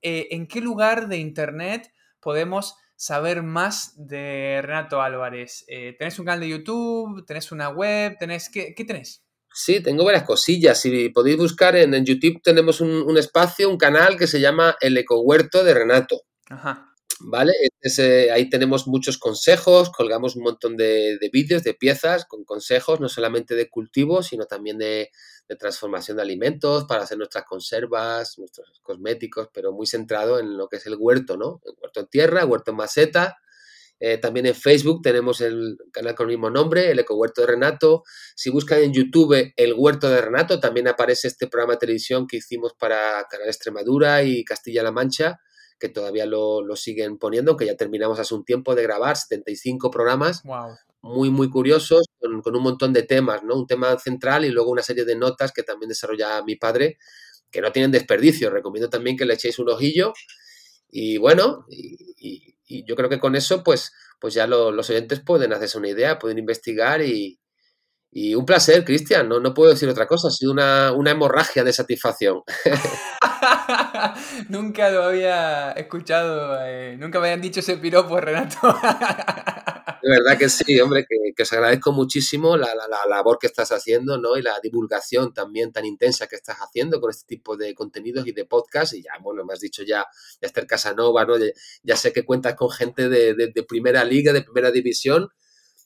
Eh, 0.00 0.28
¿En 0.30 0.46
qué 0.46 0.60
lugar 0.60 1.08
de 1.08 1.18
internet 1.18 1.92
podemos 2.20 2.76
saber 2.96 3.42
más 3.42 3.94
de 3.96 4.60
Renato 4.62 5.02
Álvarez? 5.02 5.64
Eh, 5.66 5.96
¿Tenés 5.98 6.18
un 6.18 6.24
canal 6.24 6.40
de 6.40 6.48
YouTube? 6.50 7.26
¿Tenés 7.26 7.50
una 7.50 7.68
web? 7.68 8.16
¿Tenés, 8.18 8.48
qué, 8.48 8.74
¿Qué 8.74 8.84
tenés? 8.84 9.24
Sí, 9.52 9.82
tengo 9.82 10.04
varias 10.04 10.22
cosillas. 10.22 10.80
Si 10.80 11.08
podéis 11.08 11.36
buscar 11.36 11.74
en, 11.74 12.04
YouTube, 12.04 12.40
tenemos 12.42 12.80
un, 12.80 12.90
un, 12.90 13.18
espacio, 13.18 13.68
un 13.68 13.76
canal 13.76 14.16
que 14.16 14.28
se 14.28 14.40
llama 14.40 14.76
El 14.80 14.96
Ecohuerto 14.96 15.64
de 15.64 15.74
Renato. 15.74 16.22
Ajá. 16.48 16.87
¿Vale? 17.20 17.52
ahí 18.32 18.48
tenemos 18.50 18.86
muchos 18.86 19.18
consejos, 19.18 19.90
colgamos 19.90 20.36
un 20.36 20.42
montón 20.44 20.76
de, 20.76 21.18
vídeos, 21.32 21.62
de 21.62 21.74
piezas 21.74 22.24
con 22.24 22.44
consejos, 22.44 23.00
no 23.00 23.08
solamente 23.08 23.54
de 23.54 23.68
cultivo, 23.68 24.22
sino 24.22 24.46
también 24.46 24.78
de, 24.78 25.10
transformación 25.58 26.18
de 26.18 26.22
alimentos 26.22 26.84
para 26.84 27.04
hacer 27.04 27.16
nuestras 27.16 27.44
conservas, 27.44 28.38
nuestros 28.38 28.80
cosméticos, 28.82 29.48
pero 29.52 29.72
muy 29.72 29.86
centrado 29.86 30.38
en 30.38 30.58
lo 30.58 30.68
que 30.68 30.76
es 30.76 30.86
el 30.86 30.96
huerto, 30.98 31.38
¿no? 31.38 31.62
El 31.64 31.72
huerto 31.80 32.00
en 32.00 32.06
tierra, 32.08 32.44
huerto 32.44 32.72
en 32.72 32.76
maceta. 32.76 33.38
Eh, 34.00 34.18
también 34.18 34.46
en 34.46 34.54
Facebook 34.54 35.00
tenemos 35.02 35.40
el 35.40 35.78
canal 35.90 36.14
con 36.14 36.28
el 36.28 36.36
mismo 36.36 36.50
nombre, 36.50 36.90
el 36.90 36.98
Eco 36.98 37.16
Huerto 37.16 37.40
de 37.40 37.46
Renato. 37.46 38.04
Si 38.36 38.50
buscan 38.50 38.80
en 38.80 38.92
YouTube 38.92 39.52
el 39.56 39.74
Huerto 39.74 40.08
de 40.10 40.20
Renato, 40.20 40.60
también 40.60 40.86
aparece 40.86 41.28
este 41.28 41.46
programa 41.46 41.74
de 41.74 41.78
televisión 41.80 42.26
que 42.26 42.36
hicimos 42.36 42.74
para 42.78 43.24
Canal 43.30 43.48
Extremadura 43.48 44.22
y 44.22 44.44
Castilla-La 44.44 44.92
Mancha, 44.92 45.40
que 45.78 45.88
todavía 45.88 46.26
lo, 46.26 46.64
siguen 46.76 47.18
poniendo, 47.18 47.56
que 47.56 47.66
ya 47.66 47.76
terminamos 47.76 48.18
hace 48.18 48.34
un 48.34 48.44
tiempo 48.44 48.74
de 48.74 48.82
grabar 48.82 49.16
75 49.16 49.90
programas. 49.90 50.42
Muy, 51.00 51.30
muy 51.30 51.48
curiosos, 51.48 52.06
con, 52.18 52.56
un 52.56 52.62
montón 52.62 52.92
de 52.92 53.04
temas, 53.04 53.44
¿no? 53.44 53.54
Un 53.54 53.66
tema 53.66 53.96
central 53.98 54.44
y 54.44 54.50
luego 54.50 54.70
una 54.70 54.82
serie 54.82 55.04
de 55.04 55.16
notas 55.16 55.52
que 55.52 55.62
también 55.62 55.88
desarrolla 55.88 56.42
mi 56.42 56.56
padre, 56.56 56.98
que 57.50 57.60
no 57.60 57.70
tienen 57.70 57.92
desperdicio. 57.92 58.50
Recomiendo 58.50 58.90
también 58.90 59.16
que 59.16 59.24
le 59.24 59.34
echéis 59.34 59.58
un 59.58 59.70
ojillo. 59.70 60.12
Y 60.90 61.18
bueno, 61.18 61.66
y, 61.68 62.54
yo 62.84 62.96
creo 62.96 63.08
que 63.08 63.20
con 63.20 63.34
eso, 63.34 63.62
pues, 63.62 63.92
pues 64.20 64.34
ya 64.34 64.46
los 64.46 64.90
oyentes 64.90 65.20
pueden 65.20 65.52
hacerse 65.52 65.78
una 65.78 65.88
idea, 65.88 66.18
pueden 66.18 66.38
investigar 66.38 67.00
y, 67.00 67.40
y 68.10 68.34
un 68.34 68.44
placer, 68.44 68.84
Cristian, 68.84 69.28
no, 69.28 69.40
no 69.40 69.54
puedo 69.54 69.70
decir 69.70 69.88
otra 69.88 70.06
cosa, 70.06 70.28
ha 70.28 70.30
sido 70.30 70.52
una, 70.52 70.92
una 70.92 71.12
hemorragia 71.12 71.64
de 71.64 71.72
satisfacción. 71.72 72.42
nunca 74.48 74.90
lo 74.90 75.04
había 75.04 75.72
escuchado, 75.72 76.58
eh, 76.62 76.96
nunca 76.98 77.20
me 77.20 77.28
habían 77.28 77.40
dicho 77.40 77.60
ese 77.60 77.76
piropo, 77.76 78.20
Renato. 78.20 78.58
de 80.02 80.10
verdad 80.10 80.38
que 80.38 80.48
sí, 80.48 80.80
hombre, 80.80 81.06
que, 81.06 81.42
os 81.42 81.52
agradezco 81.52 81.92
muchísimo 81.92 82.56
la, 82.56 82.74
labor 83.08 83.38
que 83.38 83.46
estás 83.46 83.70
haciendo, 83.72 84.18
¿no? 84.18 84.36
Y 84.36 84.42
la 84.42 84.58
divulgación 84.62 85.32
también 85.32 85.72
tan 85.72 85.84
intensa 85.84 86.26
que 86.26 86.36
estás 86.36 86.58
haciendo 86.58 87.00
con 87.00 87.10
este 87.10 87.26
tipo 87.26 87.56
de 87.56 87.74
contenidos 87.74 88.26
y 88.26 88.32
de 88.32 88.44
podcast. 88.44 88.94
Y 88.94 89.02
ya, 89.02 89.12
bueno, 89.20 89.44
me 89.44 89.52
has 89.52 89.60
dicho 89.60 89.82
ya, 89.82 90.06
Esther 90.40 90.66
Casanova, 90.66 91.24
¿no? 91.24 91.34
Ya, 91.82 91.96
sé 91.96 92.12
que 92.12 92.24
cuentas 92.24 92.54
con 92.54 92.70
gente 92.70 93.08
de, 93.08 93.34
de 93.34 93.62
primera 93.62 94.04
liga, 94.04 94.32
de 94.32 94.42
primera 94.42 94.70
división. 94.70 95.28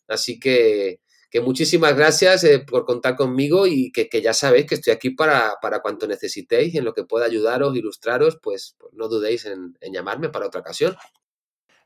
Así 0.08 0.38
que, 0.38 1.00
que 1.32 1.40
muchísimas 1.40 1.96
gracias 1.96 2.44
eh, 2.44 2.58
por 2.58 2.84
contar 2.84 3.16
conmigo 3.16 3.66
y 3.66 3.90
que, 3.90 4.06
ya 4.20 4.34
sabéis 4.34 4.66
que 4.66 4.74
estoy 4.74 4.92
aquí 4.92 5.10
para, 5.10 5.54
para, 5.62 5.80
cuanto 5.80 6.06
necesitéis 6.06 6.74
y 6.74 6.78
en 6.78 6.84
lo 6.84 6.92
que 6.92 7.04
pueda 7.04 7.24
ayudaros, 7.24 7.74
ilustraros, 7.74 8.38
pues, 8.42 8.76
pues 8.78 8.92
no 8.92 9.08
dudéis 9.08 9.46
en, 9.46 9.74
llamarme 9.80 10.28
para 10.28 10.46
otra 10.46 10.60
ocasión. 10.60 10.94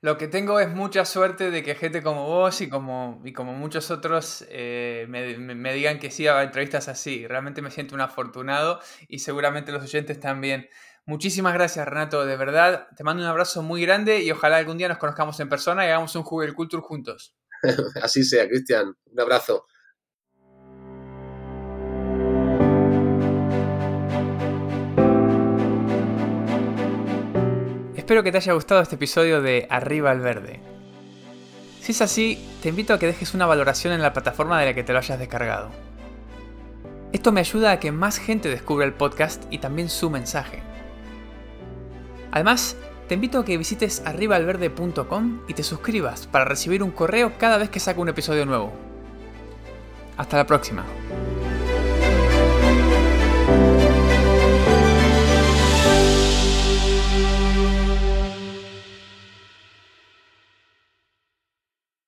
Lo 0.01 0.19
que 0.19 0.27
tengo 0.27 0.59
es 0.59 0.69
mucha 0.69 1.05
suerte 1.05 1.53
de 1.53 1.63
que 1.63 1.77
gente 1.77 2.03
como 2.03 2.27
vos 2.27 2.61
y 2.61 2.69
como, 2.69 3.23
y 3.25 3.33
como 3.33 3.53
muchos 3.53 3.93
otros 3.93 4.45
eh, 4.49 5.07
me, 5.09 5.73
digan 5.75 6.01
que 6.01 6.11
sí 6.11 6.27
a 6.27 6.43
entrevistas 6.43 6.89
así. 6.89 7.25
Realmente 7.25 7.63
me 7.63 7.71
siento 7.71 7.95
un 7.95 8.01
afortunado 8.01 8.81
y 9.07 9.21
seguramente 9.21 9.71
los 9.71 9.85
oyentes 9.85 10.19
también. 10.19 10.69
Muchísimas 11.05 11.55
gracias, 11.55 11.87
Renato, 11.87 12.27
de 12.27 12.37
verdad. 12.37 12.89
Te 12.97 13.05
mando 13.05 13.23
un 13.23 13.29
abrazo 13.29 13.63
muy 13.63 13.83
grande 13.83 14.25
y 14.25 14.31
ojalá 14.33 14.57
algún 14.57 14.77
día 14.77 14.89
nos 14.89 14.99
conozcamos 14.99 15.39
en 15.39 15.49
persona 15.49 15.85
y 15.85 15.89
hagamos 15.91 16.17
un 16.17 16.25
Google 16.25 16.53
Culture 16.53 16.83
juntos. 16.83 17.36
Así 18.03 18.25
sea, 18.25 18.49
Cristian. 18.49 18.95
Un 19.07 19.21
abrazo. 19.21 19.67
Espero 27.97 28.23
que 28.23 28.31
te 28.31 28.39
haya 28.39 28.53
gustado 28.53 28.81
este 28.81 28.95
episodio 28.95 29.43
de 29.43 29.67
Arriba 29.69 30.13
al 30.13 30.21
Verde. 30.21 30.61
Si 31.81 31.93
es 31.93 32.01
así, 32.03 32.39
te 32.63 32.69
invito 32.69 32.95
a 32.95 33.01
que 33.01 33.07
dejes 33.07 33.35
una 33.35 33.47
valoración 33.47 33.93
en 33.93 34.01
la 34.01 34.13
plataforma 34.13 34.61
de 34.61 34.67
la 34.67 34.75
que 34.75 34.85
te 34.85 34.93
lo 34.93 35.01
hayas 35.01 35.19
descargado. 35.19 35.71
Esto 37.13 37.33
me 37.33 37.41
ayuda 37.41 37.73
a 37.73 37.81
que 37.81 37.91
más 37.91 38.19
gente 38.19 38.49
descubra 38.49 38.85
el 38.85 38.93
podcast 38.93 39.43
y 39.51 39.59
también 39.59 39.89
su 39.89 40.11
mensaje. 40.11 40.63
Además, 42.31 42.77
te 43.09 43.15
invito 43.15 43.39
a 43.39 43.45
que 43.45 43.57
visites 43.57 44.03
arribaalverde.com 44.05 45.41
y 45.49 45.55
te 45.55 45.63
suscribas 45.63 46.27
para 46.27 46.45
recibir 46.45 46.83
un 46.83 46.91
correo 46.91 47.33
cada 47.39 47.59
vez 47.59 47.71
que 47.71 47.81
saco 47.81 48.01
un 48.03 48.09
episodio 48.09 48.47
nuevo. 48.47 48.73
Hasta 50.17 50.39
la 50.39 50.47
próxima. 50.47 50.85